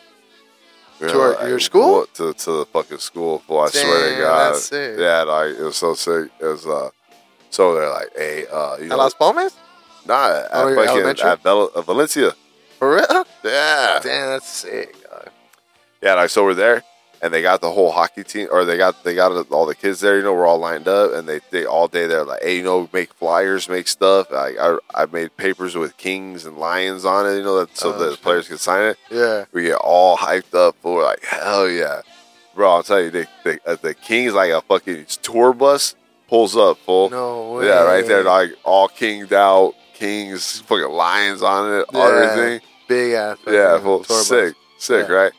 To 0.99 1.19
our- 1.21 1.47
your 1.47 1.59
school? 1.59 2.07
To 2.15 2.33
to 2.33 2.51
the 2.59 2.65
fucking 2.65 2.97
school. 2.97 3.43
Boy, 3.47 3.65
I 3.65 3.69
swear 3.69 4.15
to 4.15 4.21
God, 4.21 4.53
that's 4.53 4.65
sick. 4.65 4.97
yeah, 4.97 5.21
like 5.23 5.55
it 5.55 5.61
was 5.61 5.77
so 5.77 5.93
sick. 5.93 6.31
It 6.39 6.45
was 6.45 6.65
uh, 6.65 6.89
so 7.51 7.73
they're 7.75 7.89
like, 7.89 8.09
hey, 8.15 8.45
uh, 8.47 8.77
you 8.77 8.85
At 8.85 8.89
know, 8.89 8.97
Las 8.97 9.13
Palmas? 9.13 9.55
nah, 10.07 10.27
at, 10.29 10.47
Oh, 10.53 10.73
fucking, 10.75 10.89
elementary? 10.89 11.29
at 11.29 11.43
Val- 11.43 11.71
uh, 11.75 11.81
Valencia, 11.81 12.31
For 12.79 12.95
real? 12.95 13.25
yeah, 13.43 13.99
Damn, 14.01 14.29
that's 14.29 14.47
sick. 14.49 14.95
Yeah, 16.01 16.13
like 16.15 16.29
so 16.31 16.43
we're 16.43 16.53
there, 16.55 16.83
and 17.21 17.33
they 17.33 17.41
got 17.41 17.61
the 17.61 17.71
whole 17.71 17.91
hockey 17.91 18.23
team, 18.23 18.47
or 18.51 18.65
they 18.65 18.77
got 18.77 19.03
they 19.03 19.15
got 19.15 19.31
all 19.51 19.65
the 19.65 19.75
kids 19.75 19.99
there. 19.99 20.17
You 20.17 20.23
know, 20.23 20.33
we're 20.33 20.45
all 20.45 20.57
lined 20.59 20.87
up, 20.87 21.13
and 21.13 21.27
they 21.27 21.39
they 21.51 21.65
all 21.65 21.87
day 21.87 22.07
they're 22.07 22.23
like, 22.23 22.41
hey, 22.43 22.57
you 22.57 22.63
know, 22.63 22.89
make 22.93 23.13
flyers, 23.13 23.67
make 23.69 23.87
stuff. 23.87 24.31
Like 24.31 24.57
I 24.59 24.77
I 24.93 25.05
made 25.07 25.35
papers 25.37 25.75
with 25.75 25.97
kings 25.97 26.45
and 26.45 26.57
lions 26.57 27.05
on 27.05 27.25
it. 27.27 27.37
You 27.37 27.43
know, 27.43 27.59
that 27.59 27.75
so 27.77 27.93
Oh, 27.93 27.97
the 27.97 28.11
shit. 28.11 28.21
players 28.21 28.47
could 28.47 28.59
sign 28.59 28.83
it. 28.91 28.97
Yeah. 29.09 29.45
We 29.51 29.63
get 29.63 29.75
all 29.75 30.17
hyped 30.17 30.53
up 30.55 30.75
for 30.81 31.03
like 31.03 31.23
hell 31.23 31.69
yeah, 31.69 32.01
bro. 32.55 32.71
I'll 32.71 32.83
tell 32.83 33.01
you, 33.01 33.09
they, 33.09 33.25
they, 33.43 33.59
uh, 33.65 33.75
the 33.81 33.93
kings 33.93 34.33
like 34.33 34.51
a 34.51 34.61
fucking 34.61 35.05
tour 35.21 35.53
bus 35.53 35.95
pulls 36.27 36.55
up 36.57 36.77
full. 36.79 37.09
No 37.09 37.53
way. 37.53 37.67
Yeah, 37.67 37.83
right 37.83 38.05
there, 38.05 38.23
like 38.23 38.51
all 38.63 38.87
kinged 38.89 39.31
out, 39.33 39.73
kings, 39.93 40.59
fucking 40.61 40.89
lions 40.89 41.41
on 41.41 41.79
it, 41.79 41.85
Yeah. 41.93 41.99
everything. 42.05 42.61
Big 42.87 43.13
ass. 43.13 43.37
Yeah, 43.47 43.79
full, 43.79 43.99
tour 44.03 44.17
bus. 44.17 44.27
sick, 44.27 44.55
sick, 44.77 45.07
Yeah. 45.09 45.13
right? 45.15 45.31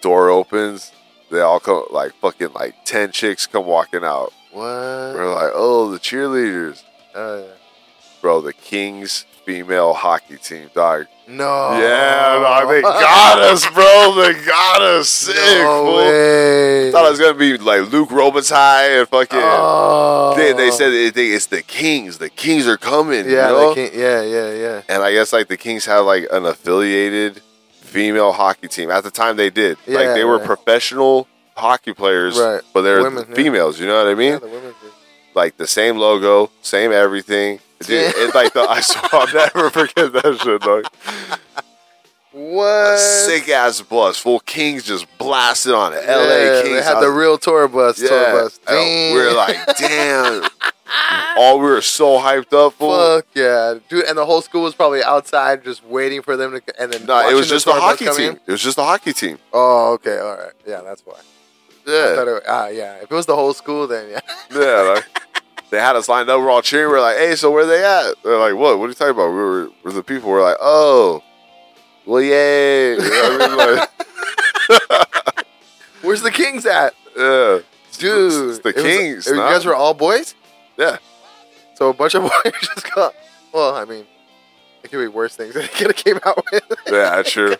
Door 0.00 0.30
opens, 0.30 0.92
they 1.30 1.40
all 1.40 1.60
come 1.60 1.84
like 1.90 2.12
fucking 2.20 2.52
like 2.54 2.74
ten 2.84 3.10
chicks 3.12 3.46
come 3.46 3.66
walking 3.66 4.04
out. 4.04 4.32
What? 4.52 4.64
We're 4.64 5.34
like, 5.34 5.52
oh, 5.54 5.90
the 5.90 5.98
cheerleaders, 5.98 6.82
Oh, 7.14 7.38
yeah. 7.44 7.52
bro. 8.22 8.40
The 8.40 8.52
Kings 8.52 9.26
female 9.44 9.92
hockey 9.94 10.36
team, 10.36 10.70
dog. 10.74 11.06
No. 11.26 11.78
Yeah, 11.78 12.38
dog, 12.38 12.68
they 12.68 12.80
got 12.80 13.38
us, 13.40 13.66
bro. 13.70 14.14
They 14.16 14.34
got 14.44 14.80
us, 14.82 15.08
sick. 15.26 15.34
No 15.62 15.96
way. 15.96 16.90
Thought 16.92 17.06
it 17.06 17.10
was 17.10 17.20
gonna 17.20 17.34
be 17.38 17.58
like 17.58 17.90
Luke 17.92 18.08
Robitaille 18.08 19.00
and 19.00 19.08
fucking. 19.08 19.38
Oh. 19.42 20.34
They, 20.36 20.52
they 20.54 20.70
said 20.70 20.90
they 20.90 21.10
think 21.10 21.34
it's 21.34 21.46
the 21.46 21.62
Kings. 21.62 22.18
The 22.18 22.30
Kings 22.30 22.66
are 22.66 22.78
coming. 22.78 23.26
Yeah, 23.28 23.48
you 23.48 23.54
know? 23.54 23.74
can't. 23.74 23.94
Yeah, 23.94 24.22
yeah, 24.22 24.52
yeah. 24.52 24.82
and 24.88 25.02
I 25.02 25.12
guess 25.12 25.32
like 25.32 25.48
the 25.48 25.56
Kings 25.56 25.84
have 25.86 26.04
like 26.06 26.26
an 26.30 26.46
affiliated 26.46 27.42
female 27.88 28.32
hockey 28.32 28.68
team. 28.68 28.90
At 28.90 29.02
the 29.04 29.10
time, 29.10 29.36
they 29.36 29.50
did. 29.50 29.78
like 29.86 30.14
they 30.14 30.24
were 30.24 30.38
professional 30.38 31.26
hockey 31.56 31.92
players, 31.94 32.38
Right. 32.38 32.60
but 32.72 32.82
they're 32.82 33.02
Women, 33.02 33.26
yeah. 33.28 33.34
females. 33.34 33.80
You 33.80 33.86
know 33.86 33.96
what 34.02 34.10
I 34.10 34.14
mean? 34.14 34.32
yeah, 34.34 34.38
the. 34.38 34.74
Like 35.34 35.56
the 35.56 35.66
same 35.66 35.96
logo, 35.98 36.50
same 36.62 36.90
everything. 36.92 37.60
Dude, 37.80 37.90
Yeah. 37.90 38.12
it's 38.14 38.34
like 38.34 38.52
the 38.54 38.60
I 38.62 38.80
swear 38.80 39.08
I'll 39.12 39.32
never 39.32 39.70
forget 39.70 40.12
that 40.12 40.38
shit, 40.42 40.60
dog. 40.62 40.84
What? 42.38 42.98
Sick 42.98 43.48
ass 43.48 43.80
bus, 43.82 44.16
full 44.16 44.38
Kings 44.40 44.84
just 44.84 45.06
blasted 45.18 45.74
on 45.74 45.92
it. 45.92 46.02
Yeah, 46.04 46.12
L.A. 46.12 46.62
Kings. 46.62 46.76
They 46.76 46.82
had 46.82 47.00
the 47.00 47.10
real 47.10 47.36
tour 47.36 47.66
bus. 47.66 48.00
yeah. 48.00 48.08
Tour 48.08 48.32
bus. 48.42 48.58
Damn. 48.66 49.14
We 49.14 49.20
were 49.20 49.32
like, 49.32 49.56
damn. 49.78 50.48
All 51.36 51.58
we 51.58 51.66
were 51.66 51.80
so 51.82 52.18
hyped 52.18 52.52
up 52.52 52.74
for. 52.74 52.96
Fuck 52.96 53.26
yeah, 53.34 53.74
dude! 53.88 54.04
And 54.06 54.16
the 54.16 54.24
whole 54.24 54.40
school 54.40 54.62
was 54.62 54.74
probably 54.74 55.02
outside, 55.02 55.62
just 55.62 55.84
waiting 55.84 56.22
for 56.22 56.36
them 56.36 56.52
to. 56.52 56.80
And 56.80 56.92
then 56.92 57.06
No, 57.06 57.28
it 57.28 57.34
was 57.34 57.48
the 57.48 57.54
just 57.54 57.66
the 57.66 57.72
hockey 57.72 58.06
team. 58.06 58.30
in. 58.32 58.40
It 58.46 58.52
was 58.52 58.62
just 58.62 58.76
the 58.76 58.84
hockey 58.84 59.12
team. 59.12 59.38
Oh, 59.52 59.92
okay, 59.94 60.18
all 60.18 60.36
right, 60.36 60.52
yeah, 60.66 60.80
that's 60.80 61.02
why. 61.02 61.18
Yeah. 61.86 62.22
it, 62.22 62.42
ah, 62.48 62.68
yeah. 62.68 62.96
If 62.96 63.10
it 63.10 63.14
was 63.14 63.26
the 63.26 63.34
whole 63.36 63.52
school, 63.52 63.86
then 63.86 64.10
yeah. 64.10 64.20
Yeah, 64.52 64.94
like, 64.94 65.04
they 65.70 65.78
had 65.78 65.96
us 65.96 66.08
lined 66.08 66.30
up. 66.30 66.40
We're 66.40 66.50
all 66.50 66.62
cheering. 66.62 66.90
We're 66.90 67.00
like, 67.00 67.16
"Hey, 67.18 67.34
so 67.36 67.50
where 67.50 67.66
they 67.66 67.84
at?" 67.84 68.14
They're 68.24 68.38
like, 68.38 68.54
"What? 68.54 68.78
What 68.78 68.86
are 68.86 68.88
you 68.88 68.94
talking 68.94 69.10
about?" 69.10 69.28
We 69.28 69.34
were, 69.36 69.70
we're 69.84 69.92
the 69.92 70.02
people. 70.02 70.30
We're 70.30 70.42
like, 70.42 70.56
"Oh, 70.60 71.22
well, 72.08 72.22
yay! 72.22 72.96
I 73.00 73.38
mean, 73.38 73.56
like, 73.56 75.46
Where's 76.02 76.22
the 76.22 76.30
Kings 76.30 76.64
at, 76.66 76.94
yeah, 77.16 77.58
dude? 77.98 78.50
It's 78.50 78.58
the 78.60 78.68
it 78.70 78.74
was- 78.76 78.84
Kings, 78.84 79.26
you 79.26 79.36
guys 79.36 79.64
were 79.64 79.74
all 79.74 79.94
boys. 79.94 80.34
Yeah. 80.76 80.98
So 81.74 81.90
a 81.90 81.92
bunch 81.94 82.14
of 82.14 82.22
boys 82.44 82.52
just 82.60 82.92
got. 82.94 83.14
Well, 83.52 83.74
I 83.74 83.84
mean, 83.84 84.04
it 84.82 84.90
could 84.90 84.98
be 85.00 85.08
worse 85.08 85.36
things 85.36 85.54
that 85.54 85.64
it 85.64 85.72
could 85.72 85.88
have 85.88 85.96
came 85.96 86.18
out 86.24 86.42
with. 86.52 86.62
yeah, 86.90 87.22
true. 87.22 87.54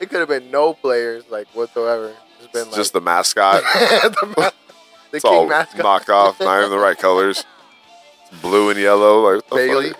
It 0.00 0.08
could 0.08 0.20
have 0.20 0.28
been 0.28 0.50
no 0.50 0.72
players 0.74 1.24
like 1.30 1.46
whatsoever. 1.48 2.12
Just 2.38 2.52
been 2.52 2.62
It's 2.62 2.70
like 2.70 2.76
just 2.76 2.92
the 2.92 3.00
mascot. 3.00 3.62
the, 3.62 4.34
ma- 4.36 4.50
the 5.10 5.16
It's 5.16 5.24
all 5.24 5.46
mascot. 5.46 6.06
knockoff, 6.06 6.40
not 6.44 6.58
even 6.58 6.70
the 6.70 6.78
right 6.78 6.96
colors. 6.98 7.44
It's 8.32 8.40
blue 8.40 8.70
and 8.70 8.78
yellow. 8.80 9.34
Like 9.34 9.48
Bailey. 9.50 9.92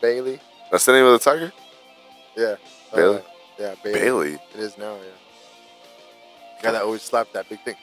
Bailey. 0.00 0.40
That's 0.70 0.84
the 0.84 0.92
name 0.92 1.04
of 1.06 1.12
the 1.12 1.18
tiger. 1.18 1.52
Yeah. 2.36 2.56
Bailey? 2.94 3.16
Uh, 3.18 3.20
yeah, 3.58 3.74
Bailey. 3.82 4.00
Bailey. 4.00 4.32
It 4.54 4.60
is 4.60 4.78
now. 4.78 4.94
Yeah. 4.96 5.02
Guy 6.62 6.72
that 6.72 6.82
always 6.82 7.02
slapped 7.02 7.32
that 7.34 7.48
big 7.48 7.60
thing. 7.60 7.76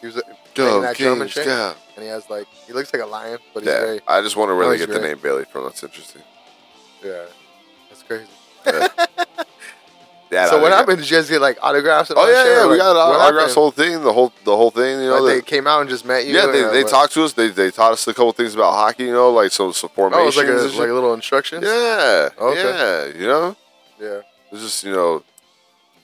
He 0.00 0.06
was 0.06 0.20
playing 0.54 0.82
that 0.82 1.00
and 1.00 1.30
shit, 1.30 1.46
yeah. 1.46 1.74
and 1.94 2.02
he 2.04 2.08
has 2.10 2.28
like 2.28 2.46
he 2.66 2.72
looks 2.72 2.92
like 2.92 3.02
a 3.02 3.06
lion, 3.06 3.38
but 3.54 3.62
he's 3.62 3.72
Yeah, 3.72 3.80
very 3.80 4.00
I 4.06 4.20
just 4.22 4.36
wonder 4.36 4.54
where 4.54 4.64
No, 4.66 4.70
they 4.72 4.76
he's 4.78 4.86
get 4.86 4.92
the 4.94 5.00
name 5.00 5.18
Bailey 5.18 5.44
from. 5.44 5.64
That's 5.64 5.82
interesting. 5.82 6.22
yeah. 7.04 7.24
That's 7.88 8.02
crazy. 8.02 8.26
Yeah. 8.66 8.88
so 10.30 10.36
that- 10.56 10.60
what 10.62 10.72
happened? 10.72 10.98
Did 10.98 11.10
you 11.10 11.16
guys 11.16 11.28
get 11.28 11.40
like 11.40 11.58
autographs? 11.62 12.10
And 12.10 12.18
Oh 12.18 12.26
yeah, 12.28 12.44
yeah. 12.44 12.62
We 12.64 12.70
like, 12.70 12.78
got 12.80 12.96
autographs, 12.96 13.54
whole 13.54 13.70
thing, 13.70 14.02
the 14.02 14.12
whole 14.12 14.32
the 14.44 14.56
whole 14.56 14.70
thing. 14.70 15.00
You 15.00 15.08
know, 15.08 15.20
Like, 15.20 15.34
the- 15.36 15.40
they 15.40 15.46
came 15.46 15.66
out 15.66 15.80
and 15.82 15.88
just 15.90 16.04
met 16.04 16.26
you. 16.26 16.34
yeah, 16.34 16.46
they, 16.46 16.64
uh, 16.64 16.70
they 16.72 16.82
what? 16.82 16.90
talked 16.90 17.12
to 17.14 17.24
us. 17.24 17.32
They 17.32 17.48
they 17.48 17.70
taught 17.70 17.92
us 17.92 18.06
a 18.08 18.12
couple 18.14 18.32
things 18.32 18.54
about 18.54 18.72
hockey. 18.72 19.04
You 19.04 19.12
know, 19.12 19.30
like 19.30 19.52
some, 19.52 19.72
some 19.72 19.90
Oh, 19.96 20.06
it 20.06 20.24
was 20.26 20.34
formations. 20.34 20.62
like 20.74 20.78
a, 20.78 20.80
like 20.82 20.90
a 20.90 20.92
little 20.94 21.14
instructions. 21.14 21.64
yeah, 21.64 22.28
oh, 22.38 22.48
Okay. 22.50 22.62
yeah. 23.14 23.20
You 23.20 23.26
know, 23.26 23.56
Yeah. 24.00 24.20
it's 24.52 24.62
just 24.62 24.84
you 24.84 24.92
know, 24.92 25.22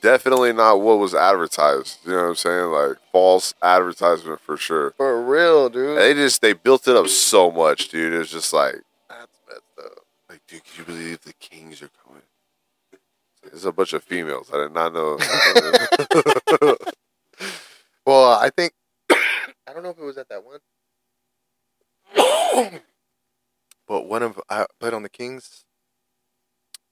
definitely 0.01 0.53
not 0.53 0.79
what 0.81 0.99
was 0.99 1.13
advertised. 1.13 1.99
You 2.05 2.11
know 2.11 2.17
what 2.23 2.29
I'm 2.29 2.35
saying? 2.35 2.65
Like 2.65 2.97
false 3.11 3.53
advertisement 3.61 4.39
for 4.41 4.57
sure. 4.57 4.91
For 4.97 5.21
real, 5.21 5.69
dude. 5.69 5.97
They 5.97 6.13
just 6.13 6.41
they 6.41 6.53
built 6.53 6.87
it 6.87 6.95
up 6.95 7.07
so 7.07 7.51
much, 7.51 7.89
dude. 7.89 8.13
It's 8.13 8.31
just 8.31 8.51
like 8.53 8.81
that's 9.09 9.27
messed 9.47 9.61
up. 9.79 10.05
Like, 10.29 10.41
dude, 10.47 10.63
can 10.63 10.73
you 10.79 10.83
believe 10.85 11.21
the 11.21 11.33
Kings 11.33 11.81
are 11.81 11.89
coming? 12.05 12.22
It's 13.53 13.65
a 13.65 13.71
bunch 13.71 13.93
of 13.93 14.03
females. 14.03 14.49
I 14.53 14.57
did 14.57 14.73
not 14.73 14.93
know. 14.93 15.17
Well, 18.05 18.33
I 18.33 18.49
think 18.49 18.73
I 19.11 19.73
don't 19.73 19.83
know 19.83 19.89
if 19.89 19.97
it 19.97 20.03
was 20.03 20.17
at 20.17 20.27
that 20.29 20.43
one, 20.43 20.59
but 23.87 24.07
one 24.07 24.23
of 24.23 24.39
I 24.49 24.65
played 24.79 24.93
on 24.93 25.03
the 25.03 25.09
Kings. 25.09 25.63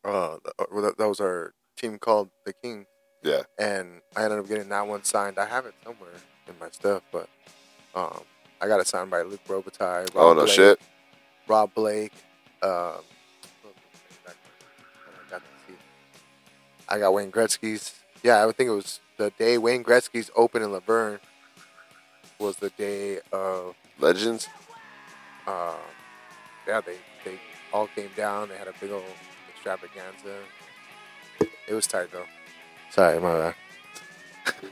Uh, 0.04 0.36
uh, 0.36 0.82
that, 0.82 0.96
that 0.98 1.08
was 1.08 1.20
our 1.20 1.54
team 1.78 2.00
called 2.00 2.30
the 2.46 2.54
Kings, 2.54 2.86
yeah, 3.24 3.42
and 3.60 4.02
I 4.16 4.24
ended 4.24 4.40
up 4.40 4.48
getting 4.48 4.70
that 4.70 4.88
one 4.88 5.04
signed. 5.04 5.38
I 5.38 5.46
have 5.46 5.66
it 5.66 5.76
somewhere 5.84 6.10
in 6.48 6.56
my 6.60 6.70
stuff, 6.72 7.04
but 7.12 7.28
um, 7.94 8.22
I 8.62 8.68
got 8.68 8.80
it 8.80 8.88
signed 8.88 9.12
by 9.12 9.22
Luke 9.24 9.42
Robitaille. 9.48 10.16
Rob 10.16 10.26
oh 10.26 10.34
no 10.34 10.46
Blake, 10.46 10.56
shit. 10.56 10.80
Rob 11.48 11.74
Blake. 11.76 12.14
Um, 12.64 13.02
I 16.92 17.00
got 17.00 17.14
Wayne 17.14 17.32
Gretzky's. 17.32 17.94
Yeah, 18.22 18.46
I 18.46 18.52
think 18.52 18.68
it 18.68 18.74
was 18.74 19.00
the 19.18 19.30
day 19.32 19.58
Wayne 19.58 19.84
Gretzky's 19.84 20.30
open 20.36 20.62
in 20.62 20.72
La 20.74 20.80
Verne 20.82 21.20
was 22.38 22.58
the 22.58 22.70
day 22.72 23.20
of. 23.32 23.76
Legends. 24.00 24.48
Um, 25.48 25.76
yeah, 26.68 26.82
they 26.82 26.98
they 27.24 27.40
all 27.72 27.88
came 27.88 28.10
down. 28.16 28.50
They 28.50 28.58
had 28.58 28.68
a 28.68 28.74
big 28.80 28.92
old 28.92 29.04
extravaganza. 29.54 30.36
It 31.68 31.74
was 31.74 31.88
tight 31.88 32.12
though. 32.12 32.26
Sorry, 32.90 33.20
my 33.20 33.36
bad. 33.38 33.56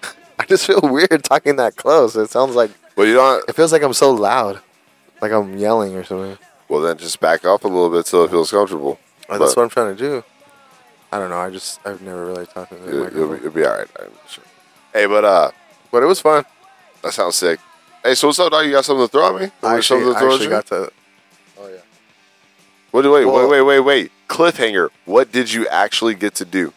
I 0.40 0.46
just 0.46 0.66
feel 0.68 0.82
weird 0.82 1.24
talking 1.24 1.56
that 1.56 1.76
close. 1.78 2.16
It 2.16 2.30
sounds 2.30 2.56
like 2.56 2.72
well, 2.98 3.08
you 3.08 3.14
don't. 3.14 3.48
it 3.48 3.56
feels 3.56 3.72
like 3.72 3.82
I'm 3.82 3.94
so 3.94 4.12
loud, 4.12 4.60
like 5.22 5.32
I'm 5.32 5.58
yelling 5.58 5.96
or 5.96 6.04
something. 6.04 6.38
Well, 6.68 6.82
then 6.82 6.98
just 6.98 7.20
back 7.20 7.46
off 7.46 7.64
a 7.64 7.68
little 7.68 7.90
bit 7.90 8.06
so 8.08 8.24
it 8.24 8.30
feels 8.32 8.52
comfortable. 8.52 9.00
Oh, 9.30 9.38
that's 9.40 9.56
But- 9.56 9.58
what 9.58 9.64
I'm 9.64 9.70
trying 9.70 9.96
to 9.96 10.00
do. 10.02 10.24
I 11.12 11.18
don't 11.20 11.30
know. 11.30 11.38
I 11.40 11.50
just 11.50 11.80
I've 11.86 12.02
never 12.02 12.26
really 12.26 12.46
talked 12.46 12.72
to 12.72 12.78
the 12.78 13.08
It, 13.08 13.14
will 13.14 13.30
be, 13.30 13.36
it'll 13.38 13.52
be 13.52 13.66
all 13.66 13.78
right. 13.78 13.88
I'm 14.00 14.12
sure. 14.28 14.44
Hey, 14.94 15.06
but 15.06 15.26
uh, 15.26 15.52
but 15.92 16.04
it 16.04 16.06
was 16.06 16.22
fun. 16.22 16.46
that 17.04 17.14
sounds 17.14 17.36
sick. 17.36 17.60
Hey, 18.04 18.16
so 18.16 18.28
what's 18.28 18.40
up, 18.40 18.52
dog? 18.52 18.66
You 18.66 18.72
got 18.72 18.86
something 18.86 19.06
to 19.06 19.12
throw 19.12 19.36
at 19.36 19.42
me? 19.42 19.48
I 19.64 19.82
something 19.82 20.08
actually, 20.08 20.14
to 20.14 20.20
throw 20.20 20.30
at 20.30 20.34
actually 20.36 20.50
got 20.50 20.66
to. 20.68 20.92
Oh 21.60 21.68
yeah. 21.68 21.78
What, 22.92 23.06
wait, 23.06 23.26
Well- 23.26 23.50
wait, 23.50 23.62
wait, 23.62 23.62
wait, 23.62 23.80
wait. 23.80 24.12
Cliffhanger. 24.28 24.90
What 25.06 25.32
did 25.32 25.52
you 25.52 25.68
actually 25.68 26.16
get 26.16 26.36
to 26.36 26.46
do? 26.46 26.74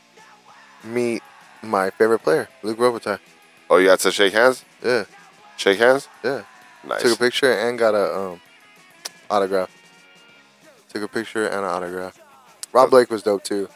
Meet 0.85 1.23
my 1.63 1.91
favorite 1.91 2.21
player, 2.21 2.49
Luke 2.63 2.79
Robitaille. 2.79 3.21
Oh, 3.71 3.77
you 3.77 3.87
got 3.87 4.01
to 4.01 4.11
shake 4.11 4.33
hands? 4.33 4.65
Yeah, 4.85 5.05
Shake 5.57 5.79
hands? 5.79 6.09
yeah. 6.25 6.43
Nice. 6.87 7.03
Took 7.03 7.15
a 7.15 7.19
picture 7.19 7.53
and 7.53 7.79
got 7.79 7.95
a 7.95 8.19
um, 8.19 8.41
autograph. 9.31 9.71
Took 10.89 11.03
a 11.03 11.09
picture 11.09 11.47
and 11.47 11.59
an 11.61 11.65
autograph. 11.65 12.19
Rob 12.73 12.91
Blake 12.91 13.11
was 13.11 13.23
dope 13.23 13.45
too. 13.45 13.69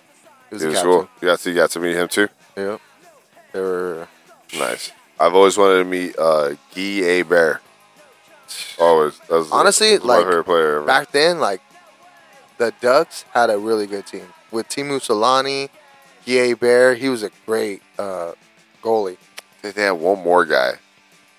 He 0.51 0.55
was 0.55 0.63
It 0.63 0.69
was 0.69 0.83
cool. 0.83 1.09
You 1.21 1.29
got 1.29 1.39
to, 1.41 1.51
you 1.51 1.57
got 1.57 1.71
to 1.71 1.81
meet 1.81 1.97
him 1.97 2.09
too? 2.09 2.29
Yep. 2.57 2.81
They 3.53 3.61
were. 3.61 4.09
Nice. 4.59 4.93
I've 5.19 5.35
always 5.35 5.57
wanted 5.57 5.79
to 5.79 5.85
meet 5.85 6.19
uh, 6.19 6.51
Guy 6.75 7.03
Hebert. 7.03 7.63
Always. 8.79 9.19
That 9.21 9.31
was, 9.31 9.51
Honestly, 9.51 9.99
my 9.99 10.05
like, 10.05 10.25
favorite 10.27 10.45
player 10.45 10.77
ever. 10.77 10.87
back 10.87 11.11
then, 11.11 11.41
like 11.41 11.61
the 12.59 12.73
Ducks 12.81 13.25
had 13.33 13.51
a 13.51 13.59
really 13.59 13.87
good 13.87 14.07
team 14.07 14.27
with 14.51 14.69
Teemu 14.69 15.01
Selanne, 15.01 15.69
Guy 16.27 16.49
Hebert. 16.49 16.99
He 16.99 17.09
was 17.09 17.23
a 17.23 17.31
great 17.45 17.83
uh, 17.99 18.33
goalie. 18.83 19.17
I 19.39 19.63
think 19.63 19.75
they 19.75 19.83
had 19.85 19.93
one 19.93 20.23
more 20.23 20.45
guy. 20.45 20.75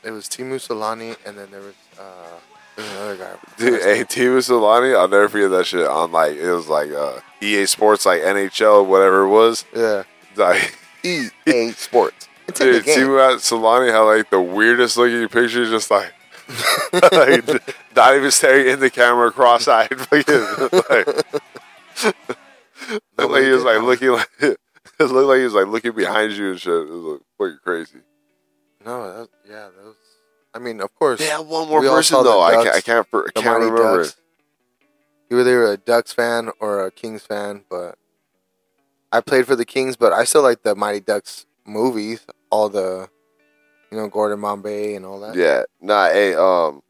It 0.03 0.11
was 0.11 0.27
Teemu 0.27 0.55
Selanne, 0.55 1.15
and 1.25 1.37
then 1.37 1.49
there 1.51 1.61
was 1.61 1.75
uh, 1.99 2.39
there 2.77 2.85
was 2.85 2.93
another 2.93 3.17
guy. 3.17 3.35
Dude, 3.57 3.81
hey, 3.81 4.03
Teemu 4.03 4.37
Selanne, 4.39 4.97
I'll 4.97 5.07
never 5.09 5.27
forget 5.27 5.49
that 5.51 5.65
shit 5.65 5.85
on 5.85 6.11
like, 6.11 6.37
it 6.37 6.51
was 6.51 6.67
like 6.69 6.91
uh, 6.91 7.19
EA 7.41 7.65
Sports, 7.65 8.05
like 8.05 8.21
NHL, 8.21 8.85
whatever 8.87 9.23
it 9.23 9.29
was. 9.29 9.65
yeah, 9.75 10.03
Like, 10.37 10.77
EA 11.03 11.71
Sports. 11.71 12.29
It's 12.47 12.59
dude, 12.61 12.85
game. 12.85 13.07
Selanne 13.07 13.91
had 13.91 13.99
like 13.99 14.29
the 14.29 14.39
weirdest 14.39 14.95
looking 14.95 15.27
picture, 15.27 15.65
just 15.65 15.91
like, 15.91 16.13
like 17.11 17.45
not 17.93 18.15
even 18.15 18.31
staring 18.31 18.67
in 18.71 18.79
the 18.79 18.89
camera, 18.89 19.31
cross-eyed. 19.33 19.91
Like, 20.09 20.25
looked 23.17 23.31
like 23.31 23.43
he 23.43 23.49
was 23.49 23.63
like 23.65 23.81
looking 23.81 24.09
like 24.11 24.29
it 24.39 24.57
looked 24.99 25.27
like 25.27 25.39
he 25.39 25.43
was 25.43 25.53
like 25.55 25.67
looking 25.67 25.91
behind 25.91 26.31
you 26.33 26.51
and 26.51 26.59
shit. 26.61 26.71
It 26.73 26.89
was 26.89 27.03
like 27.03 27.21
fucking 27.37 27.59
crazy. 27.65 27.99
No, 28.85 29.03
that 29.11 29.29
yeah, 29.45 29.67
that 29.75 29.83
was. 29.83 29.95
I 30.57 30.59
mean, 30.59 30.81
of 30.81 30.93
course. 30.95 31.19
They 31.19 31.27
Yeah, 31.27 31.39
one 31.39 31.67
more 31.67 31.81
person 31.81 32.23
though. 32.23 32.41
I 32.41 32.63
can't. 32.63 32.75
I 32.75 32.81
can't. 32.81 33.07
I 33.13 33.29
can't 33.39 33.45
Mighty 33.45 33.71
remember. 33.71 34.03
Ducks. 34.03 34.15
You 35.29 35.35
were 35.35 35.41
either 35.41 35.65
a 35.65 35.77
Ducks 35.77 36.11
fan 36.11 36.49
or 36.59 36.83
a 36.83 36.89
Kings 36.89 37.21
fan, 37.21 37.63
but 37.69 37.95
I 39.11 39.21
played 39.21 39.45
for 39.45 39.55
the 39.55 39.65
Kings, 39.65 39.95
but 39.95 40.13
I 40.13 40.23
still 40.23 40.41
like 40.41 40.63
the 40.63 40.73
Mighty 40.73 41.01
Ducks 41.01 41.45
movies, 41.63 42.25
all 42.49 42.69
the, 42.69 43.07
you 43.91 43.97
know, 43.99 44.07
Gordon 44.07 44.41
Bombay 44.41 44.95
and 44.95 45.05
all 45.05 45.19
that. 45.19 45.35
Yeah. 45.35 45.63
Nah. 45.79 46.07
Hey. 46.07 46.33
Um. 46.33 46.81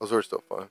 those 0.00 0.12
were 0.12 0.22
still 0.22 0.44
fun. 0.48 0.68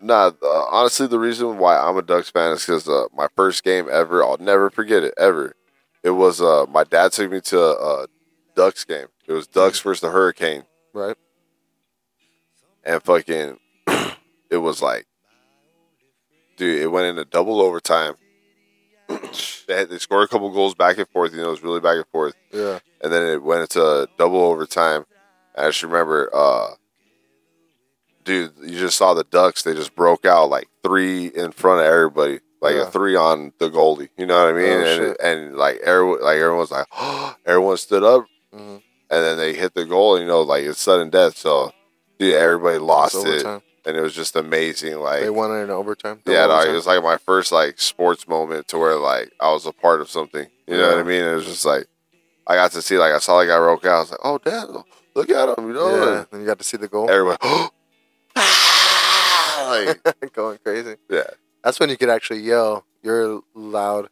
Nah. 0.00 0.30
Uh, 0.40 0.64
honestly, 0.70 1.08
the 1.08 1.18
reason 1.18 1.58
why 1.58 1.76
I'm 1.76 1.96
a 1.96 2.02
Ducks 2.02 2.30
fan 2.30 2.52
is 2.52 2.64
because 2.64 2.88
uh, 2.88 3.06
my 3.12 3.26
first 3.34 3.64
game 3.64 3.88
ever. 3.90 4.22
I'll 4.22 4.36
never 4.36 4.70
forget 4.70 5.02
it 5.02 5.14
ever. 5.18 5.56
It 6.04 6.10
was 6.10 6.40
uh 6.40 6.66
my 6.68 6.84
dad 6.84 7.10
took 7.10 7.32
me 7.32 7.40
to 7.40 7.60
a, 7.60 7.72
a 7.72 8.06
Ducks 8.54 8.84
game. 8.84 9.08
It 9.26 9.32
was 9.32 9.48
Ducks 9.48 9.80
versus 9.80 10.00
the 10.00 10.10
Hurricane, 10.10 10.62
Right? 10.96 11.16
and 12.84 13.02
fucking, 13.02 13.58
it 14.50 14.56
was 14.58 14.80
like, 14.80 15.06
dude, 16.56 16.80
it 16.80 16.86
went 16.86 17.06
into 17.06 17.24
double 17.24 17.60
overtime. 17.60 18.14
they, 19.08 19.76
had, 19.76 19.90
they 19.90 19.98
scored 19.98 20.24
a 20.24 20.28
couple 20.28 20.50
goals 20.50 20.74
back 20.74 20.96
and 20.98 21.08
forth. 21.08 21.32
You 21.32 21.38
know, 21.42 21.48
it 21.48 21.50
was 21.50 21.62
really 21.62 21.80
back 21.80 21.96
and 21.96 22.06
forth. 22.06 22.34
Yeah. 22.52 22.78
and 23.02 23.12
then 23.12 23.22
it 23.28 23.42
went 23.42 23.62
into 23.62 24.08
double 24.16 24.40
overtime. 24.40 25.04
I 25.56 25.66
just 25.66 25.82
remember, 25.82 26.30
uh, 26.32 26.68
dude, 28.24 28.52
you 28.62 28.78
just 28.78 28.96
saw 28.96 29.14
the 29.14 29.24
Ducks. 29.24 29.62
They 29.62 29.74
just 29.74 29.94
broke 29.96 30.24
out 30.24 30.48
like 30.48 30.68
three 30.82 31.26
in 31.26 31.50
front 31.52 31.80
of 31.80 31.86
everybody, 31.86 32.40
like 32.60 32.74
Yeah. 32.76 32.82
a 32.88 32.90
three 32.90 33.16
on 33.16 33.52
the 33.58 33.68
goalie. 33.70 34.08
You 34.16 34.26
know 34.26 34.44
what 34.44 34.54
I 34.54 34.56
mean? 34.56 34.70
Oh, 34.70 35.14
and 35.20 35.20
and 35.20 35.56
like 35.56 35.78
everyone, 35.78 36.22
like 36.22 36.38
everyone's 36.38 36.70
like, 36.70 36.86
everyone 37.46 37.76
stood 37.78 38.02
up, 38.04 38.24
Mhm. 38.54 38.82
And 39.10 39.22
then 39.24 39.36
they 39.38 39.54
hit 39.54 39.74
the 39.74 39.84
goal. 39.84 40.16
And, 40.16 40.22
you 40.24 40.28
know, 40.28 40.42
like 40.42 40.64
it's 40.64 40.80
sudden 40.80 41.10
death. 41.10 41.36
So, 41.36 41.72
dude, 42.18 42.34
everybody 42.34 42.78
lost 42.78 43.14
it, 43.14 43.26
overtime. 43.26 43.62
and 43.84 43.96
it 43.96 44.00
was 44.00 44.14
just 44.14 44.34
amazing. 44.36 44.96
Like, 44.98 45.20
They 45.22 45.30
won 45.30 45.50
it 45.56 45.62
in 45.64 45.70
overtime. 45.70 46.20
yeah, 46.26 46.46
no, 46.46 46.60
it 46.60 46.72
was 46.72 46.86
like 46.86 47.02
my 47.02 47.16
first 47.18 47.52
like 47.52 47.80
sports 47.80 48.26
moment 48.28 48.68
to 48.68 48.78
where 48.78 48.96
like 48.96 49.32
I 49.40 49.50
was 49.52 49.66
a 49.66 49.72
part 49.72 50.00
of 50.00 50.10
something. 50.10 50.46
You 50.66 50.76
know 50.76 50.88
what 50.88 50.98
I 50.98 51.02
mean? 51.04 51.22
It 51.22 51.34
was 51.34 51.44
just 51.46 51.64
like 51.64 51.86
I 52.46 52.54
got 52.56 52.72
to 52.72 52.82
see 52.82 52.98
like 52.98 53.12
I 53.12 53.18
saw 53.18 53.36
like 53.36 53.48
I 53.50 53.58
broke 53.58 53.84
out. 53.86 53.94
I 53.96 54.00
was 54.00 54.10
like, 54.10 54.20
oh 54.24 54.38
damn, 54.38 54.82
look 55.14 55.30
at 55.30 55.56
him, 55.58 55.68
you 55.68 55.74
know? 55.74 55.88
yeah. 55.96 56.18
And 56.18 56.26
Then 56.30 56.40
you 56.40 56.46
got 56.46 56.58
to 56.58 56.64
see 56.64 56.76
the 56.76 56.88
goal. 56.88 57.10
everybody, 57.10 57.38
like 59.66 60.32
Going 60.32 60.58
crazy. 60.62 60.96
yeah, 61.08 61.22
That's 61.64 61.78
when 61.80 61.90
you 61.90 61.96
could 61.96 62.08
actually 62.10 62.40
yell. 62.40 62.84
You're 63.02 63.40
loud, 63.54 64.08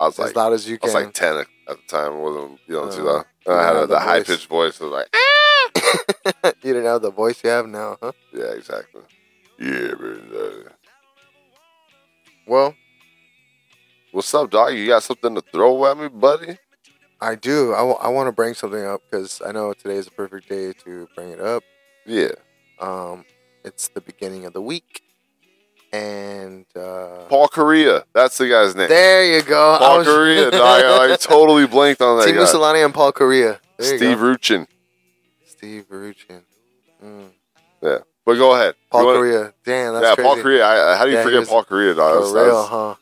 I 0.00 0.04
was 0.06 0.14
as 0.20 0.26
like, 0.26 0.36
loud 0.36 0.52
as 0.52 0.68
you 0.68 0.78
I 0.80 0.86
was 0.86 0.94
can. 0.94 1.04
like 1.04 1.14
ten 1.14 1.44
at 1.68 1.76
the 1.76 1.86
time. 1.88 2.12
I 2.12 2.16
wasn't 2.16 2.60
yelling 2.68 2.92
too 2.96 3.08
Uh, 3.08 3.12
loud. 3.12 3.24
And 3.46 3.54
I 3.54 3.66
had 3.66 3.76
a, 3.76 3.86
the 3.86 3.98
high 4.00 4.22
pitched 4.22 4.46
voice. 4.46 4.80
I 4.80 4.84
was 4.84 4.92
like, 4.92 6.54
you 6.64 6.72
didn't 6.74 6.84
have 6.86 7.02
the 7.02 7.10
voice 7.10 7.42
you 7.44 7.50
have 7.50 7.66
now, 7.66 7.96
huh? 8.02 8.12
yeah, 8.32 8.52
exactly. 8.52 9.02
Yeah, 9.58 9.92
Well, 12.46 12.74
What's 14.10 14.32
up, 14.32 14.50
dog? 14.50 14.72
You 14.74 14.86
got 14.86 15.02
something 15.02 15.34
to 15.34 15.42
throw 15.52 15.84
at 15.84 15.98
me, 15.98 16.08
buddy? 16.08 16.56
I 17.20 17.34
do. 17.34 17.74
I 17.74 18.08
want 18.08 18.26
to 18.28 18.32
bring 18.32 18.54
something 18.54 18.82
up 18.84 19.02
because 19.10 19.42
I 19.44 19.52
know 19.52 19.74
today 19.74 19.96
is 19.96 20.06
a 20.06 20.10
perfect 20.10 20.48
day 20.48 20.72
to 20.84 21.06
bring 21.14 21.28
it 21.30 21.40
up. 21.40 21.62
Yeah. 22.06 22.30
Um, 22.80 23.26
it's 23.64 23.88
the 23.88 24.00
beginning 24.00 24.46
of 24.46 24.54
the 24.54 24.62
week, 24.62 25.02
and 25.92 26.66
uh, 26.76 27.24
Paul 27.28 27.48
Kariya. 27.48 28.04
That's 28.12 28.36
the 28.38 28.48
guy's 28.48 28.74
name. 28.76 28.88
there 28.88 29.36
you 29.36 29.42
go. 29.42 29.74
I 29.74 29.78
Paul 29.78 29.98
was- 29.98 30.06
Kariya, 30.06 30.50
dog. 30.52 31.10
I 31.10 31.16
totally 31.16 31.66
blanked 31.66 32.02
on 32.02 32.18
that 32.18 32.28
Teemu 32.28 32.44
guy. 32.44 32.52
Selanne 32.52 32.84
and 32.84 32.94
Paul 32.94 33.12
Kariya. 33.12 33.58
There 33.78 33.96
Steve. 33.98 34.18
Rucchin. 34.18 34.66
Steve 35.46 35.84
Rucchin. 35.90 36.42
Mm. 37.04 37.30
Yeah. 37.82 37.98
But 38.26 38.34
go 38.34 38.54
ahead. 38.54 38.74
Paul 38.90 39.06
wanna- 39.06 39.18
Kariya. 39.20 39.52
Damn, 39.64 39.94
that's 39.94 40.04
yeah, 40.06 40.14
crazy. 40.14 40.28
Paul 40.28 40.36
Kariya. 40.36 40.62
I, 40.62 40.92
I- 40.92 40.96
how 40.96 41.04
do 41.04 41.10
you 41.10 41.16
Yeah, 41.16 41.22
forget 41.24 41.40
was- 41.40 41.48
Paul 41.48 41.64
Kariya, 41.64 41.96
dog? 41.96 42.14
For 42.14 42.34
real, 42.34 42.44
that's- 42.44 42.68
huh? 42.68 42.94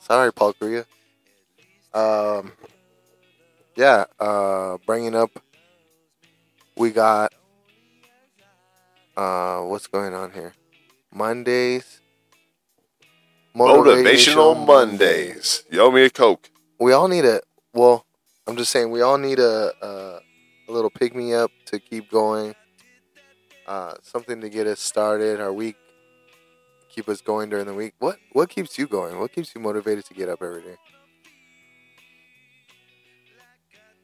Sorry, 0.00 0.32
Paul 0.32 0.54
Kariya. 0.54 0.84
Um, 1.94 2.52
yeah. 3.76 4.04
Uh, 4.18 4.78
bringing 4.86 5.14
up, 5.14 5.30
we 6.76 6.90
got. 6.90 7.32
Uh, 9.16 9.60
what's 9.62 9.86
going 9.86 10.14
on 10.14 10.32
here? 10.32 10.54
Mondays. 11.14 12.00
Motivational 13.54 14.66
Mondays. 14.66 15.64
Yo, 15.70 15.90
me 15.90 16.04
a 16.04 16.10
Coke. 16.10 16.50
We 16.80 16.92
all 16.92 17.06
need 17.08 17.24
a. 17.24 17.40
Well, 17.74 18.06
I'm 18.46 18.56
just 18.56 18.70
saying 18.70 18.90
we 18.90 19.02
all 19.02 19.18
need 19.18 19.38
a 19.38 19.72
a, 19.82 20.20
a 20.68 20.72
little 20.72 20.90
pick 20.90 21.14
me 21.14 21.34
up 21.34 21.50
to 21.66 21.78
keep 21.78 22.10
going. 22.10 22.54
Uh, 23.66 23.94
something 24.02 24.40
to 24.40 24.48
get 24.48 24.66
us 24.66 24.80
started. 24.80 25.40
Our 25.40 25.52
week, 25.52 25.76
keep 26.88 27.08
us 27.08 27.20
going 27.20 27.50
during 27.50 27.66
the 27.66 27.74
week. 27.74 27.92
What 27.98 28.16
what 28.32 28.48
keeps 28.48 28.78
you 28.78 28.86
going? 28.86 29.18
What 29.18 29.32
keeps 29.32 29.54
you 29.54 29.60
motivated 29.60 30.06
to 30.06 30.14
get 30.14 30.30
up 30.30 30.42
every 30.42 30.62
day? 30.62 30.76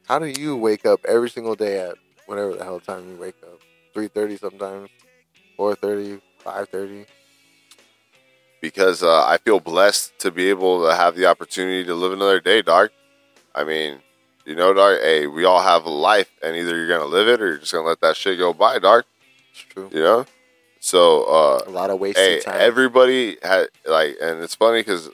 How 0.07 0.19
do 0.19 0.27
you 0.27 0.55
wake 0.55 0.85
up 0.85 0.99
every 1.07 1.29
single 1.29 1.55
day 1.55 1.79
at 1.79 1.95
whatever 2.27 2.55
the 2.55 2.63
hell 2.63 2.79
time 2.79 3.09
you 3.09 3.15
wake 3.15 3.35
up? 3.43 3.59
Three 3.93 4.07
thirty 4.07 4.37
sometimes, 4.37 4.89
4.30, 5.57 6.21
5.30. 6.45 7.05
because 8.61 9.03
uh, 9.03 9.25
I 9.25 9.37
feel 9.37 9.59
blessed 9.59 10.17
to 10.19 10.31
be 10.31 10.49
able 10.49 10.85
to 10.87 10.95
have 10.95 11.15
the 11.15 11.25
opportunity 11.25 11.83
to 11.85 11.93
live 11.95 12.11
another 12.13 12.39
day, 12.39 12.61
dog. 12.61 12.89
I 13.55 13.63
mean, 13.63 13.99
you 14.45 14.55
know, 14.55 14.73
dog. 14.73 14.99
Hey, 15.01 15.27
we 15.27 15.45
all 15.45 15.61
have 15.61 15.85
a 15.85 15.89
life, 15.89 16.29
and 16.43 16.55
either 16.55 16.75
you're 16.77 16.87
gonna 16.87 17.05
live 17.05 17.27
it 17.27 17.41
or 17.41 17.47
you're 17.47 17.57
just 17.57 17.71
gonna 17.71 17.87
let 17.87 18.01
that 18.01 18.15
shit 18.15 18.37
go 18.37 18.53
by, 18.53 18.79
dog. 18.79 19.03
It's 19.51 19.61
true. 19.61 19.89
You 19.91 20.01
know. 20.01 20.25
So, 20.81 21.23
uh, 21.25 21.63
A 21.67 21.71
lot 21.71 21.89
of 21.89 21.99
wasted 21.99 22.23
hey, 22.25 22.39
time. 22.39 22.55
everybody 22.59 23.37
had 23.43 23.67
like, 23.85 24.15
and 24.21 24.41
it's 24.41 24.55
funny 24.55 24.79
because 24.79 25.09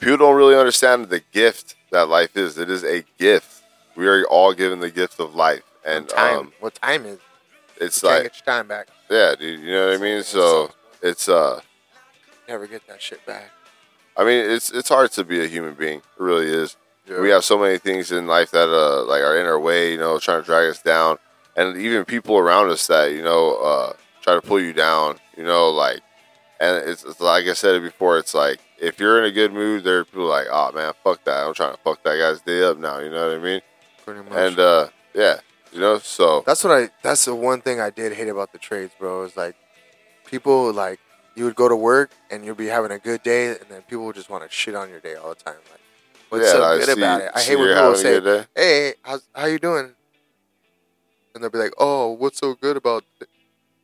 people 0.00 0.16
don't 0.16 0.36
really 0.36 0.56
understand 0.56 1.10
the 1.10 1.20
gift 1.32 1.76
that 1.90 2.08
life 2.08 2.34
is. 2.36 2.56
It 2.56 2.70
is 2.70 2.82
a 2.82 3.04
gift. 3.18 3.62
We 3.94 4.06
are 4.08 4.24
all 4.24 4.54
given 4.54 4.80
the 4.80 4.90
gift 4.90 5.20
of 5.20 5.34
life, 5.34 5.62
and 5.84 6.08
time. 6.08 6.38
um, 6.38 6.52
what 6.60 6.74
time 6.76 7.04
is? 7.04 7.18
it's 7.78 8.02
You 8.02 8.08
like, 8.08 8.22
get 8.22 8.36
your 8.46 8.54
time 8.54 8.68
back. 8.68 8.88
yeah, 9.10 9.34
dude. 9.38 9.60
You 9.60 9.72
know 9.72 9.88
what 9.88 9.98
I 9.98 10.02
mean? 10.02 10.22
So 10.22 10.70
it's 11.02 11.28
uh. 11.28 11.60
Never 12.48 12.66
get 12.66 12.86
that 12.88 13.02
shit 13.02 13.24
back. 13.26 13.50
I 14.16 14.24
mean, 14.24 14.50
it's 14.50 14.70
it's 14.70 14.88
hard 14.88 15.10
to 15.12 15.24
be 15.24 15.42
a 15.44 15.46
human 15.46 15.74
being. 15.74 15.98
It 15.98 16.04
really 16.18 16.46
is. 16.46 16.76
Yeah. 17.06 17.20
We 17.20 17.30
have 17.30 17.44
so 17.44 17.58
many 17.58 17.78
things 17.78 18.10
in 18.10 18.26
life 18.26 18.50
that 18.52 18.68
uh 18.68 19.04
like 19.04 19.22
are 19.22 19.36
in 19.36 19.46
our 19.46 19.58
way, 19.58 19.92
you 19.92 19.98
know, 19.98 20.18
trying 20.18 20.40
to 20.40 20.46
drag 20.46 20.70
us 20.70 20.82
down, 20.82 21.18
and 21.56 21.76
even 21.76 22.04
people 22.04 22.38
around 22.38 22.70
us 22.70 22.86
that 22.86 23.12
you 23.12 23.22
know 23.22 23.56
uh 23.56 23.92
try 24.22 24.34
to 24.34 24.40
pull 24.40 24.60
you 24.60 24.72
down. 24.72 25.18
You 25.36 25.44
know, 25.44 25.68
like, 25.68 26.00
and 26.60 26.88
it's, 26.88 27.04
it's 27.04 27.20
like 27.20 27.46
I 27.46 27.52
said 27.52 27.74
it 27.74 27.82
before. 27.82 28.18
It's 28.18 28.34
like 28.34 28.58
if 28.78 28.98
you're 28.98 29.18
in 29.18 29.24
a 29.26 29.32
good 29.32 29.52
mood, 29.52 29.84
there 29.84 29.98
are 30.00 30.04
people 30.04 30.26
like, 30.26 30.46
oh 30.50 30.72
man, 30.72 30.92
fuck 31.04 31.22
that. 31.24 31.46
I'm 31.46 31.54
trying 31.54 31.74
to 31.74 31.80
fuck 31.82 32.02
that 32.04 32.18
guy's 32.18 32.40
day 32.40 32.62
up 32.62 32.78
now. 32.78 33.00
You 33.00 33.10
know 33.10 33.28
what 33.28 33.38
I 33.38 33.42
mean? 33.42 33.60
pretty 34.06 34.22
much. 34.22 34.32
And 34.38 34.58
uh 34.58 34.88
yeah, 35.14 35.40
you 35.72 35.80
know, 35.80 35.98
so 35.98 36.42
that's 36.46 36.64
what 36.64 36.72
I. 36.72 36.90
That's 37.02 37.24
the 37.24 37.34
one 37.34 37.60
thing 37.60 37.80
I 37.80 37.90
did 37.90 38.12
hate 38.14 38.28
about 38.28 38.52
the 38.52 38.58
trades, 38.58 38.92
bro. 38.98 39.24
Is 39.24 39.36
like 39.36 39.56
people 40.24 40.72
like 40.72 41.00
you 41.36 41.44
would 41.44 41.54
go 41.54 41.68
to 41.68 41.76
work 41.76 42.10
and 42.30 42.44
you'd 42.44 42.56
be 42.56 42.66
having 42.66 42.90
a 42.90 42.98
good 42.98 43.22
day, 43.22 43.48
and 43.48 43.58
then 43.68 43.82
people 43.82 44.04
would 44.06 44.16
just 44.16 44.30
want 44.30 44.42
to 44.42 44.50
shit 44.54 44.74
on 44.74 44.88
your 44.90 45.00
day 45.00 45.14
all 45.14 45.28
the 45.28 45.34
time. 45.36 45.54
Like, 45.70 45.80
what's 46.30 46.46
yeah, 46.46 46.52
so 46.52 46.64
I 46.64 46.78
good 46.78 46.86
see- 46.86 46.92
about 47.00 47.20
it? 47.20 47.30
I 47.34 47.40
hate 47.42 47.56
when 47.56 47.68
people 47.68 47.94
say, 47.94 48.46
"Hey, 48.56 48.94
how's, 49.02 49.28
how 49.34 49.46
you 49.46 49.58
doing?" 49.58 49.94
And 51.34 51.42
they'll 51.44 51.50
be 51.50 51.58
like, 51.58 51.74
"Oh, 51.78 52.12
what's 52.12 52.38
so 52.38 52.54
good 52.54 52.76
about 52.76 53.04
th- 53.18 53.30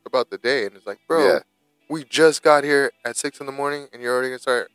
about 0.05 0.29
the 0.31 0.37
day?" 0.39 0.65
And 0.65 0.75
it's 0.75 0.87
like, 0.87 0.99
bro, 1.07 1.25
Yeah. 1.27 1.39
we 1.89 2.03
just 2.03 2.41
got 2.41 2.63
here 2.63 2.91
at 3.05 3.15
six 3.15 3.39
in 3.39 3.45
the 3.45 3.51
morning, 3.51 3.87
and 3.93 4.01
you're 4.01 4.13
already 4.13 4.29
gonna 4.29 4.39
start 4.39 4.71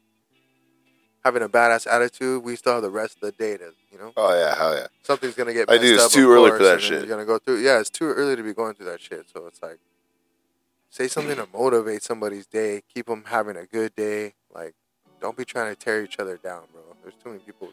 having 1.25 1.43
a 1.43 1.49
badass 1.49 1.87
attitude. 1.93 2.45
We 2.45 2.55
still 2.55 2.75
have 2.75 2.83
the 2.83 2.91
rest 2.91 3.17
of 3.17 3.21
the 3.23 3.33
day 3.33 3.57
to, 3.57 3.73
you 3.91 3.99
know, 3.99 4.13
Oh 4.17 4.33
yeah, 4.39 4.55
hell 4.57 4.75
yeah. 4.77 4.87
something's 5.03 5.35
gonna 5.35 5.53
get. 5.53 5.69
I 5.69 5.79
do. 5.79 5.95
it's 5.95 6.05
up, 6.05 6.11
too 6.13 6.31
early 6.31 6.51
course, 6.51 6.59
for 6.61 6.65
that 6.67 6.81
shit. 6.81 7.01
You're 7.01 7.09
gonna 7.09 7.25
go 7.27 7.39
through. 7.39 7.59
Yeah, 7.59 7.81
it's 7.81 7.91
too 7.91 8.07
early 8.07 8.37
to 8.37 8.43
be 8.45 8.55
going 8.55 8.75
through 8.75 8.87
that 8.87 9.01
shit. 9.01 9.27
So 9.35 9.47
it's 9.49 9.61
like, 9.61 9.79
say 10.91 11.09
something 11.09 11.37
to 11.37 11.47
motivate 11.53 12.03
somebody's 12.03 12.47
day. 12.47 12.83
Keep 12.93 13.07
them 13.07 13.25
having 13.27 13.57
a 13.57 13.67
good 13.67 13.95
day. 13.95 14.35
Like, 14.55 14.75
don't 15.21 15.37
be 15.37 15.45
trying 15.45 15.75
to 15.75 15.77
tear 15.79 16.03
each 16.03 16.19
other 16.19 16.37
down, 16.37 16.63
bro. 16.73 16.83
There's 17.03 17.15
too 17.23 17.31
many 17.31 17.41
people 17.41 17.73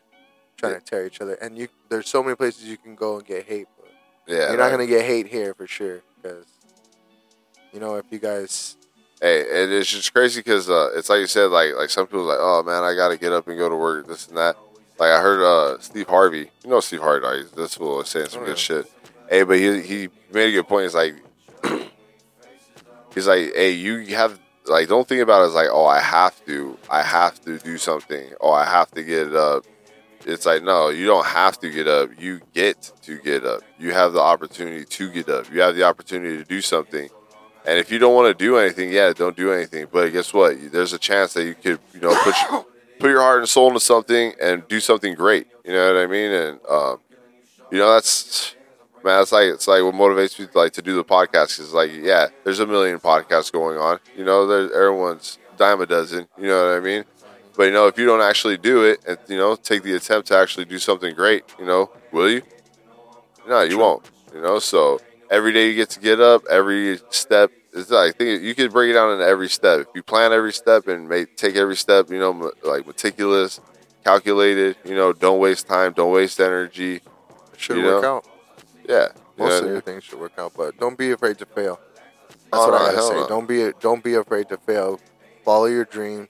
trying 0.58 0.76
to 0.76 0.82
tear 0.82 1.06
each 1.06 1.22
other, 1.22 1.34
and 1.36 1.58
you. 1.58 1.68
There's 1.90 2.10
so 2.10 2.24
many 2.24 2.36
places 2.36 2.64
you 2.66 2.78
can 2.78 2.96
go 2.96 3.18
and 3.18 3.26
get 3.26 3.46
hate, 3.46 3.68
but 3.78 3.92
Yeah, 4.28 4.50
you're 4.50 4.58
not 4.58 4.64
like- 4.66 4.72
gonna 4.72 4.88
get 4.88 5.06
hate 5.06 5.28
here 5.28 5.54
for 5.54 5.68
sure. 5.68 6.02
Because, 6.22 6.46
you 7.72 7.80
know, 7.80 7.96
if 7.96 8.06
you 8.10 8.20
guys, 8.20 8.78
Hey, 9.22 9.40
it 9.42 9.72
is 9.72 9.88
just 9.88 10.14
crazy 10.14 10.42
because 10.42 10.70
uh, 10.70 10.90
it's 10.96 11.10
like 11.10 11.20
you 11.20 11.28
said, 11.28 11.46
like 11.52 11.74
like 11.76 11.90
some 11.90 12.06
people 12.06 12.24
like, 12.24 12.38
oh 12.40 12.64
man, 12.64 12.84
I 12.84 12.96
got 12.96 13.10
to 13.10 13.18
get 13.18 13.32
up 13.32 13.48
and 13.48 13.58
go 13.58 13.70
to 13.70 13.76
work, 13.76 14.08
this 14.08 14.28
and 14.28 14.38
that. 14.38 14.58
Like 15.00 15.12
I 15.12 15.22
heard 15.22 15.42
uh, 15.42 15.80
Steve 15.80 16.08
Harvey, 16.08 16.50
you 16.64 16.70
know 16.70 16.80
Steve 16.82 17.00
Harvey, 17.02 17.22
dog, 17.44 17.52
this 17.56 17.76
fool 17.76 17.98
was 17.98 18.10
saying 18.10 18.28
some 18.30 18.42
Oh, 18.42 18.46
good 18.46 18.52
yeah. 18.58 18.82
shit. 18.82 18.92
Hey, 19.30 19.44
but 19.44 19.58
he 19.58 19.82
he 19.82 20.10
made 20.34 20.50
a 20.50 20.52
good 20.52 20.68
point. 20.68 20.84
He's 20.84 20.96
like, 20.96 21.16
he's 23.16 23.28
like, 23.28 23.54
hey, 23.56 23.72
you 23.72 24.16
have 24.16 24.40
like 24.66 24.88
don't 24.88 25.08
think 25.08 25.22
about 25.22 25.44
it 25.44 25.48
as 25.48 25.54
like, 25.54 25.70
oh, 25.72 25.86
I 25.86 26.00
have 26.00 26.44
to, 26.46 26.78
I 26.90 27.02
have 27.02 27.42
to 27.46 27.58
do 27.58 27.78
something, 27.78 28.32
oh, 28.42 28.52
I 28.52 28.66
have 28.66 28.92
to 28.92 29.04
get 29.04 29.36
up. 29.36 29.66
It's 30.26 30.46
like 30.46 30.64
no, 30.64 30.90
you 30.90 31.06
don't 31.06 31.26
have 31.26 31.60
to 31.60 31.70
get 31.70 31.88
up. 31.88 32.10
You 32.20 32.42
get 32.54 32.92
to 33.04 33.20
get 33.20 33.46
up. 33.46 33.62
You 33.80 33.94
have 33.94 34.14
the 34.14 34.22
opportunity 34.22 34.84
to 34.84 35.12
get 35.12 35.30
up. 35.30 35.52
You 35.52 35.62
have 35.62 35.76
the 35.76 35.84
opportunity 35.84 36.38
to 36.38 36.44
do 36.44 36.62
something. 36.62 37.10
And 37.68 37.80
if 37.80 37.92
you 37.92 38.00
don't 38.00 38.14
want 38.14 38.36
to 38.36 38.44
do 38.44 38.58
anything, 38.58 38.92
yeah, 38.92 39.12
don't 39.14 39.36
do 39.36 39.52
anything. 39.52 39.88
But 39.92 40.12
guess 40.12 40.34
what? 40.34 40.72
There's 40.72 40.94
a 40.94 41.00
chance 41.00 41.34
that 41.34 41.46
you 41.46 41.56
could, 41.56 41.80
you 41.94 42.00
know, 42.00 42.16
put 42.24 42.36
your, 42.42 42.66
put 43.00 43.10
your 43.10 43.22
heart 43.22 43.40
and 43.40 43.50
soul 43.50 43.68
into 43.68 43.80
something 43.80 44.34
and 44.42 44.68
do 44.68 44.80
something 44.80 45.16
great. 45.16 45.48
You 45.64 45.74
know 45.74 45.94
what 45.94 46.02
I 46.02 46.08
mean? 46.08 46.32
And 46.32 46.60
um, 46.70 47.00
you 47.72 47.78
know, 47.78 47.94
that's 47.94 48.55
man, 49.06 49.22
it's 49.22 49.32
like 49.32 49.46
it's 49.46 49.68
like 49.68 49.84
what 49.84 49.94
motivates 49.94 50.38
me 50.40 50.48
like 50.54 50.74
to 50.74 50.82
do 50.82 50.96
the 50.96 51.04
podcast 51.04 51.60
is 51.60 51.74
like, 51.74 51.92
yeah, 51.94 52.28
there's 52.44 52.60
a 52.60 52.66
million 52.68 53.00
podcasts 53.00 53.52
going 53.52 53.78
on. 53.78 54.00
You 54.18 54.26
know, 54.26 54.48
there's 54.48 54.72
everyone's 54.72 55.38
dime 55.58 55.80
a 55.80 55.86
dozen. 55.86 56.28
You 56.38 56.48
know 56.48 56.68
what 56.68 56.78
I 56.78 56.80
mean? 56.80 57.06
But 57.56 57.66
you 57.66 57.72
know, 57.72 57.88
if 57.88 57.98
you 57.98 58.06
don't 58.06 58.22
actually 58.22 58.58
do 58.58 58.84
it, 58.84 59.00
and 59.08 59.18
you 59.28 59.38
know, 59.38 59.56
take 59.56 59.84
the 59.84 59.96
attempt 59.96 60.28
to 60.30 60.38
actually 60.38 60.66
do 60.66 60.80
something 60.80 61.14
great, 61.16 61.44
you 61.58 61.66
know, 61.66 61.92
will 62.12 62.30
you? 62.30 62.42
No, 63.48 63.62
you 63.62 63.78
won't. 63.78 64.10
You 64.34 64.42
know, 64.42 64.60
so 64.60 65.00
every 65.30 65.54
day 65.54 65.70
you 65.70 65.76
get 65.76 65.92
to 65.92 66.00
get 66.00 66.20
up, 66.20 66.44
every 66.50 67.00
step 67.12 67.52
is 67.74 67.92
like 67.92 68.16
I 68.16 68.18
think 68.18 68.42
you 68.42 68.56
could 68.56 68.74
break 68.74 68.90
it 68.90 68.94
down 68.94 69.14
into 69.14 69.26
every 69.26 69.50
step. 69.50 69.82
If 69.82 69.88
you 69.94 70.04
plan 70.04 70.34
every 70.34 70.52
step 70.52 70.88
and 70.88 71.08
make 71.08 71.38
take 71.38 71.56
every 71.56 71.76
step, 71.76 72.10
you 72.10 72.20
know, 72.20 72.32
m- 72.32 72.52
like 72.64 72.88
meticulous, 72.88 73.62
calculated. 74.04 74.78
You 74.84 74.96
know, 74.96 75.14
don't 75.14 75.40
waste 75.40 75.68
time, 75.68 75.94
don't 75.94 76.12
waste 76.12 76.40
energy. 76.40 76.96
it 76.96 77.04
should 77.58 77.78
work 77.84 78.02
know? 78.02 78.18
out. 78.18 78.35
Yeah, 78.88 79.08
Most 79.38 79.40
what 79.40 79.52
I 79.52 79.58
of 79.58 79.64
mean? 79.64 79.72
your 79.74 79.82
things 79.82 80.04
should 80.04 80.20
work 80.20 80.34
out, 80.38 80.54
but 80.56 80.78
don't 80.78 80.98
be 80.98 81.12
afraid 81.12 81.38
to 81.40 81.46
fail. 81.46 81.80
That's 82.30 82.38
Oh, 82.54 82.72
what 82.72 82.82
I 82.82 82.94
gotta 82.94 83.08
say. 83.08 83.22
no. 83.22 83.28
Don't 83.28 83.48
be 83.48 83.72
don't 83.80 84.04
be 84.04 84.16
afraid 84.16 84.50
to 84.50 84.58
fail. 84.58 85.00
Follow 85.44 85.66
your 85.66 85.86
dreams. 85.86 86.30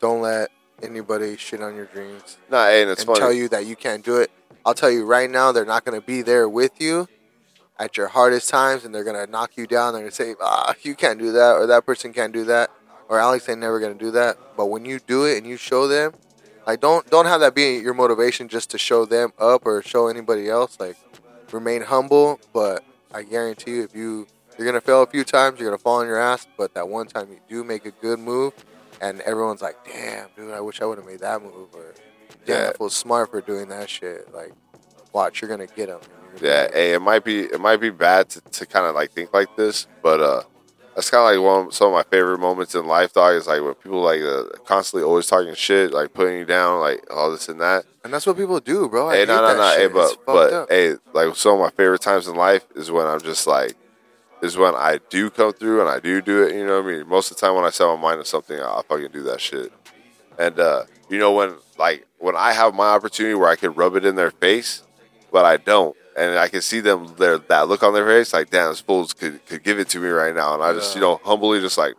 Don't 0.00 0.20
let 0.20 0.50
anybody 0.82 1.36
shit 1.36 1.62
on 1.62 1.74
your 1.74 1.86
dreams 1.86 2.36
Nah, 2.50 2.66
hey, 2.66 2.82
and 2.82 2.90
it's 2.90 3.00
and 3.00 3.06
funny. 3.06 3.20
tell 3.20 3.32
you 3.32 3.48
that 3.48 3.64
you 3.66 3.76
can't 3.76 4.04
do 4.04 4.16
it. 4.18 4.30
I'll 4.66 4.74
tell 4.74 4.90
you 4.90 5.04
right 5.04 5.30
now, 5.30 5.52
they're 5.52 5.64
not 5.64 5.84
gonna 5.84 6.00
be 6.00 6.22
there 6.22 6.48
with 6.48 6.72
you 6.80 7.08
at 7.78 7.96
your 7.96 8.08
hardest 8.08 8.48
times, 8.48 8.84
and 8.84 8.94
they're 8.94 9.04
gonna 9.04 9.26
knock 9.26 9.52
you 9.56 9.66
down. 9.66 9.92
They're 9.94 10.02
gonna 10.02 10.12
say, 10.12 10.34
"Ah, 10.40 10.74
you 10.82 10.94
can't 10.94 11.18
do 11.18 11.32
that," 11.32 11.56
or 11.56 11.66
"That 11.66 11.86
person 11.86 12.12
can't 12.12 12.32
do 12.32 12.44
that," 12.44 12.70
or 13.08 13.18
"Alex 13.18 13.48
ain't 13.48 13.60
never 13.60 13.80
gonna 13.80 13.94
do 13.94 14.10
that." 14.12 14.36
But 14.56 14.66
when 14.66 14.84
you 14.84 14.98
do 15.00 15.24
it 15.24 15.38
and 15.38 15.46
you 15.46 15.56
show 15.56 15.86
them, 15.88 16.12
like 16.66 16.80
don't 16.80 17.08
don't 17.10 17.26
have 17.26 17.40
that 17.40 17.54
be 17.54 17.76
your 17.78 17.94
motivation 17.94 18.48
just 18.48 18.70
to 18.70 18.78
show 18.78 19.04
them 19.04 19.32
up 19.38 19.66
or 19.66 19.82
show 19.82 20.08
anybody 20.08 20.48
else. 20.48 20.78
Like 20.78 20.96
remain 21.52 21.82
humble, 21.82 22.40
but 22.52 22.84
I 23.12 23.22
guarantee 23.22 23.72
you, 23.72 23.82
if 23.84 23.94
you 23.94 24.26
you're 24.58 24.66
gonna 24.66 24.80
fail 24.80 25.02
a 25.02 25.06
few 25.06 25.24
times, 25.24 25.58
you're 25.58 25.68
gonna 25.68 25.78
fall 25.78 26.00
on 26.00 26.06
your 26.06 26.18
ass. 26.20 26.46
But 26.56 26.74
that 26.74 26.88
one 26.88 27.06
time 27.06 27.28
you 27.30 27.40
do 27.48 27.64
make 27.64 27.84
a 27.86 27.90
good 27.90 28.18
move, 28.20 28.52
and 29.00 29.20
everyone's 29.22 29.62
like, 29.62 29.76
"Damn, 29.84 30.28
dude, 30.36 30.52
I 30.52 30.60
wish 30.60 30.80
I 30.80 30.84
would 30.86 30.98
have 30.98 31.06
made 31.06 31.20
that 31.20 31.42
move," 31.42 31.68
or 31.74 31.94
"Damn, 32.46 32.56
Yeah. 32.56 32.66
that 32.66 32.80
was 32.80 32.94
smart 32.94 33.30
for 33.30 33.40
doing 33.40 33.68
that 33.68 33.88
shit." 33.90 34.32
Like, 34.32 34.52
watch, 35.12 35.40
you're 35.42 35.48
gonna 35.48 35.66
get 35.66 35.88
him. 35.88 35.98
Yeah, 36.40 36.68
hey, 36.72 36.94
it 36.94 37.00
might 37.02 37.24
be 37.24 37.40
it 37.44 37.60
might 37.60 37.78
be 37.78 37.90
bad 37.90 38.28
to, 38.30 38.40
to 38.40 38.66
kind 38.66 38.86
of 38.86 38.94
like 38.94 39.10
think 39.12 39.32
like 39.32 39.54
this, 39.56 39.86
but 40.02 40.20
uh, 40.20 40.42
that's 40.94 41.10
kind 41.10 41.20
of 41.20 41.42
like 41.42 41.52
one 41.52 41.66
of, 41.66 41.74
some 41.74 41.88
of 41.88 41.92
my 41.94 42.02
favorite 42.04 42.38
moments 42.38 42.74
in 42.74 42.86
life, 42.86 43.12
dog. 43.12 43.34
Is 43.34 43.46
like 43.46 43.62
when 43.62 43.74
people 43.74 44.00
like 44.00 44.20
uh, 44.20 44.44
constantly 44.64 45.04
always 45.04 45.26
talking 45.26 45.54
shit, 45.54 45.92
like 45.92 46.12
putting 46.14 46.38
you 46.38 46.44
down, 46.44 46.80
like 46.80 47.04
all 47.12 47.30
this 47.30 47.48
and 47.48 47.60
that. 47.60 47.84
and 48.04 48.12
that's 48.12 48.26
what 48.26 48.36
people 48.36 48.60
do, 48.60 48.88
bro. 48.88 49.10
I 49.10 49.16
hey, 49.16 49.24
no, 49.24 49.36
no, 49.36 49.48
that 49.48 49.56
no, 49.56 49.82
hey, 49.82 49.88
but 49.88 50.16
but 50.24 50.52
up. 50.52 50.70
hey, 50.70 50.94
like 51.12 51.34
some 51.36 51.54
of 51.54 51.60
my 51.60 51.70
favorite 51.70 52.00
times 52.00 52.28
in 52.28 52.36
life 52.36 52.64
is 52.76 52.90
when 52.90 53.06
I'm 53.06 53.20
just 53.20 53.46
like, 53.46 53.74
is 54.42 54.56
when 54.56 54.74
I 54.74 55.00
do 55.10 55.30
come 55.30 55.52
through 55.52 55.80
and 55.80 55.90
I 55.90 55.98
do 55.98 56.22
do 56.22 56.44
it. 56.44 56.54
You 56.54 56.66
know 56.66 56.80
what 56.80 56.90
I 56.90 56.96
mean? 56.98 57.08
Most 57.08 57.30
of 57.30 57.36
the 57.36 57.40
time 57.40 57.56
when 57.56 57.64
I 57.64 57.70
set 57.70 57.86
my 57.86 57.96
mind 57.96 58.20
to 58.20 58.24
something, 58.24 58.58
I'll 58.60 58.82
fucking 58.82 59.10
do 59.12 59.22
that 59.24 59.40
shit. 59.40 59.72
And 60.38 60.58
uh, 60.60 60.84
you 61.08 61.18
know 61.18 61.32
when 61.32 61.54
like 61.78 62.06
when 62.18 62.36
I 62.36 62.52
have 62.52 62.74
my 62.74 62.86
opportunity 62.86 63.34
where 63.34 63.48
I 63.48 63.56
can 63.56 63.74
rub 63.74 63.96
it 63.96 64.04
in 64.04 64.14
their 64.14 64.30
face, 64.30 64.82
but 65.32 65.44
I 65.44 65.56
don't, 65.56 65.96
and 66.16 66.38
I 66.38 66.48
can 66.48 66.60
see 66.62 66.80
them 66.80 67.14
their 67.18 67.38
that 67.38 67.68
look 67.68 67.82
on 67.82 67.92
their 67.94 68.06
face, 68.06 68.32
like 68.32 68.50
damn, 68.50 68.70
this 68.70 68.80
fools 68.80 69.12
could 69.12 69.44
could 69.46 69.62
give 69.62 69.78
it 69.78 69.88
to 69.90 69.98
me 70.00 70.08
right 70.08 70.34
now, 70.34 70.54
and 70.54 70.62
I 70.62 70.72
just 70.72 70.94
Yeah. 70.94 71.00
you 71.00 71.06
know 71.06 71.20
humbly 71.24 71.60
just 71.60 71.78
like. 71.78 71.94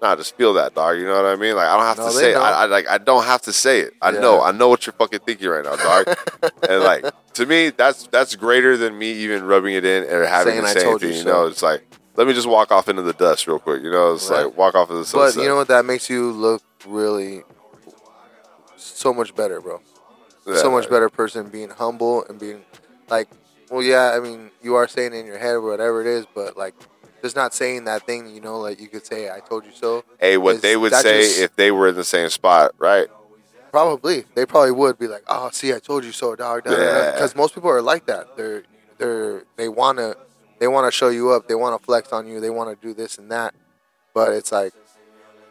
Nah, 0.00 0.16
just 0.16 0.36
feel 0.36 0.52
that, 0.54 0.74
dog. 0.74 0.98
You 0.98 1.04
know 1.04 1.14
what 1.14 1.26
I 1.26 1.36
mean? 1.36 1.54
Like 1.54 1.68
I 1.68 1.76
don't 1.76 1.86
have 1.86 1.96
No, 1.98 2.06
to 2.06 2.10
say 2.12 2.32
it. 2.32 2.36
I, 2.36 2.62
I 2.62 2.64
like 2.66 2.88
I 2.88 2.98
don't 2.98 3.22
have 3.22 3.40
to 3.42 3.52
say 3.52 3.82
it. 3.82 3.94
I 4.02 4.10
Yeah. 4.10 4.18
know. 4.18 4.42
I 4.42 4.50
know 4.50 4.68
what 4.68 4.84
you're 4.84 4.94
fucking 4.94 5.20
thinking 5.20 5.46
right 5.48 5.64
now, 5.64 5.76
dog. 5.76 6.08
and 6.68 6.82
like 6.82 7.04
to 7.34 7.46
me, 7.46 7.70
that's 7.70 8.08
that's 8.08 8.34
greater 8.34 8.76
than 8.76 8.98
me 8.98 9.12
even 9.12 9.44
rubbing 9.44 9.74
it 9.74 9.84
in 9.84 10.02
or 10.12 10.24
having 10.26 10.54
Saying, 10.54 10.62
to 10.64 10.68
"I 10.68 10.72
say 10.74 10.82
told 10.82 11.02
you 11.02 11.08
anything. 11.10 11.26
You, 11.28 11.32
know, 11.32 11.46
it's 11.46 11.62
like 11.62 11.84
let 12.16 12.26
me 12.26 12.32
just 12.34 12.48
walk 12.48 12.72
off 12.72 12.88
into 12.88 13.02
the 13.02 13.12
dust 13.12 13.46
real 13.46 13.60
quick. 13.60 13.80
You 13.84 13.92
know, 13.92 14.14
it's 14.14 14.28
Right. 14.28 14.42
like 14.46 14.56
walk 14.56 14.74
off 14.74 14.90
into 14.90 15.04
the 15.04 15.10
But 15.16 15.36
you 15.36 15.46
know 15.46 15.54
what? 15.54 15.68
That 15.68 15.84
makes 15.84 16.10
you 16.10 16.32
look 16.32 16.62
really 16.84 17.44
so 18.76 19.14
much 19.14 19.36
better, 19.36 19.60
bro. 19.60 19.80
Yeah. 20.46 20.56
So 20.56 20.70
much 20.72 20.90
better 20.90 21.08
person 21.08 21.48
being 21.48 21.70
humble 21.70 22.24
and 22.28 22.40
being 22.40 22.64
like, 23.08 23.28
well, 23.70 23.82
yeah. 23.82 24.12
I 24.14 24.20
mean, 24.20 24.50
you 24.62 24.74
are 24.74 24.88
saying 24.88 25.14
in 25.14 25.26
your 25.26 25.38
head 25.38 25.54
or 25.54 25.60
whatever 25.62 26.00
it 26.00 26.06
is, 26.06 26.26
but 26.34 26.56
like, 26.56 26.74
just 27.22 27.36
not 27.36 27.54
saying 27.54 27.84
that 27.84 28.04
thing. 28.06 28.28
You 28.34 28.40
know, 28.40 28.58
like 28.58 28.80
you 28.80 28.88
could 28.88 29.06
say, 29.06 29.30
"I 29.30 29.40
told 29.40 29.64
you 29.64 29.72
so." 29.72 30.04
Hey, 30.18 30.36
what 30.36 30.60
they 30.62 30.76
would 30.76 30.92
say 30.92 31.22
just- 31.22 31.40
if 31.40 31.56
they 31.56 31.70
were 31.70 31.88
in 31.88 31.94
the 31.94 32.04
same 32.04 32.28
spot, 32.28 32.72
right? 32.78 33.08
Probably, 33.70 34.26
they 34.34 34.44
probably 34.44 34.72
would 34.72 34.98
be 34.98 35.08
like, 35.08 35.22
"Oh, 35.28 35.48
see, 35.50 35.72
I 35.72 35.78
told 35.78 36.04
you 36.04 36.12
so, 36.12 36.36
dog." 36.36 36.64
Yeah. 36.66 37.12
Because 37.12 37.34
most 37.34 37.54
people 37.54 37.70
are 37.70 37.80
like 37.80 38.04
that. 38.06 38.36
They're 38.36 38.64
they're 38.98 39.44
they 39.56 39.68
wanna 39.68 40.16
they 40.58 40.68
wanna 40.68 40.90
show 40.90 41.08
you 41.08 41.30
up. 41.30 41.48
They 41.48 41.54
wanna 41.54 41.78
flex 41.78 42.12
on 42.12 42.26
you. 42.26 42.38
They 42.38 42.50
wanna 42.50 42.76
do 42.76 42.92
this 42.92 43.16
and 43.16 43.30
that. 43.30 43.54
But 44.12 44.32
it's 44.32 44.52
like 44.52 44.74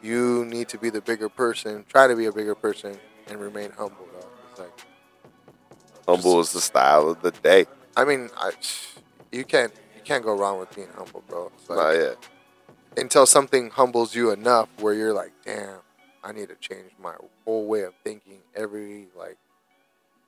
you 0.03 0.45
need 0.45 0.69
to 0.69 0.77
be 0.77 0.89
the 0.91 1.01
bigger 1.01 1.29
person. 1.29 1.85
Try 1.89 2.07
to 2.07 2.15
be 2.15 2.25
a 2.25 2.31
bigger 2.31 2.53
person 2.53 2.99
and 3.27 3.39
remain 3.39 3.71
humble. 3.71 4.05
Dog. 4.13 4.29
It's 4.51 4.59
like 4.59 4.85
Humble 6.15 6.39
is 6.39 6.53
the 6.53 6.61
style 6.61 7.09
of 7.09 7.21
the 7.21 7.31
day. 7.31 7.65
I 7.95 8.05
mean, 8.05 8.29
I, 8.37 8.51
you 9.31 9.43
can't 9.43 9.71
you 9.95 10.01
can't 10.03 10.23
go 10.23 10.37
wrong 10.37 10.59
with 10.59 10.73
being 10.75 10.87
humble, 10.95 11.23
bro. 11.27 11.51
It's 11.57 11.69
like, 11.69 11.77
Not 11.77 11.91
yet. 11.91 12.29
until 12.97 13.25
something 13.25 13.69
humbles 13.69 14.15
you 14.15 14.31
enough 14.31 14.69
where 14.79 14.93
you're 14.93 15.13
like, 15.13 15.31
damn, 15.45 15.79
I 16.23 16.31
need 16.31 16.49
to 16.49 16.55
change 16.55 16.91
my 17.01 17.13
whole 17.45 17.67
way 17.67 17.81
of 17.81 17.93
thinking. 18.03 18.39
Every 18.55 19.07
like 19.17 19.37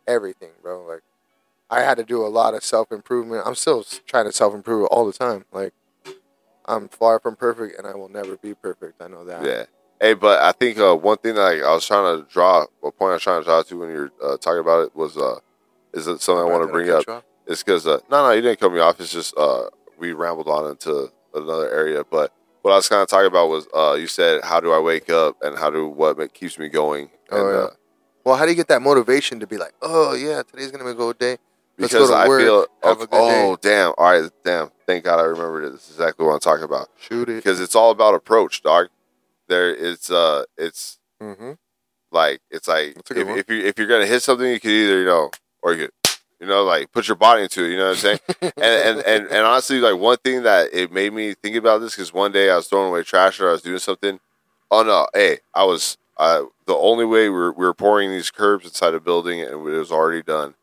everything, 0.07 0.51
bro. 0.61 0.85
Like 0.85 1.01
I 1.69 1.81
had 1.81 1.97
to 1.97 2.03
do 2.03 2.25
a 2.25 2.27
lot 2.27 2.53
of 2.53 2.63
self 2.63 2.91
improvement. 2.91 3.43
I'm 3.45 3.55
still 3.55 3.83
trying 4.05 4.25
to 4.25 4.31
self 4.31 4.53
improve 4.53 4.87
all 4.87 5.05
the 5.05 5.13
time. 5.13 5.45
Like 5.51 5.73
I'm 6.65 6.87
far 6.87 7.19
from 7.19 7.35
perfect, 7.35 7.77
and 7.77 7.87
I 7.87 7.95
will 7.95 8.09
never 8.09 8.37
be 8.37 8.53
perfect. 8.53 9.01
I 9.01 9.07
know 9.07 9.25
that. 9.25 9.45
Yeah. 9.45 9.65
Hey, 9.99 10.13
but 10.13 10.41
I 10.41 10.51
think 10.51 10.77
uh, 10.79 10.95
one 10.95 11.17
thing 11.17 11.35
that 11.35 11.41
like, 11.41 11.63
I 11.63 11.73
was 11.73 11.85
trying 11.85 12.19
to 12.19 12.29
draw, 12.29 12.65
a 12.83 12.91
point 12.91 13.11
I 13.11 13.13
was 13.13 13.21
trying 13.21 13.41
to 13.41 13.45
draw 13.45 13.63
to 13.63 13.79
when 13.79 13.89
you 13.89 13.95
were 13.95 14.33
uh, 14.33 14.37
talking 14.37 14.59
about 14.59 14.87
it 14.87 14.95
was, 14.95 15.17
uh, 15.17 15.39
is 15.93 16.07
it 16.07 16.21
something 16.21 16.41
I 16.41 16.49
want 16.51 16.63
to 16.65 16.71
bring 16.71 16.89
up? 16.89 17.07
off? 17.07 17.23
It's 17.45 17.63
because 17.63 17.85
uh, 17.87 17.99
no, 18.09 18.23
no, 18.23 18.31
you 18.31 18.41
didn't 18.41 18.59
cut 18.59 18.71
me 18.71 18.79
off. 18.79 18.99
It's 18.99 19.11
just 19.11 19.35
uh, 19.37 19.65
we 19.97 20.13
rambled 20.13 20.47
on 20.47 20.69
into 20.71 21.11
another 21.33 21.69
area. 21.71 22.03
But 22.03 22.33
what 22.61 22.71
I 22.71 22.75
was 22.75 22.87
kind 22.87 23.01
of 23.01 23.07
talking 23.09 23.27
about 23.27 23.49
was 23.49 23.67
uh, 23.75 23.95
you 23.99 24.07
said, 24.07 24.43
"How 24.43 24.59
do 24.59 24.71
I 24.71 24.79
wake 24.79 25.09
up?" 25.09 25.37
and 25.41 25.57
"How 25.57 25.69
do 25.69 25.87
what 25.87 26.17
keeps 26.33 26.57
me 26.57 26.69
going?" 26.69 27.09
And, 27.29 27.39
Oh, 27.41 27.49
yeah. 27.51 27.57
uh, 27.57 27.69
Well, 28.25 28.35
how 28.37 28.45
do 28.45 28.51
you 28.51 28.55
get 28.55 28.69
that 28.69 28.81
motivation 28.81 29.39
to 29.41 29.47
be 29.47 29.57
like, 29.57 29.73
oh 29.81 30.13
yeah, 30.13 30.43
today's 30.43 30.71
gonna 30.71 30.85
be 30.85 30.91
a 30.91 30.93
good 30.95 31.17
day? 31.17 31.37
Let's 31.77 31.91
go 31.93 31.99
because 31.99 32.09
to 32.11 32.15
I 32.15 32.27
work, 32.27 32.39
feel, 32.41 32.65
good 32.97 33.09
oh 33.11 33.55
day. 33.57 33.69
damn, 33.69 33.93
all 33.97 34.11
right, 34.11 34.29
damn, 34.45 34.69
thank 34.87 35.03
God 35.03 35.19
I 35.19 35.23
remembered 35.23 35.65
it. 35.65 35.71
This 35.73 35.85
is 35.89 35.95
exactly 35.95 36.25
what 36.25 36.33
I'm 36.33 36.39
talking 36.39 36.63
about 36.63 36.87
Shoot 36.99 37.27
it. 37.29 37.35
because 37.43 37.59
it's 37.59 37.75
all 37.75 37.91
about 37.91 38.13
approach, 38.13 38.61
dog. 38.61 38.87
There, 39.49 39.75
it's 39.75 40.09
uh, 40.09 40.43
it's 40.57 40.99
Mm-hmm. 41.21 41.53
like 42.11 42.39
it's 42.51 42.67
like 42.67 42.95
That's 42.95 43.11
a 43.11 43.13
good 43.15 43.27
if, 43.27 43.37
if 43.39 43.49
you 43.49 43.65
if 43.65 43.77
you're 43.77 43.87
gonna 43.87 44.05
hit 44.05 44.21
something, 44.23 44.47
you 44.47 44.59
could 44.59 44.69
either 44.71 44.99
you 44.99 45.05
know, 45.05 45.31
or 45.63 45.73
you 45.75 45.89
you 46.39 46.47
know, 46.47 46.63
like 46.65 46.91
put 46.91 47.07
your 47.07 47.15
body 47.15 47.43
into 47.43 47.65
it. 47.65 47.71
You 47.71 47.77
know 47.77 47.85
what 47.89 47.91
I'm 47.91 47.97
saying? 47.97 48.19
and, 48.41 48.53
and 48.57 48.99
and 49.07 49.27
and 49.27 49.45
honestly, 49.47 49.79
like 49.79 49.97
one 49.97 50.17
thing 50.17 50.43
that 50.43 50.69
it 50.73 50.91
made 50.91 51.13
me 51.13 51.33
think 51.35 51.55
about 51.55 51.79
this 51.81 51.95
because 51.95 52.13
one 52.13 52.31
day 52.33 52.51
I 52.51 52.57
was 52.57 52.67
throwing 52.67 52.89
away 52.89 53.03
trash 53.03 53.39
or 53.39 53.49
I 53.49 53.53
was 53.53 53.63
doing 53.63 53.79
something. 53.79 54.19
Oh 54.71 54.83
no, 54.83 55.07
hey, 55.13 55.39
I 55.55 55.63
was 55.65 55.97
uh, 56.17 56.43
the 56.67 56.75
only 56.75 57.05
way 57.05 57.29
we 57.29 57.35
were, 57.35 57.51
we 57.53 57.65
were 57.65 57.73
pouring 57.73 58.11
these 58.11 58.31
curbs 58.31 58.65
inside 58.65 58.93
a 58.93 58.99
building 58.99 59.41
and 59.41 59.51
it 59.51 59.57
was 59.57 59.91
already 59.91 60.21
done, 60.23 60.55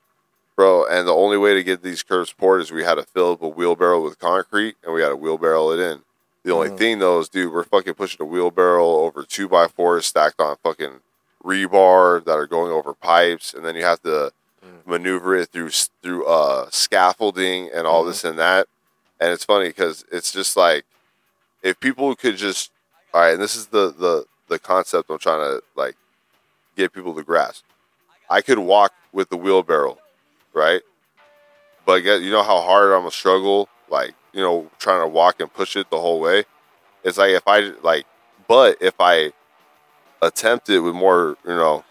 bro. 0.56 0.86
And 0.86 1.08
the 1.08 1.14
only 1.14 1.38
way 1.38 1.54
to 1.54 1.62
get 1.64 1.82
these 1.82 2.02
curbs 2.02 2.32
poured 2.32 2.62
is 2.62 2.70
we 2.72 2.84
had 2.84 2.96
to 2.96 3.02
fill 3.04 3.32
up 3.32 3.42
a 3.42 3.48
wheelbarrow 3.48 4.02
with 4.02 4.18
concrete 4.18 4.76
and 4.84 4.94
we 4.94 5.02
had 5.02 5.10
to 5.10 5.16
wheelbarrow 5.16 5.72
it 5.72 5.80
in. 5.80 6.02
The 6.44 6.52
only 6.52 6.70
Mhm. 6.70 6.78
thing 6.78 6.98
though 7.00 7.20
is, 7.20 7.28
dude, 7.28 7.52
we're 7.52 7.64
fucking 7.64 7.94
pushing 7.94 8.22
a 8.22 8.26
wheelbarrow 8.26 8.86
over 8.86 9.22
two 9.24 9.48
by 9.48 9.68
fours 9.68 10.06
stacked 10.06 10.40
on 10.40 10.56
fucking 10.62 11.00
rebar 11.44 12.24
that 12.24 12.32
are 12.38 12.46
going 12.46 12.72
over 12.72 12.94
pipes, 12.94 13.54
and 13.54 13.64
then 13.64 13.74
you 13.76 13.84
have 13.84 14.02
to 14.02 14.32
Mm. 14.64 14.86
maneuver 14.86 15.36
it 15.36 15.48
through 15.50 15.70
through 16.02 16.26
uh, 16.26 16.68
scaffolding 16.70 17.70
and 17.72 17.86
all 17.86 18.04
Mhm. 18.04 18.08
this 18.08 18.24
and 18.24 18.38
that. 18.38 18.68
And 19.18 19.32
it's 19.32 19.44
funny 19.44 19.68
because 19.68 20.04
it's 20.12 20.32
just 20.32 20.56
like 20.56 20.84
if 21.62 21.80
people 21.80 22.14
could 22.14 22.36
just 22.36 22.70
all 23.14 23.22
right, 23.22 23.32
and 23.34 23.42
this 23.42 23.56
is 23.56 23.68
the 23.68 23.92
the 23.92 24.26
the 24.48 24.58
concept 24.58 25.10
I'm 25.10 25.18
trying 25.18 25.40
to 25.40 25.62
like 25.76 25.96
get 26.76 26.92
people 26.92 27.14
to 27.14 27.22
grasp. 27.22 27.64
I 28.28 28.42
could 28.42 28.58
walk 28.58 28.92
with 29.12 29.30
the 29.30 29.36
wheelbarrow, 29.36 29.98
right? 30.52 30.82
But 31.86 32.04
you 32.04 32.30
know 32.30 32.42
how 32.42 32.60
hard 32.60 32.92
I'm 32.92 33.00
gonna 33.00 33.10
struggle, 33.10 33.68
like 33.88 34.14
you 34.32 34.42
know, 34.42 34.70
trying 34.78 35.00
to 35.02 35.08
walk 35.08 35.40
and 35.40 35.52
push 35.52 35.76
it 35.76 35.90
the 35.90 36.00
whole 36.00 36.20
way. 36.20 36.44
It's 37.02 37.18
like 37.18 37.30
if 37.30 37.48
I 37.48 37.60
like, 37.82 38.06
but 38.46 38.76
if 38.80 38.94
I 39.00 39.32
attempt 40.22 40.68
it 40.68 40.80
with 40.80 40.94
more, 40.94 41.36
you 41.44 41.54
know, 41.54 41.84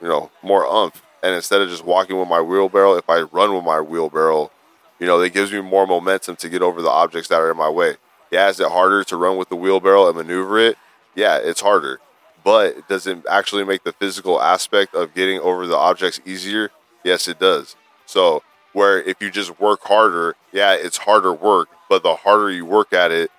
you 0.00 0.08
know, 0.08 0.30
more 0.42 0.66
umph, 0.66 1.02
and 1.22 1.34
instead 1.34 1.60
of 1.60 1.68
just 1.68 1.84
walking 1.84 2.18
with 2.18 2.28
my 2.28 2.40
wheelbarrow, 2.40 2.94
if 2.96 3.08
I 3.08 3.22
run 3.22 3.54
with 3.54 3.64
my 3.64 3.80
wheelbarrow, 3.80 4.50
you 4.98 5.06
know, 5.06 5.20
it 5.20 5.32
gives 5.32 5.52
me 5.52 5.60
more 5.60 5.86
momentum 5.86 6.36
to 6.36 6.48
get 6.48 6.62
over 6.62 6.80
the 6.82 6.90
objects 6.90 7.28
that 7.28 7.40
are 7.40 7.50
in 7.50 7.56
my 7.56 7.68
way. 7.68 7.96
Yeah, 8.30 8.48
is 8.48 8.58
it 8.60 8.68
harder 8.68 9.04
to 9.04 9.16
run 9.16 9.36
with 9.36 9.48
the 9.48 9.56
wheelbarrow 9.56 10.08
and 10.08 10.16
maneuver 10.16 10.58
it? 10.58 10.76
Yeah, 11.14 11.38
it's 11.38 11.60
harder. 11.60 12.00
But 12.44 12.88
does 12.88 13.06
it 13.06 13.18
actually 13.28 13.64
make 13.64 13.84
the 13.84 13.92
physical 13.92 14.40
aspect 14.40 14.94
of 14.94 15.14
getting 15.14 15.40
over 15.40 15.66
the 15.66 15.76
objects 15.76 16.20
easier? 16.24 16.70
Yes, 17.04 17.28
it 17.28 17.38
does. 17.38 17.76
So, 18.06 18.42
where 18.72 19.02
if 19.02 19.20
you 19.20 19.30
just 19.30 19.58
work 19.58 19.80
harder, 19.82 20.36
yeah, 20.52 20.74
it's 20.74 20.98
harder 20.98 21.32
work, 21.32 21.68
but 21.88 22.02
the 22.02 22.14
harder 22.14 22.50
you 22.50 22.64
work 22.66 22.92
at 22.92 23.10
it, 23.10 23.30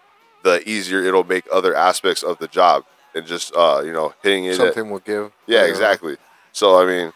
the 0.44 0.68
easier 0.68 1.04
it'll 1.04 1.24
make 1.24 1.46
other 1.52 1.76
aspects 1.76 2.24
of 2.24 2.38
the 2.40 2.48
job 2.48 2.84
and 3.16 3.26
just 3.26 3.54
uh, 3.56 3.82
you 3.86 3.92
know, 3.94 4.14
hitting 4.24 4.46
it 4.46 4.52
at- 4.52 4.56
Something 4.58 4.90
will 4.90 5.00
give. 5.00 5.32
yeah, 5.46 5.62
You 5.62 5.64
know? 5.68 5.70
exactly. 5.72 6.18
So 6.54 6.82
I 6.82 6.86
mean, 6.86 7.14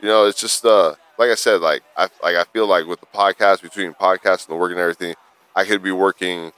you 0.00 0.08
know, 0.08 0.26
it's 0.26 0.40
just 0.40 0.64
uh 0.64 0.94
like 1.18 1.30
I 1.30 1.34
said, 1.34 1.60
like 1.60 1.82
I 1.96 2.08
like 2.22 2.36
I 2.36 2.44
feel 2.44 2.66
like 2.66 2.86
with 2.86 3.00
the 3.00 3.06
podcast 3.06 3.62
between 3.62 3.92
podcasts 3.94 4.46
and 4.46 4.54
the 4.54 4.60
work 4.60 4.70
and 4.70 4.80
everything, 4.80 5.14
I 5.54 5.64
could 5.64 5.82
be 5.82 5.92
working 5.92 6.52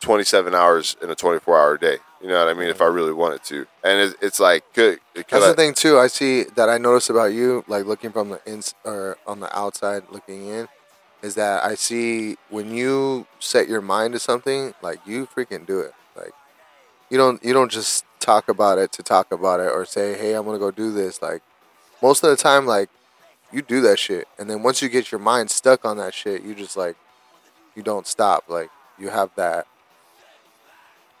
twenty 0.00 0.24
seven 0.24 0.54
hours 0.54 0.96
in 1.02 1.10
a 1.10 1.14
twenty 1.14 1.38
four 1.40 1.58
hour 1.58 1.76
day. 1.76 1.98
You 2.22 2.28
know 2.28 2.44
what 2.44 2.54
I 2.54 2.58
mean? 2.58 2.68
If 2.68 2.82
I 2.82 2.86
really 2.86 3.14
wanted 3.14 3.42
to, 3.44 3.66
and 3.82 3.98
it's, 3.98 4.14
it's 4.20 4.40
like 4.40 4.64
could 4.74 5.00
That's 5.14 5.32
I- 5.32 5.48
the 5.48 5.54
thing 5.54 5.74
too. 5.74 5.98
I 5.98 6.06
see 6.08 6.44
that 6.44 6.68
I 6.68 6.76
notice 6.78 7.08
about 7.08 7.32
you, 7.32 7.64
like 7.66 7.86
looking 7.86 8.12
from 8.12 8.28
the 8.30 8.40
ins 8.46 8.74
or 8.84 9.16
on 9.26 9.40
the 9.40 9.56
outside 9.56 10.02
looking 10.10 10.46
in, 10.46 10.68
is 11.22 11.34
that 11.36 11.64
I 11.64 11.74
see 11.76 12.36
when 12.50 12.74
you 12.74 13.26
set 13.38 13.68
your 13.68 13.80
mind 13.80 14.12
to 14.14 14.18
something, 14.18 14.74
like 14.82 14.98
you 15.06 15.26
freaking 15.26 15.64
do 15.66 15.80
it. 15.80 15.94
Like 16.14 16.32
you 17.08 17.16
don't 17.16 17.42
you 17.42 17.52
don't 17.54 17.70
just 17.70 18.04
talk 18.18 18.48
about 18.50 18.78
it 18.78 18.92
to 18.92 19.02
talk 19.02 19.32
about 19.32 19.60
it 19.60 19.72
or 19.72 19.86
say, 19.86 20.18
hey, 20.18 20.34
I'm 20.34 20.44
gonna 20.44 20.58
go 20.58 20.70
do 20.70 20.92
this. 20.92 21.22
Like 21.22 21.42
most 22.02 22.22
of 22.24 22.30
the 22.30 22.36
time, 22.36 22.66
like 22.66 22.88
you 23.52 23.62
do 23.62 23.80
that 23.82 23.98
shit, 23.98 24.28
and 24.38 24.48
then 24.48 24.62
once 24.62 24.82
you 24.82 24.88
get 24.88 25.10
your 25.10 25.20
mind 25.20 25.50
stuck 25.50 25.84
on 25.84 25.96
that 25.98 26.14
shit, 26.14 26.42
you 26.42 26.54
just 26.54 26.76
like 26.76 26.96
you 27.74 27.82
don't 27.82 28.06
stop. 28.06 28.44
Like 28.48 28.70
you 28.98 29.08
have 29.08 29.30
that. 29.36 29.66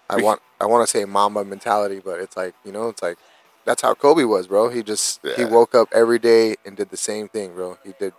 I 0.08 0.16
want 0.20 0.40
I 0.60 0.66
want 0.66 0.86
to 0.86 0.90
say 0.90 1.04
Mamba 1.04 1.44
mentality, 1.44 2.00
but 2.04 2.20
it's 2.20 2.36
like 2.36 2.54
you 2.64 2.72
know, 2.72 2.88
it's 2.88 3.02
like 3.02 3.18
that's 3.64 3.82
how 3.82 3.94
Kobe 3.94 4.24
was, 4.24 4.46
bro. 4.46 4.68
He 4.68 4.82
just 4.82 5.20
he 5.36 5.44
woke 5.44 5.74
up 5.74 5.88
every 5.92 6.18
day 6.18 6.56
and 6.64 6.76
did 6.76 6.90
the 6.90 6.96
same 6.96 7.28
thing, 7.28 7.54
bro. 7.54 7.78
He 7.84 7.92
did 7.98 8.12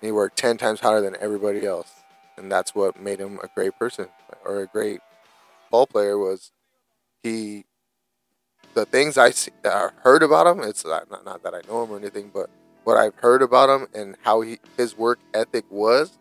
he 0.00 0.10
worked 0.10 0.36
ten 0.36 0.56
times 0.56 0.80
harder 0.80 1.00
than 1.02 1.16
everybody 1.20 1.66
else, 1.66 1.90
and 2.36 2.50
that's 2.50 2.74
what 2.74 3.00
made 3.00 3.20
him 3.20 3.38
a 3.42 3.48
great 3.54 3.78
person 3.78 4.08
or 4.44 4.62
a 4.62 4.66
great 4.66 5.00
ball 5.70 5.86
player. 5.86 6.18
Was 6.18 6.50
he 7.22 7.64
the 8.74 8.84
things 8.86 9.18
I 9.18 9.30
see, 9.30 9.50
uh, 9.64 9.90
heard 10.02 10.22
about 10.22 10.46
him, 10.46 10.62
it's 10.62 10.84
not, 10.84 11.10
not 11.10 11.24
not 11.24 11.42
that 11.42 11.54
I 11.54 11.60
know 11.68 11.84
him 11.84 11.90
or 11.92 11.98
anything, 11.98 12.30
but 12.32 12.48
what 12.84 12.96
I've 12.96 13.14
heard 13.16 13.42
about 13.42 13.68
him 13.68 13.88
and 13.94 14.16
how 14.22 14.40
he 14.40 14.58
his 14.76 14.96
work 14.96 15.18
ethic 15.34 15.64
was 15.70 16.18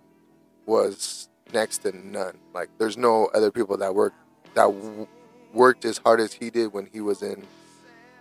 was 0.65 1.29
next 1.53 1.79
to 1.79 1.91
none. 1.97 2.37
Like 2.53 2.69
there's 2.77 2.97
no 2.97 3.27
other 3.27 3.51
people 3.51 3.77
that 3.77 3.93
work 3.95 4.13
that 4.55 4.63
w- 4.65 5.07
worked 5.53 5.85
as 5.85 5.97
hard 5.99 6.19
as 6.19 6.33
he 6.33 6.49
did 6.49 6.73
when 6.73 6.87
he 6.91 7.01
was 7.01 7.21
in 7.21 7.45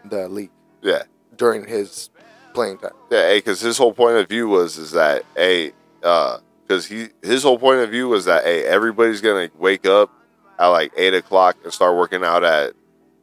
the 0.04 0.28
league 0.28 0.50
Yeah. 0.82 1.02
during 1.36 1.66
his 1.66 2.10
playing 2.54 2.78
time. 2.78 2.92
Yeah, 3.10 3.34
because 3.34 3.60
his 3.60 3.76
whole 3.76 3.92
point 3.92 4.16
of 4.16 4.28
view 4.28 4.48
was 4.48 4.78
is 4.78 4.92
that 4.92 5.24
a 5.36 5.72
because 6.00 6.86
he 6.86 7.08
his 7.22 7.42
whole 7.42 7.58
point 7.58 7.80
of 7.80 7.90
view 7.90 8.08
was 8.08 8.24
that 8.26 8.44
hey 8.44 8.64
everybody's 8.64 9.20
gonna 9.20 9.50
wake 9.58 9.86
up 9.86 10.10
at 10.58 10.68
like 10.68 10.92
eight 10.96 11.14
o'clock 11.14 11.56
and 11.64 11.72
start 11.72 11.96
working 11.96 12.24
out 12.24 12.44
at 12.44 12.72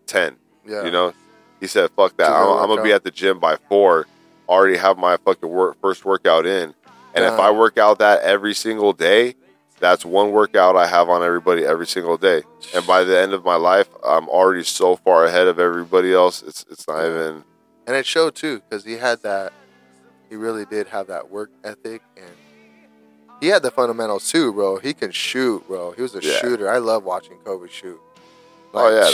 ten. 0.05 0.35
Yeah, 0.67 0.85
You 0.85 0.91
know, 0.91 1.13
he 1.59 1.67
said 1.67 1.89
fuck 1.91 2.15
that. 2.17 2.31
I'm, 2.31 2.49
I'm 2.63 2.67
gonna 2.67 2.81
be 2.83 2.91
at 2.91 3.03
the 3.03 3.11
gym 3.11 3.39
by 3.39 3.57
four. 3.69 4.07
Already 4.47 4.77
have 4.77 4.97
my 4.97 5.17
fucking 5.17 5.49
work, 5.49 5.77
first 5.81 6.05
workout 6.05 6.45
in, 6.45 6.73
and 7.13 7.25
if 7.25 7.39
I 7.39 7.49
work 7.51 7.77
out 7.77 7.97
that 7.99 8.21
every 8.21 8.53
single 8.53 8.93
day, 8.93 9.35
that's 9.79 10.05
one 10.05 10.31
workout 10.31 10.75
I 10.75 10.85
have 10.87 11.09
on 11.09 11.23
everybody 11.23 11.65
every 11.65 11.87
single 11.87 12.17
day. 12.17 12.43
And 12.75 12.85
by 12.85 13.03
the 13.03 13.17
end 13.19 13.33
of 13.33 13.43
my 13.43 13.55
life, 13.55 13.89
I'm 14.03 14.29
already 14.29 14.63
so 14.63 14.97
far 14.97 15.25
ahead 15.25 15.47
of 15.47 15.59
everybody 15.59 16.13
else. 16.13 16.43
It's 16.43 16.65
it's 16.69 16.87
not 16.87 16.99
even. 17.05 17.43
and 17.87 17.95
it 17.95 18.05
showed 18.05 18.35
too 18.35 18.61
because 18.69 18.83
he 18.85 18.93
had 18.93 19.21
that. 19.23 19.51
He 20.29 20.35
really 20.35 20.65
did 20.65 20.87
have 20.87 21.07
that 21.07 21.29
work 21.31 21.49
ethic, 21.63 22.01
and 22.17 22.31
he 23.41 23.47
had 23.47 23.61
the 23.63 23.71
fundamentals 23.71 24.29
too, 24.31 24.53
bro. 24.53 24.77
He 24.77 24.93
can 24.93 25.11
shoot, 25.11 25.67
bro. 25.67 25.91
He 25.91 26.01
was 26.01 26.15
a 26.15 26.21
Yeah. 26.21 26.37
shooter. 26.39 26.69
I 26.69 26.77
love 26.77 27.03
watching 27.03 27.37
Kobe 27.45 27.67
shoot. 27.69 27.99
Oh, 28.73 28.89
yeah, 28.89 29.09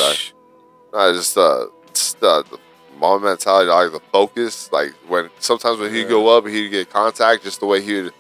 dog. 0.92 1.02
sh- 1.02 1.08
No, 1.08 1.14
just 1.14 1.38
uh, 1.38 1.66
just 1.94 2.24
uh, 2.24 2.44
the 2.44 2.58
mom 2.98 3.24
mentality, 3.24 3.70
like 3.70 3.92
the 3.92 4.00
focus. 4.12 4.72
Like 4.72 4.92
when 5.08 5.30
sometimes 5.40 5.80
when 5.80 5.94
he'd 5.94 6.04
Yeah. 6.04 6.10
go 6.10 6.38
up, 6.38 6.48
he'd 6.48 6.70
get 6.70 6.90
contact, 6.90 7.44
just 7.44 7.60
the 7.60 7.66
way 7.66 7.82
he 7.82 8.02
would 8.02 8.14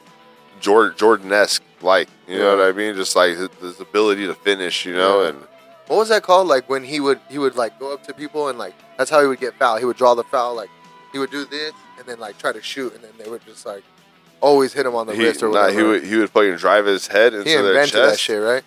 Jordan 0.60 0.96
Jordan 0.98 1.32
esque, 1.34 1.64
like 1.82 2.08
you 2.28 2.38
know 2.40 2.56
what 2.58 2.66
I 2.68 2.72
mean, 2.72 2.96
just 2.96 3.16
like 3.16 3.36
his, 3.38 3.50
his 3.60 3.80
ability 3.80 4.28
to 4.28 4.36
finish, 4.36 4.86
you 4.86 4.94
know, 4.94 5.22
Yeah. 5.24 5.30
and 5.30 5.38
what 5.88 5.98
was 5.98 6.10
that 6.10 6.24
called? 6.24 6.48
Like 6.48 6.70
when 6.70 6.84
he 6.84 7.00
would 7.00 7.20
he 7.30 7.38
would 7.38 7.56
like 7.56 7.80
go 7.80 7.94
up 7.94 8.04
to 8.08 8.14
people 8.14 8.48
and 8.48 8.58
like 8.60 8.74
that's 8.98 9.10
how 9.10 9.22
he 9.22 9.28
would 9.28 9.40
get 9.40 9.56
foul. 9.58 9.78
He 9.78 9.86
would 9.86 9.98
draw 9.98 10.14
the 10.14 10.24
foul, 10.24 10.56
like 10.56 10.70
he 11.12 11.20
would 11.20 11.32
do 11.32 11.46
this 11.46 11.74
and 11.98 12.06
then 12.08 12.20
like 12.20 12.38
try 12.38 12.52
to 12.52 12.62
shoot, 12.62 12.94
and 12.94 13.04
then 13.04 13.12
they 13.18 13.30
would 13.30 13.44
just 13.46 13.66
like 13.66 13.84
always 14.40 14.72
hit 14.74 14.86
him 14.86 14.96
on 14.96 15.06
the 15.08 15.14
he, 15.16 15.24
wrist 15.24 15.44
or 15.44 15.50
nah, 15.50 15.62
whatever. 15.64 15.80
he 15.80 15.84
would 15.86 16.04
he 16.04 16.16
would 16.18 16.30
fucking 16.30 16.56
drive 16.58 16.86
his 16.86 17.08
head 17.08 17.34
into 17.34 17.50
He 17.50 17.56
their 17.56 17.74
chest. 17.86 17.94
that 17.94 18.20
shit, 18.20 18.42
right? 18.42 18.64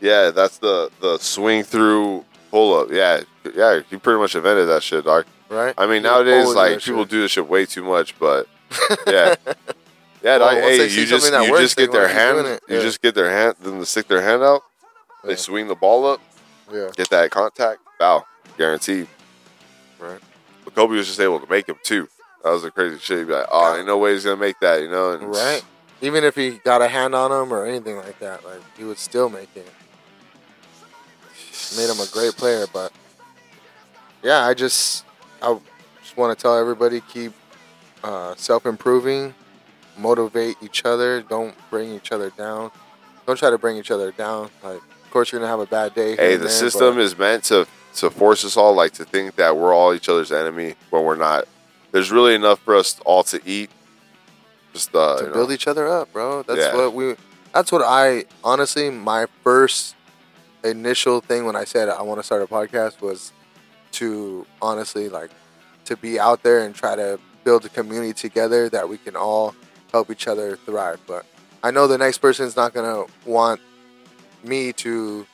Yeah, 0.00 0.30
that's 0.30 0.58
the 0.58 0.90
the 1.00 1.18
swing 1.18 1.64
through 1.64 2.24
pull 2.50 2.78
up. 2.78 2.88
Yeah, 2.90 3.20
yeah, 3.54 3.80
he 3.88 3.96
pretty 3.96 4.18
much 4.18 4.34
invented 4.34 4.68
that 4.68 4.82
shit, 4.82 5.04
dog. 5.04 5.24
Right. 5.48 5.74
I 5.78 5.86
mean, 5.86 6.02
nowadays 6.02 6.46
like 6.54 6.80
people 6.80 7.02
shit. 7.02 7.10
do 7.10 7.20
this 7.22 7.30
shit 7.32 7.48
way 7.48 7.64
too 7.66 7.82
much, 7.84 8.18
but 8.18 8.46
yeah. 9.06 9.34
Yeah, 10.22 10.38
Well, 10.38 10.54
dog, 10.54 10.62
hey, 10.62 10.82
you 10.88 11.06
just 11.06 11.30
you 11.32 11.50
works, 11.52 11.62
just 11.62 11.76
get 11.76 11.92
their 11.92 12.08
hand, 12.08 12.60
you 12.68 12.76
Yeah. 12.76 12.82
just 12.82 13.00
get 13.00 13.14
their 13.14 13.30
hand, 13.30 13.54
then 13.60 13.78
they 13.78 13.84
stick 13.84 14.08
their 14.08 14.20
hand 14.20 14.42
out, 14.42 14.62
they 15.24 15.30
Yeah. 15.30 15.36
swing 15.36 15.68
the 15.68 15.74
ball 15.76 16.06
up, 16.06 16.20
Yeah. 16.70 16.88
get 16.96 17.08
that 17.10 17.30
contact, 17.30 17.80
bow, 17.98 18.26
guaranteed. 18.58 19.06
Right. 19.98 20.18
But 20.64 20.74
Kobe 20.74 20.96
was 20.96 21.06
just 21.06 21.20
able 21.20 21.40
to 21.40 21.48
make 21.48 21.68
him 21.68 21.76
too. 21.82 22.08
That 22.44 22.50
was 22.50 22.64
a 22.64 22.70
crazy 22.70 22.98
shit. 22.98 23.18
He'd 23.18 23.26
be 23.28 23.32
like, 23.32 23.46
oh, 23.50 23.76
ain't 23.76 23.86
no 23.86 23.96
way 23.98 24.12
he's 24.12 24.24
gonna 24.24 24.36
make 24.36 24.58
that, 24.60 24.80
you 24.82 24.88
know? 24.90 25.12
And 25.12 25.30
Right. 25.30 25.62
Even 26.00 26.22
if 26.24 26.36
he 26.36 26.60
got 26.64 26.82
a 26.82 26.88
hand 26.88 27.14
on 27.14 27.32
him 27.32 27.52
or 27.52 27.64
anything 27.64 27.96
like 27.96 28.18
that, 28.20 28.44
like 28.44 28.60
he 28.76 28.84
would 28.84 28.98
still 28.98 29.28
make 29.28 29.48
it. 29.56 29.66
Made 31.76 31.90
him 31.90 32.00
a 32.00 32.06
great 32.10 32.34
player, 32.34 32.66
but 32.72 32.92
yeah, 34.22 34.46
I 34.46 34.54
just 34.54 35.04
I 35.42 35.58
just 36.02 36.16
want 36.16 36.36
to 36.36 36.42
tell 36.42 36.58
everybody 36.58 37.00
keep 37.00 37.32
uh, 38.02 38.34
self 38.36 38.66
improving, 38.66 39.34
motivate 39.96 40.56
each 40.62 40.84
other, 40.84 41.22
don't 41.22 41.54
bring 41.70 41.92
each 41.92 42.10
other 42.12 42.30
down, 42.30 42.70
don't 43.26 43.38
try 43.38 43.50
to 43.50 43.58
bring 43.58 43.76
each 43.76 43.90
other 43.90 44.10
down. 44.12 44.50
Like, 44.62 44.76
of 44.78 45.10
course, 45.10 45.30
you're 45.30 45.40
gonna 45.40 45.50
have 45.50 45.60
a 45.60 45.66
bad 45.66 45.94
day. 45.94 46.16
Hey, 46.16 46.36
the 46.36 46.44
there, 46.44 46.48
system 46.48 46.94
but- 46.94 47.02
is 47.02 47.16
meant 47.18 47.44
to 47.44 47.66
to 47.96 48.10
force 48.10 48.44
us 48.44 48.56
all 48.56 48.74
like 48.74 48.92
to 48.92 49.04
think 49.04 49.36
that 49.36 49.56
we're 49.56 49.74
all 49.74 49.92
each 49.92 50.08
other's 50.08 50.32
enemy 50.32 50.74
when 50.90 51.04
we're 51.04 51.16
not. 51.16 51.46
There's 51.92 52.10
really 52.10 52.34
enough 52.34 52.60
for 52.60 52.76
us 52.76 52.98
all 53.04 53.22
to 53.24 53.40
eat. 53.46 53.70
Just 54.72 54.94
uh, 54.94 55.16
to 55.16 55.22
you 55.22 55.28
know. 55.28 55.34
build 55.34 55.52
each 55.52 55.66
other 55.66 55.88
up, 55.88 56.12
bro. 56.12 56.42
That's 56.42 56.60
Yeah. 56.60 56.76
what 56.76 56.92
we. 56.92 57.16
That's 57.52 57.72
what 57.72 57.82
I 57.82 58.24
honestly 58.44 58.90
my 58.90 59.26
first 59.42 59.94
initial 60.64 61.20
thing 61.20 61.44
when 61.44 61.56
I 61.56 61.64
said 61.64 61.88
I 61.88 62.02
want 62.02 62.18
to 62.20 62.24
start 62.24 62.42
a 62.42 62.46
podcast 62.46 63.00
was 63.00 63.32
to 63.92 64.46
honestly 64.60 65.08
like 65.08 65.30
to 65.84 65.96
be 65.96 66.18
out 66.18 66.42
there 66.42 66.64
and 66.64 66.74
try 66.74 66.96
to 66.96 67.18
build 67.44 67.64
a 67.64 67.68
community 67.68 68.12
together 68.12 68.68
that 68.68 68.88
we 68.88 68.98
can 68.98 69.16
all 69.16 69.54
help 69.92 70.10
each 70.10 70.28
other 70.28 70.56
thrive. 70.56 71.00
But 71.06 71.24
I 71.62 71.70
know 71.70 71.86
the 71.86 71.98
next 71.98 72.18
person's 72.18 72.56
not 72.56 72.74
gonna 72.74 73.04
want 73.24 73.60
me 74.44 74.72
to 74.74 75.26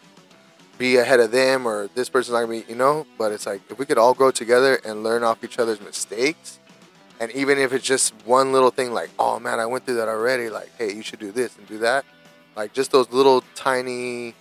be 0.78 0.96
ahead 0.96 1.20
of 1.20 1.30
them 1.30 1.66
or 1.66 1.88
this 1.94 2.08
person's 2.08 2.34
not 2.34 2.40
gonna 2.42 2.62
be, 2.62 2.64
you 2.68 2.76
know. 2.76 3.06
But 3.18 3.32
it's 3.32 3.46
like 3.46 3.62
if 3.70 3.78
we 3.78 3.86
could 3.86 3.98
all 3.98 4.14
grow 4.14 4.30
together 4.30 4.80
and 4.84 5.02
learn 5.02 5.24
off 5.24 5.42
each 5.42 5.58
other's 5.58 5.80
mistakes 5.80 6.58
and 7.20 7.30
even 7.32 7.58
if 7.58 7.72
it's 7.72 7.84
just 7.84 8.12
one 8.24 8.52
little 8.52 8.70
thing 8.70 8.92
like, 8.92 9.10
oh 9.18 9.38
man, 9.38 9.60
I 9.60 9.66
went 9.66 9.86
through 9.86 9.96
that 9.96 10.08
already, 10.08 10.50
like, 10.50 10.70
hey, 10.76 10.92
you 10.92 11.02
should 11.02 11.20
do 11.20 11.30
this 11.30 11.56
and 11.56 11.66
do 11.66 11.78
that. 11.78 12.04
Like 12.56 12.72
just 12.72 12.90
those 12.92 13.10
little 13.10 13.42
tiny 13.54 14.34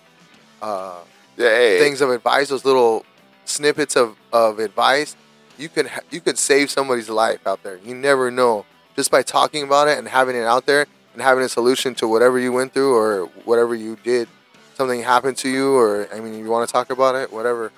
uh, 0.64 1.00
yeah, 1.36 1.48
hey, 1.48 1.78
things 1.78 2.00
of 2.00 2.10
advice, 2.10 2.48
those 2.48 2.64
little 2.64 3.04
snippets 3.44 3.96
of, 3.96 4.16
of 4.32 4.58
advice, 4.58 5.16
you 5.58 5.68
could 5.68 5.86
ha- 5.86 6.00
you 6.10 6.20
could 6.20 6.38
save 6.38 6.70
somebody's 6.70 7.08
life 7.08 7.46
out 7.46 7.62
there. 7.62 7.78
You 7.84 7.94
never 7.94 8.30
know 8.30 8.64
just 8.96 9.10
by 9.10 9.22
talking 9.22 9.62
about 9.62 9.88
it 9.88 9.98
and 9.98 10.08
having 10.08 10.36
it 10.36 10.44
out 10.44 10.66
there 10.66 10.86
and 11.12 11.22
having 11.22 11.44
a 11.44 11.48
solution 11.48 11.94
to 11.96 12.08
whatever 12.08 12.38
you 12.38 12.52
went 12.52 12.72
through 12.72 12.94
or 12.94 13.26
whatever 13.44 13.74
you 13.74 13.96
did, 14.02 14.28
something 14.74 15.02
happened 15.02 15.36
to 15.38 15.48
you, 15.48 15.76
or 15.76 16.08
I 16.12 16.20
mean, 16.20 16.34
you 16.34 16.48
want 16.50 16.66
to 16.66 16.72
talk 16.72 16.90
about 16.90 17.14
it, 17.14 17.32
whatever, 17.32 17.70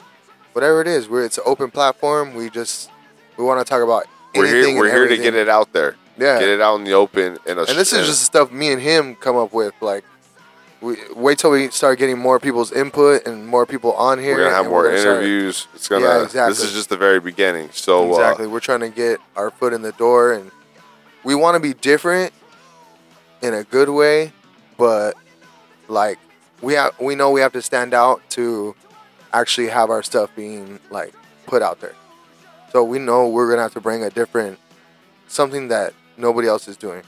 whatever 0.52 0.80
it 0.80 0.86
is. 0.86 1.08
We're 1.08 1.24
it's 1.24 1.38
an 1.38 1.44
open 1.46 1.70
platform. 1.70 2.34
We 2.34 2.50
just 2.50 2.90
we 3.36 3.44
want 3.44 3.64
to 3.64 3.68
talk 3.68 3.82
about. 3.82 4.06
we're 4.34 4.46
here. 4.46 4.78
We're 4.78 4.90
here 4.90 5.08
to 5.08 5.16
get 5.16 5.34
it 5.34 5.48
out 5.48 5.72
there. 5.72 5.96
Yeah, 6.18 6.38
Get 6.38 6.48
it 6.48 6.60
out 6.62 6.76
in 6.76 6.84
the 6.84 6.92
open. 6.92 7.36
In 7.46 7.58
a, 7.58 7.64
and 7.64 7.76
this 7.76 7.92
is 7.92 8.06
just 8.06 8.22
stuff 8.22 8.50
me 8.50 8.72
and 8.72 8.80
him 8.80 9.16
come 9.16 9.36
up 9.36 9.52
with. 9.52 9.74
Like, 9.82 10.02
we 10.80 10.96
wait 11.14 11.38
till 11.38 11.50
we 11.50 11.68
start 11.70 11.98
getting 11.98 12.18
more 12.18 12.38
people's 12.38 12.72
input 12.72 13.26
and 13.26 13.46
more 13.46 13.66
people 13.66 13.92
on 13.94 14.18
here. 14.18 14.36
We're 14.36 14.44
gonna 14.44 14.56
have 14.56 14.66
more 14.68 14.84
gonna 14.84 14.98
start- 14.98 15.16
interviews. 15.18 15.68
It's 15.74 15.88
gonna. 15.88 16.04
Yeah, 16.04 16.22
exactly. 16.24 16.52
This 16.52 16.62
is 16.62 16.72
just 16.72 16.88
the 16.88 16.96
very 16.96 17.20
beginning. 17.20 17.70
So 17.72 18.04
uh, 18.10 18.16
exactly, 18.16 18.46
we're 18.46 18.60
trying 18.60 18.80
to 18.80 18.90
get 18.90 19.20
our 19.36 19.50
foot 19.50 19.72
in 19.72 19.82
the 19.82 19.92
door, 19.92 20.32
and 20.32 20.50
we 21.24 21.34
want 21.34 21.54
to 21.54 21.60
be 21.60 21.74
different 21.74 22.32
in 23.42 23.54
a 23.54 23.64
good 23.64 23.88
way, 23.88 24.32
but 24.76 25.14
like 25.88 26.18
we 26.62 26.74
have, 26.74 26.98
we 27.00 27.14
know 27.14 27.30
we 27.30 27.40
have 27.40 27.52
to 27.52 27.62
stand 27.62 27.94
out 27.94 28.20
to 28.30 28.74
actually 29.32 29.68
have 29.68 29.90
our 29.90 30.02
stuff 30.02 30.30
being 30.36 30.78
like 30.90 31.14
put 31.46 31.62
out 31.62 31.80
there. 31.80 31.94
So 32.72 32.84
we 32.84 32.98
know 32.98 33.28
we're 33.28 33.48
gonna 33.48 33.62
have 33.62 33.74
to 33.74 33.80
bring 33.80 34.02
a 34.02 34.10
different 34.10 34.58
something 35.28 35.68
that 35.68 35.94
nobody 36.16 36.48
else 36.48 36.68
is 36.68 36.76
doing. 36.76 37.02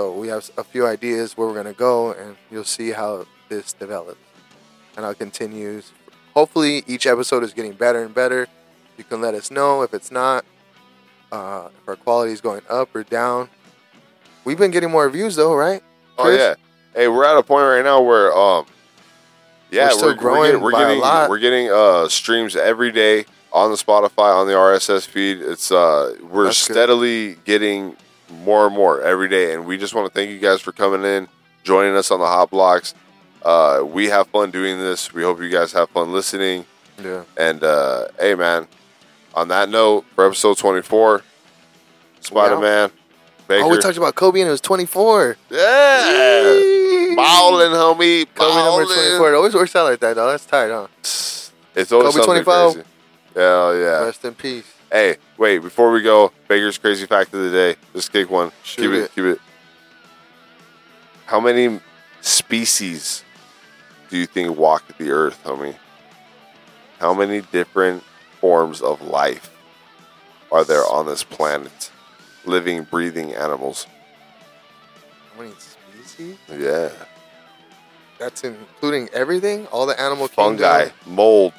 So 0.00 0.10
we 0.12 0.28
have 0.28 0.50
a 0.56 0.64
few 0.64 0.86
ideas 0.86 1.36
where 1.36 1.46
we're 1.46 1.54
gonna 1.54 1.74
go, 1.74 2.12
and 2.14 2.34
you'll 2.50 2.64
see 2.64 2.90
how 2.90 3.26
this 3.50 3.74
develops 3.74 4.16
and 4.96 5.04
how 5.04 5.10
it 5.10 5.18
continues. 5.18 5.92
Hopefully, 6.32 6.82
each 6.86 7.06
episode 7.06 7.44
is 7.44 7.52
getting 7.52 7.72
better 7.74 8.02
and 8.02 8.14
better. 8.14 8.46
You 8.96 9.04
can 9.04 9.20
let 9.20 9.34
us 9.34 9.50
know 9.50 9.82
if 9.82 9.92
it's 9.92 10.10
not, 10.10 10.46
uh, 11.30 11.68
if 11.82 11.86
our 11.86 11.96
quality 11.96 12.32
is 12.32 12.40
going 12.40 12.62
up 12.70 12.96
or 12.96 13.02
down. 13.04 13.50
We've 14.46 14.56
been 14.56 14.70
getting 14.70 14.90
more 14.90 15.06
views 15.10 15.36
though, 15.36 15.54
right? 15.54 15.82
Oh 16.16 16.30
yeah. 16.30 16.54
Hey, 16.94 17.06
we're 17.06 17.26
at 17.26 17.36
a 17.36 17.42
point 17.42 17.64
right 17.66 17.84
now 17.84 18.00
where 18.00 18.34
um 18.34 18.64
yeah, 19.70 19.88
We're 19.88 19.90
still 19.90 20.14
growing 20.14 20.44
getting, 20.44 20.62
we're 20.62 20.72
by 20.72 20.82
a 20.82 20.86
getting, 20.86 21.00
lot. 21.02 21.28
We're 21.28 21.40
getting 21.40 21.70
uh 21.70 22.08
streams 22.08 22.56
every 22.56 22.90
day 22.90 23.26
on 23.52 23.70
the 23.70 23.76
Spotify, 23.76 24.34
on 24.34 24.46
the 24.46 24.54
RSS 24.54 25.06
feed. 25.06 25.42
It's 25.42 25.70
uh 25.70 26.14
we're 26.22 26.44
That's 26.44 26.66
good. 26.66 26.72
steadily 26.72 27.34
getting 27.44 27.98
more 28.30 28.66
and 28.66 28.74
more 28.74 29.00
every 29.02 29.28
day 29.28 29.52
and 29.54 29.66
we 29.66 29.76
just 29.76 29.94
want 29.94 30.06
to 30.06 30.12
thank 30.12 30.30
you 30.30 30.38
guys 30.38 30.60
for 30.60 30.72
coming 30.72 31.04
in, 31.04 31.28
joining 31.64 31.94
us 31.96 32.10
on 32.10 32.20
the 32.20 32.26
hot 32.26 32.50
blocks. 32.50 32.94
Uh 33.42 33.82
we 33.84 34.06
have 34.08 34.26
fun 34.28 34.50
doing 34.50 34.78
this. 34.78 35.12
We 35.12 35.22
hope 35.22 35.40
you 35.40 35.48
guys 35.48 35.72
have 35.72 35.88
fun 35.90 36.12
listening. 36.12 36.66
Yeah. 37.02 37.24
And 37.36 37.62
uh 37.64 38.08
hey 38.18 38.34
man, 38.34 38.66
on 39.34 39.48
that 39.48 39.68
note, 39.68 40.04
for 40.14 40.26
episode 40.26 40.58
twenty 40.58 40.82
four, 40.82 41.22
Spider 42.20 42.58
Man, 42.58 42.90
Baker. 43.48 43.64
Oh, 43.64 43.68
we 43.68 43.78
talked 43.78 43.96
about 43.96 44.14
Kobe 44.14 44.40
and 44.40 44.48
it 44.48 44.52
was 44.52 44.60
24. 44.60 45.36
yeah. 45.50 47.16
Ballin', 47.16 47.72
homie. 47.72 48.26
Kobe 48.34 48.54
number 48.54 48.84
24. 48.84 49.32
It 49.32 49.36
always 49.36 49.54
works 49.54 49.74
out 49.74 49.84
like 49.84 50.00
that, 50.00 50.14
though. 50.14 50.30
That's 50.30 50.46
tight, 50.46 50.68
huh? 50.70 50.86
It's 51.74 51.92
always 51.92 52.14
Kobe 52.14 52.24
25. 52.24 52.72
crazy. 52.74 52.88
Hell 53.34 53.76
yeah. 53.76 54.04
Rest 54.04 54.24
in 54.24 54.34
peace. 54.34 54.72
Hey, 54.90 55.18
wait, 55.38 55.58
before 55.58 55.92
we 55.92 56.02
go, 56.02 56.32
Baker's 56.48 56.76
crazy 56.76 57.06
fact 57.06 57.32
of 57.32 57.44
the 57.44 57.50
day. 57.50 57.76
Just 57.92 58.12
kick 58.12 58.28
one. 58.28 58.50
Shoot 58.64 58.82
keep 58.82 58.90
it. 58.90 59.04
it. 59.04 59.14
keep 59.14 59.24
it. 59.24 59.40
How 61.26 61.38
many 61.38 61.78
species 62.20 63.22
do 64.08 64.18
you 64.18 64.26
think 64.26 64.58
walk 64.58 64.82
the 64.98 65.12
earth, 65.12 65.40
homie? 65.44 65.76
How 66.98 67.14
many 67.14 67.40
different 67.40 68.02
forms 68.40 68.82
of 68.82 69.00
life 69.00 69.56
are 70.50 70.64
there 70.64 70.84
on 70.84 71.06
this 71.06 71.22
planet? 71.22 71.92
Living, 72.44 72.82
breathing 72.82 73.32
animals. 73.32 73.86
How 75.36 75.42
many 75.42 75.54
species? 75.54 76.36
Yeah. 76.48 76.90
That's 78.18 78.42
including 78.42 79.08
everything, 79.12 79.68
all 79.68 79.86
the 79.86 79.98
animal 80.00 80.26
Fungi, 80.26 80.86
kingdom? 80.86 81.14
mold, 81.14 81.52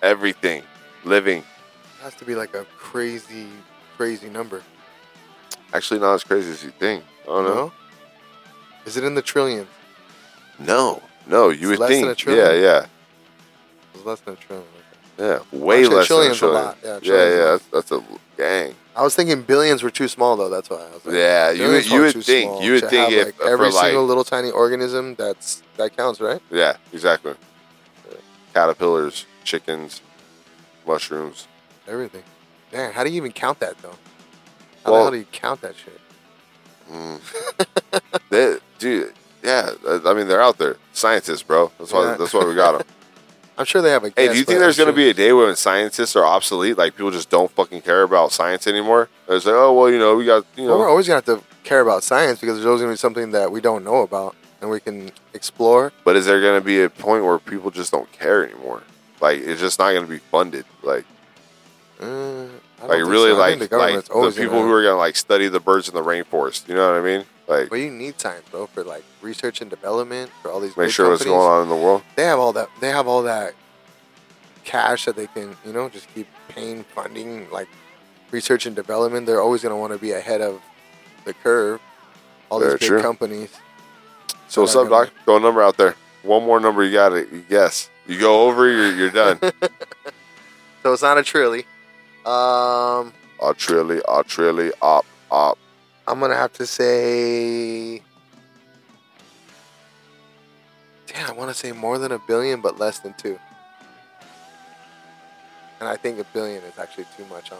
everything 0.00 0.62
living. 1.04 1.38
It 1.38 2.02
has 2.02 2.14
to 2.16 2.24
be 2.24 2.34
like 2.34 2.54
a 2.54 2.64
crazy, 2.76 3.46
crazy 3.96 4.28
number. 4.28 4.62
Actually, 5.72 6.00
not 6.00 6.14
as 6.14 6.24
crazy 6.24 6.50
as 6.50 6.62
you 6.62 6.70
think. 6.70 7.04
Oh 7.26 7.42
no, 7.42 7.54
No? 7.54 7.72
Is 8.86 8.96
it 8.96 9.04
in 9.04 9.14
the 9.14 9.22
trillions? 9.22 9.68
no, 10.58 11.02
no. 11.26 11.48
You 11.48 11.70
It's 11.72 11.78
would 11.78 11.78
less 11.80 11.90
than 11.90 12.14
think, 12.14 12.18
yeah, 12.18 12.34
trillion? 12.34 12.62
yeah, 12.62 12.86
It's 13.94 14.04
less 14.04 14.20
than 14.20 14.34
a 14.34 14.36
trillion. 14.36 14.66
yeah. 15.18 15.38
Way 15.52 15.80
Actually, 15.82 15.96
less 15.96 16.08
than 16.08 16.16
a 16.16 16.20
trillion's 16.20 16.42
a 16.42 16.46
lot. 16.46 16.78
Yeah, 16.84 16.98
Yeah, 17.02 17.14
yeah. 17.14 17.44
That's, 17.44 17.64
that's 17.66 17.92
a 17.92 18.04
gang. 18.36 18.74
I 18.96 19.02
was 19.02 19.16
thinking 19.16 19.42
billions 19.42 19.82
were 19.82 19.90
too 19.90 20.06
small 20.06 20.36
though. 20.36 20.48
That's 20.48 20.70
why 20.70 20.76
I 20.76 20.90
was 20.94 21.04
like, 21.04 21.14
Yeah, 21.16 21.50
you 21.50 21.66
would, 21.68 21.86
you 21.90 22.00
would 22.02 22.12
think 22.24 22.48
small 22.50 22.62
you 22.62 22.72
would 22.74 22.88
think 22.88 22.92
have, 22.92 23.12
if 23.12 23.26
like, 23.26 23.34
for 23.36 23.48
every 23.48 23.70
like 23.70 23.84
single 23.86 24.04
little 24.06 24.22
tiny 24.22 24.50
organism 24.52 25.14
that's 25.16 25.62
that 25.78 25.96
counts, 25.96 26.20
right? 26.20 26.40
yeah, 26.50 26.76
exactly. 26.92 27.34
Caterpillars, 28.52 29.26
chickens, 29.42 30.00
mushrooms. 30.86 31.48
Everything. 31.86 32.22
Damn, 32.70 32.92
how 32.92 33.04
do 33.04 33.10
you 33.10 33.16
even 33.16 33.32
count 33.32 33.60
that 33.60 33.78
though? 33.78 33.94
How 34.84 34.90
the 34.92 34.98
hell 34.98 35.10
do 35.10 35.18
you 35.18 35.26
count 35.30 35.60
that 35.62 35.74
shit? 35.76 36.00
Mm. 36.90 38.20
they, 38.30 38.56
dude, 38.78 39.12
yeah. 39.42 39.70
I 40.04 40.12
mean, 40.14 40.28
they're 40.28 40.42
out 40.42 40.58
there, 40.58 40.76
scientists, 40.92 41.42
bro. 41.42 41.72
That's 41.78 41.92
why. 41.92 42.04
Yeah. 42.04 42.16
That's 42.16 42.34
why 42.34 42.44
we 42.44 42.54
got 42.54 42.78
them. 42.78 42.86
I'm 43.56 43.64
sure 43.64 43.80
they 43.82 43.90
have 43.90 44.02
a. 44.02 44.08
Hey, 44.08 44.26
guess, 44.26 44.32
do 44.32 44.38
you 44.38 44.44
think 44.44 44.58
there's 44.58 44.76
going 44.76 44.88
to 44.88 44.92
be 44.96 45.10
a 45.10 45.14
day 45.14 45.32
when 45.32 45.54
scientists 45.54 46.16
are 46.16 46.24
obsolete? 46.24 46.76
Like 46.76 46.96
people 46.96 47.12
just 47.12 47.30
don't 47.30 47.50
fucking 47.52 47.82
care 47.82 48.02
about 48.02 48.32
science 48.32 48.66
anymore? 48.66 49.08
It's 49.28 49.46
like, 49.46 49.54
oh 49.54 49.72
well, 49.72 49.90
you 49.90 49.98
know, 49.98 50.16
we 50.16 50.26
got 50.26 50.44
you 50.56 50.66
Well, 50.66 50.78
we're 50.78 50.90
always 50.90 51.06
gonna 51.06 51.22
have 51.24 51.24
to 51.26 51.42
care 51.62 51.80
about 51.80 52.02
science 52.02 52.40
because 52.40 52.56
there's 52.56 52.66
always 52.66 52.80
gonna 52.80 52.92
be 52.92 52.96
something 52.96 53.30
that 53.30 53.52
we 53.52 53.60
don't 53.60 53.84
know 53.84 54.02
about 54.02 54.34
and 54.64 54.70
we 54.70 54.80
can 54.80 55.10
explore. 55.34 55.92
but 56.04 56.16
is 56.16 56.24
there 56.24 56.40
going 56.40 56.58
to 56.58 56.64
be 56.64 56.82
a 56.82 56.88
point 56.88 57.22
where 57.22 57.38
people 57.38 57.70
just 57.70 57.92
don't 57.92 58.10
care 58.12 58.48
anymore? 58.48 58.82
Like 59.24 59.40
it's 59.40 59.58
just 59.58 59.78
not 59.78 59.92
going 59.92 60.04
to 60.04 60.10
be 60.10 60.18
funded. 60.18 60.66
Like 60.82 61.06
Uh, 61.98 62.44
like 62.82 62.98
really 62.98 63.30
so. 63.30 63.38
Like 63.38 63.58
the 63.58 63.76
like 63.78 64.04
the 64.04 64.34
people 64.36 64.60
who 64.60 64.70
are 64.70 64.82
going 64.82 64.92
to 64.92 64.98
like 64.98 65.16
study 65.16 65.48
the 65.48 65.60
birds 65.60 65.88
in 65.88 65.94
the 65.94 66.02
rainforest. 66.02 66.68
You 66.68 66.74
know 66.74 66.92
what 66.92 67.00
I 67.00 67.02
mean? 67.02 67.24
Like 67.48 67.70
But 67.70 67.76
you 67.76 67.90
need 67.90 68.20
science, 68.20 68.46
bro, 68.50 68.66
for 68.66 68.84
like 68.84 69.02
research 69.22 69.62
and 69.62 69.70
development 69.70 70.30
for 70.42 70.50
all 70.50 70.60
these. 70.60 70.76
make 70.76 70.90
sure 70.90 71.08
what's 71.08 71.24
going 71.24 71.40
on 71.40 71.62
in 71.62 71.70
the 71.70 71.74
world. 71.76 72.02
They 72.16 72.24
have 72.24 72.38
all 72.38 72.52
that. 72.52 72.68
They 72.80 72.90
have 72.90 73.08
all 73.08 73.22
that 73.22 73.54
cash 74.64 75.06
that 75.06 75.16
they 75.16 75.26
can, 75.28 75.56
you 75.64 75.72
know, 75.72 75.88
just 75.88 76.12
keep 76.14 76.26
paying 76.48 76.84
funding 76.84 77.48
like 77.50 77.68
research 78.30 78.66
and 78.66 78.76
development. 78.76 79.24
They're 79.26 79.40
always 79.40 79.62
gonna 79.62 79.78
want 79.78 79.94
to 79.94 79.98
be 79.98 80.12
ahead 80.12 80.42
of 80.42 80.60
the 81.24 81.32
curve. 81.32 81.80
All 82.50 82.60
Very 82.60 82.72
these 82.72 82.80
big 82.80 82.88
true. 82.88 83.00
companies. 83.00 83.48
So 84.48 84.60
what's 84.60 84.76
up, 84.76 84.90
Doc? 84.90 85.08
Throw 85.24 85.38
a 85.38 85.40
number 85.40 85.62
out 85.62 85.78
there. 85.78 85.94
One 86.24 86.44
more 86.44 86.58
number 86.58 86.82
you 86.82 86.92
got 86.92 87.10
to 87.10 87.20
you 87.20 87.44
guess. 87.48 87.88
You 88.06 88.18
go 88.18 88.48
over, 88.48 88.70
you're 88.70 88.94
you're 88.94 89.10
done. 89.10 89.38
So 90.84 90.92
it's 90.92 91.00
not 91.00 91.16
a 91.16 91.22
trilly. 91.22 91.64
Um, 92.26 93.14
a 93.40 93.54
trilly, 93.54 94.02
a 94.06 94.22
trilly, 94.22 94.70
op, 94.82 95.06
op. 95.30 95.58
I'm 96.06 96.20
gonna 96.20 96.36
have 96.36 96.52
to 96.54 96.66
say. 96.66 98.02
Damn, 101.06 101.30
I 101.30 101.32
want 101.32 101.48
to 101.50 101.54
say 101.54 101.72
more 101.72 101.96
than 101.98 102.12
a 102.12 102.18
billion, 102.18 102.60
but 102.60 102.78
less 102.78 102.98
than 102.98 103.14
two. 103.14 103.38
And 105.80 105.88
I 105.88 105.96
think 105.96 106.18
a 106.18 106.24
billion 106.34 106.62
is 106.64 106.78
actually 106.78 107.06
too 107.16 107.24
much. 107.26 107.48
Huh? 107.48 107.56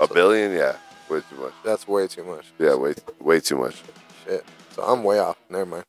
A 0.00 0.12
billion, 0.12 0.52
yeah, 0.52 0.76
way 1.10 1.20
too 1.28 1.36
much. 1.36 1.52
That's 1.62 1.86
way 1.86 2.06
too 2.06 2.24
much. 2.24 2.46
Yeah, 2.58 2.74
way 2.74 2.94
way 3.20 3.40
too 3.40 3.58
much. 3.58 3.82
Shit. 4.24 4.46
So 4.70 4.82
I'm 4.82 5.04
way 5.04 5.18
off. 5.18 5.36
Never 5.50 5.66
mind. 5.66 5.84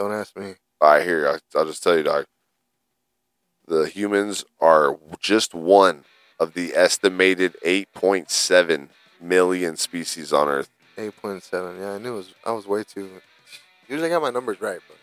Don't 0.00 0.12
ask 0.12 0.34
me. 0.34 0.54
Right, 0.80 1.04
here 1.04 1.28
I- 1.28 1.58
I'll 1.58 1.66
just 1.66 1.82
tell 1.82 1.94
you, 1.94 2.02
Doc. 2.02 2.24
The 3.66 3.86
humans 3.86 4.46
are 4.58 4.98
just 5.18 5.52
one 5.52 6.06
of 6.38 6.54
the 6.54 6.74
estimated 6.74 7.54
8.7 7.62 8.88
million 9.20 9.76
species 9.76 10.32
on 10.32 10.48
Earth. 10.48 10.70
Eight 10.96 11.14
point 11.16 11.42
seven. 11.42 11.78
Yeah, 11.78 11.92
I 11.92 11.98
knew 11.98 12.14
it 12.14 12.16
was. 12.16 12.34
I 12.46 12.52
was 12.52 12.66
way 12.66 12.82
too. 12.82 13.20
Usually 13.88 14.08
I 14.08 14.10
got 14.10 14.22
my 14.22 14.30
numbers 14.30 14.58
right, 14.62 14.80
but 14.88 14.96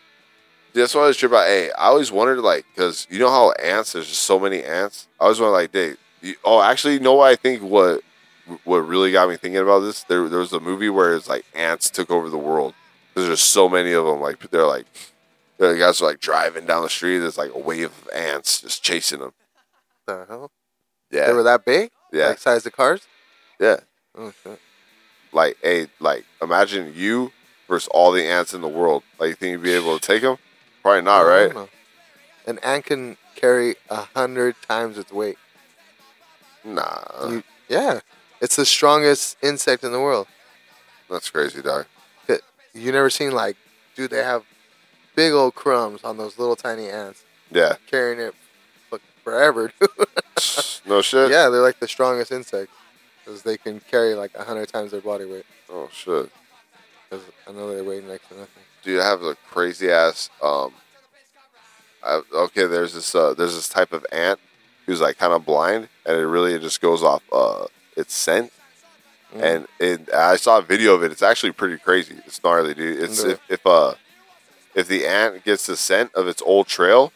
That's 0.74 0.96
why 0.96 1.02
I 1.02 1.06
was 1.06 1.16
trip 1.16 1.30
about. 1.30 1.46
Hey, 1.46 1.70
I 1.70 1.86
always 1.86 2.10
wondered, 2.10 2.40
like, 2.40 2.66
because 2.74 3.06
you 3.08 3.20
know 3.20 3.30
how 3.30 3.52
ants? 3.52 3.92
There's 3.92 4.08
just 4.08 4.22
so 4.22 4.40
many 4.40 4.64
ants. 4.64 5.06
I 5.20 5.24
always 5.24 5.38
wondered, 5.38 5.52
like, 5.52 5.70
they. 5.72 5.94
You, 6.22 6.34
oh, 6.44 6.60
actually, 6.60 6.94
you 6.94 7.00
know 7.00 7.14
what 7.14 7.30
I 7.30 7.36
think? 7.36 7.62
What 7.62 8.02
what 8.64 8.78
really 8.78 9.12
got 9.12 9.28
me 9.28 9.36
thinking 9.36 9.60
about 9.60 9.80
this? 9.80 10.02
There, 10.02 10.28
there 10.28 10.40
was 10.40 10.52
a 10.52 10.58
movie 10.60 10.88
where 10.90 11.14
it's 11.14 11.28
like 11.28 11.44
ants 11.54 11.88
took 11.88 12.10
over 12.10 12.28
the 12.28 12.36
world. 12.38 12.74
There's 13.26 13.40
just 13.40 13.50
so 13.50 13.68
many 13.68 13.92
of 13.92 14.06
them. 14.06 14.20
Like 14.20 14.50
they're 14.50 14.66
like, 14.66 14.86
the 15.58 15.74
guys 15.74 16.00
are 16.00 16.06
like 16.06 16.20
driving 16.20 16.66
down 16.66 16.82
the 16.82 16.88
street. 16.88 17.18
There's 17.18 17.38
like 17.38 17.52
a 17.54 17.58
wave 17.58 17.86
of 17.86 18.08
ants 18.14 18.60
just 18.62 18.82
chasing 18.82 19.20
them. 19.20 19.32
the 20.06 20.24
hell? 20.28 20.50
Yeah, 21.10 21.26
They 21.26 21.32
were 21.32 21.42
that 21.42 21.64
big? 21.64 21.90
yeah, 22.12 22.28
Like 22.28 22.38
size 22.38 22.64
of 22.66 22.72
cars? 22.72 23.02
yeah. 23.58 23.80
Oh 24.16 24.32
shit. 24.42 24.58
Like, 25.32 25.56
hey, 25.62 25.88
like 26.00 26.24
imagine 26.42 26.92
you 26.94 27.32
versus 27.68 27.88
all 27.92 28.12
the 28.12 28.24
ants 28.24 28.54
in 28.54 28.60
the 28.62 28.68
world. 28.68 29.02
Like, 29.18 29.28
you 29.30 29.34
think 29.34 29.52
you'd 29.52 29.62
be 29.62 29.72
able 29.74 29.98
to 29.98 30.06
take 30.06 30.22
them? 30.22 30.36
Probably 30.82 31.02
not, 31.02 31.20
right? 31.22 31.52
know. 31.54 31.68
An 32.46 32.58
ant 32.60 32.86
can 32.86 33.16
carry 33.34 33.76
a 33.90 34.02
hundred 34.14 34.54
times 34.66 34.96
its 34.96 35.12
weight. 35.12 35.36
Nah, 36.64 37.28
You- 37.28 37.42
yeah, 37.68 38.00
it's 38.40 38.56
the 38.56 38.64
strongest 38.66 39.36
insect 39.42 39.84
in 39.84 39.92
the 39.92 40.00
world. 40.00 40.26
that's 41.10 41.30
crazy, 41.30 41.62
dog. 41.62 41.86
You 42.74 42.92
never 42.92 43.10
seen 43.10 43.32
like, 43.32 43.56
dude? 43.96 44.10
They 44.10 44.22
have 44.22 44.44
big 45.14 45.32
old 45.32 45.54
crumbs 45.54 46.02
on 46.04 46.16
those 46.16 46.38
little 46.38 46.56
tiny 46.56 46.88
ants 46.88 47.24
Yeah, 47.50 47.74
carrying 47.90 48.20
it 48.20 48.34
for- 48.88 49.00
forever. 49.24 49.72
no 50.86 51.02
shit. 51.02 51.30
yeah, 51.30 51.48
they're 51.48 51.62
like 51.62 51.80
the 51.80 51.88
strongest 51.88 52.30
insects 52.32 52.72
because 53.24 53.42
they 53.42 53.56
can 53.56 53.80
carry 53.80 54.14
like 54.14 54.30
a 54.36 54.44
hundred 54.44 54.68
times 54.68 54.92
their 54.92 55.00
body 55.00 55.24
weight. 55.24 55.44
Oh 55.70 55.88
shit. 55.92 56.30
Because 57.10 57.24
I 57.48 57.52
know 57.52 57.74
they 57.74 57.82
weigh 57.82 58.00
next 58.00 58.28
to 58.28 58.34
nothing. 58.34 58.62
dude, 58.82 59.00
I 59.00 59.06
have 59.08 59.22
a 59.22 59.34
crazy 59.50 59.90
ass. 59.90 60.30
Um, 60.42 60.72
I, 62.04 62.22
okay, 62.32 62.66
there's 62.66 62.94
this 62.94 63.14
uh, 63.14 63.34
there's 63.34 63.54
this 63.54 63.68
type 63.68 63.92
of 63.92 64.06
ant 64.12 64.38
who's 64.86 65.00
like 65.00 65.18
kind 65.18 65.32
of 65.32 65.44
blind, 65.44 65.88
and 66.06 66.16
it 66.16 66.26
really 66.26 66.58
just 66.58 66.80
goes 66.80 67.02
off 67.02 67.22
uh, 67.32 67.66
its 67.96 68.14
scent. 68.14 68.52
Mm. 69.34 69.42
And 69.42 69.68
it, 69.78 70.12
I 70.14 70.36
saw 70.36 70.58
a 70.58 70.62
video 70.62 70.94
of 70.94 71.02
it. 71.02 71.12
It's 71.12 71.22
actually 71.22 71.52
pretty 71.52 71.76
crazy. 71.78 72.16
It's 72.26 72.42
gnarly, 72.42 72.74
dude. 72.74 73.02
It's 73.02 73.22
Yeah. 73.24 73.32
if, 73.32 73.40
if 73.48 73.66
uh 73.66 73.94
if 74.74 74.88
the 74.88 75.06
ant 75.06 75.44
gets 75.44 75.66
the 75.66 75.76
scent 75.76 76.14
of 76.14 76.28
its 76.28 76.40
old 76.42 76.66
trail, 76.66 77.12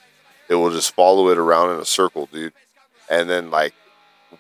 it 0.49 0.57
will 0.57 0.71
just 0.71 0.95
follow 0.95 1.29
it 1.29 1.39
around 1.39 1.73
in 1.75 1.81
a 1.81 1.85
circle, 1.85 2.29
dude. 2.33 2.53
And 3.11 3.31
then 3.31 3.51
like 3.51 3.73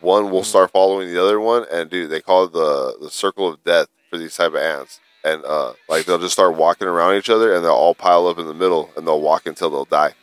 one 0.00 0.30
will 0.30 0.42
Mm. 0.42 0.46
start 0.46 0.70
following 0.70 1.12
the 1.12 1.22
other 1.22 1.38
one, 1.40 1.66
and 1.70 1.88
dude, 1.88 2.10
they 2.10 2.20
call 2.20 2.44
it 2.44 2.52
the 2.52 2.96
the 3.00 3.10
circle 3.10 3.48
of 3.48 3.62
death 3.64 3.86
for 4.10 4.18
these 4.18 4.36
type 4.36 4.48
of 4.48 4.56
ants. 4.56 5.00
And 5.24 5.44
uh, 5.44 5.74
like 5.88 6.04
they'll 6.04 6.18
just 6.18 6.32
start 6.32 6.56
walking 6.56 6.88
around 6.88 7.14
each 7.14 7.30
other, 7.30 7.54
and 7.54 7.64
they'll 7.64 7.72
all 7.72 7.94
pile 7.94 8.26
up 8.26 8.38
in 8.38 8.46
the 8.46 8.54
middle, 8.54 8.90
and 8.96 9.06
they'll 9.06 9.20
walk 9.20 9.46
until 9.46 9.70
they'll 9.70 9.84
die. 9.84 10.14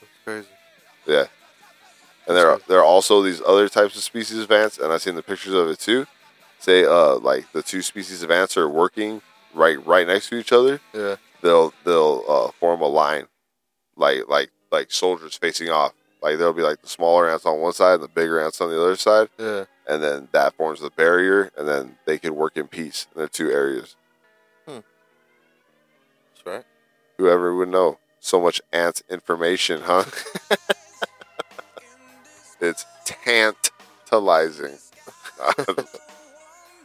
That's 0.00 0.12
crazy. 0.24 0.48
Yeah. 1.06 1.26
And 2.26 2.36
there 2.36 2.48
are 2.50 2.60
there 2.68 2.78
are 2.78 2.84
also 2.84 3.22
these 3.22 3.40
other 3.46 3.68
types 3.68 3.96
of 3.96 4.02
species 4.02 4.38
of 4.38 4.50
ants, 4.50 4.78
and 4.78 4.92
I've 4.92 5.02
seen 5.02 5.14
the 5.16 5.22
pictures 5.22 5.54
of 5.54 5.68
it 5.68 5.78
too. 5.78 6.06
Say, 6.58 6.84
uh, 6.84 7.16
like 7.16 7.50
the 7.52 7.62
two 7.62 7.82
species 7.82 8.22
of 8.22 8.30
ants 8.30 8.56
are 8.56 8.68
working 8.68 9.20
right 9.54 9.84
right 9.84 10.06
next 10.06 10.28
to 10.28 10.36
each 10.36 10.52
other. 10.52 10.80
Yeah. 10.94 11.16
They'll 11.42 11.74
they'll 11.84 12.24
uh, 12.28 12.50
form 12.60 12.80
a 12.80 12.86
line, 12.86 13.26
like 13.96 14.28
like 14.28 14.50
like 14.70 14.92
soldiers 14.92 15.36
facing 15.36 15.70
off. 15.70 15.92
Like 16.22 16.38
there'll 16.38 16.52
be 16.52 16.62
like 16.62 16.80
the 16.82 16.88
smaller 16.88 17.28
ants 17.28 17.44
on 17.44 17.58
one 17.60 17.72
side 17.72 17.94
and 17.94 18.02
the 18.04 18.08
bigger 18.08 18.40
ants 18.40 18.60
on 18.60 18.70
the 18.70 18.80
other 18.80 18.94
side, 18.94 19.28
Yeah. 19.40 19.64
and 19.88 20.00
then 20.00 20.28
that 20.30 20.54
forms 20.54 20.80
the 20.80 20.90
barrier, 20.90 21.50
and 21.58 21.66
then 21.66 21.96
they 22.06 22.16
can 22.18 22.36
work 22.36 22.56
in 22.56 22.68
peace 22.68 23.08
in 23.16 23.22
the 23.22 23.28
two 23.28 23.50
areas. 23.50 23.96
That's 24.66 24.84
right. 26.46 26.64
Whoever 27.18 27.56
would 27.56 27.68
know 27.70 27.98
so 28.20 28.40
much 28.40 28.60
ants 28.72 29.02
information, 29.10 29.80
huh? 29.82 30.04
it's 32.62 32.86
tantalizing. 33.04 34.78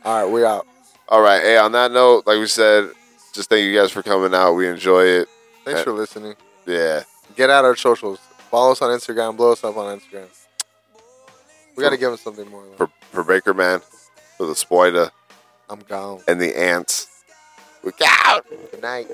All 0.03 0.23
right, 0.23 0.25
we 0.25 0.43
out. 0.43 0.65
All 1.09 1.21
right. 1.21 1.41
Hey, 1.41 1.57
on 1.57 1.71
that 1.73 1.91
note, 1.91 2.25
like 2.28 2.39
we 2.39 2.47
said, 2.47 2.89
just 3.34 3.49
thank 3.49 3.63
you 3.65 3.73
guys 3.78 3.91
for 3.91 4.03
coming 4.03 4.34
out. 4.34 4.53
We 4.53 4.67
enjoy 4.67 5.03
it. 5.05 5.30
Thanks 5.63 5.84
for 5.84 5.91
listening. 5.91 6.36
Yeah. 6.65 7.03
Get 7.36 7.49
out 7.49 7.65
our 7.65 7.75
socials. 7.75 8.19
Follow 8.49 8.71
us 8.71 8.82
on 8.82 8.89
Instagram. 8.89 9.38
Blow 9.38 9.51
us 9.51 9.63
up 9.63 9.78
on 9.78 9.99
Instagram. 9.99 10.28
We 11.75 11.84
got 11.84 11.91
to 11.91 11.97
give 11.97 12.09
them 12.09 12.17
something 12.17 12.49
more. 12.49 12.63
For, 12.78 12.89
for 13.11 13.23
Baker 13.23 13.53
Man, 13.53 13.82
for 14.38 14.47
the 14.47 14.53
Spoida, 14.53 15.11
I'm 15.69 15.80
gone. 15.82 16.21
and 16.28 16.41
the 16.41 16.57
ants. 16.57 17.23
Look 17.84 17.99
out! 18.03 18.45
Good 18.71 18.82
night. 18.82 19.07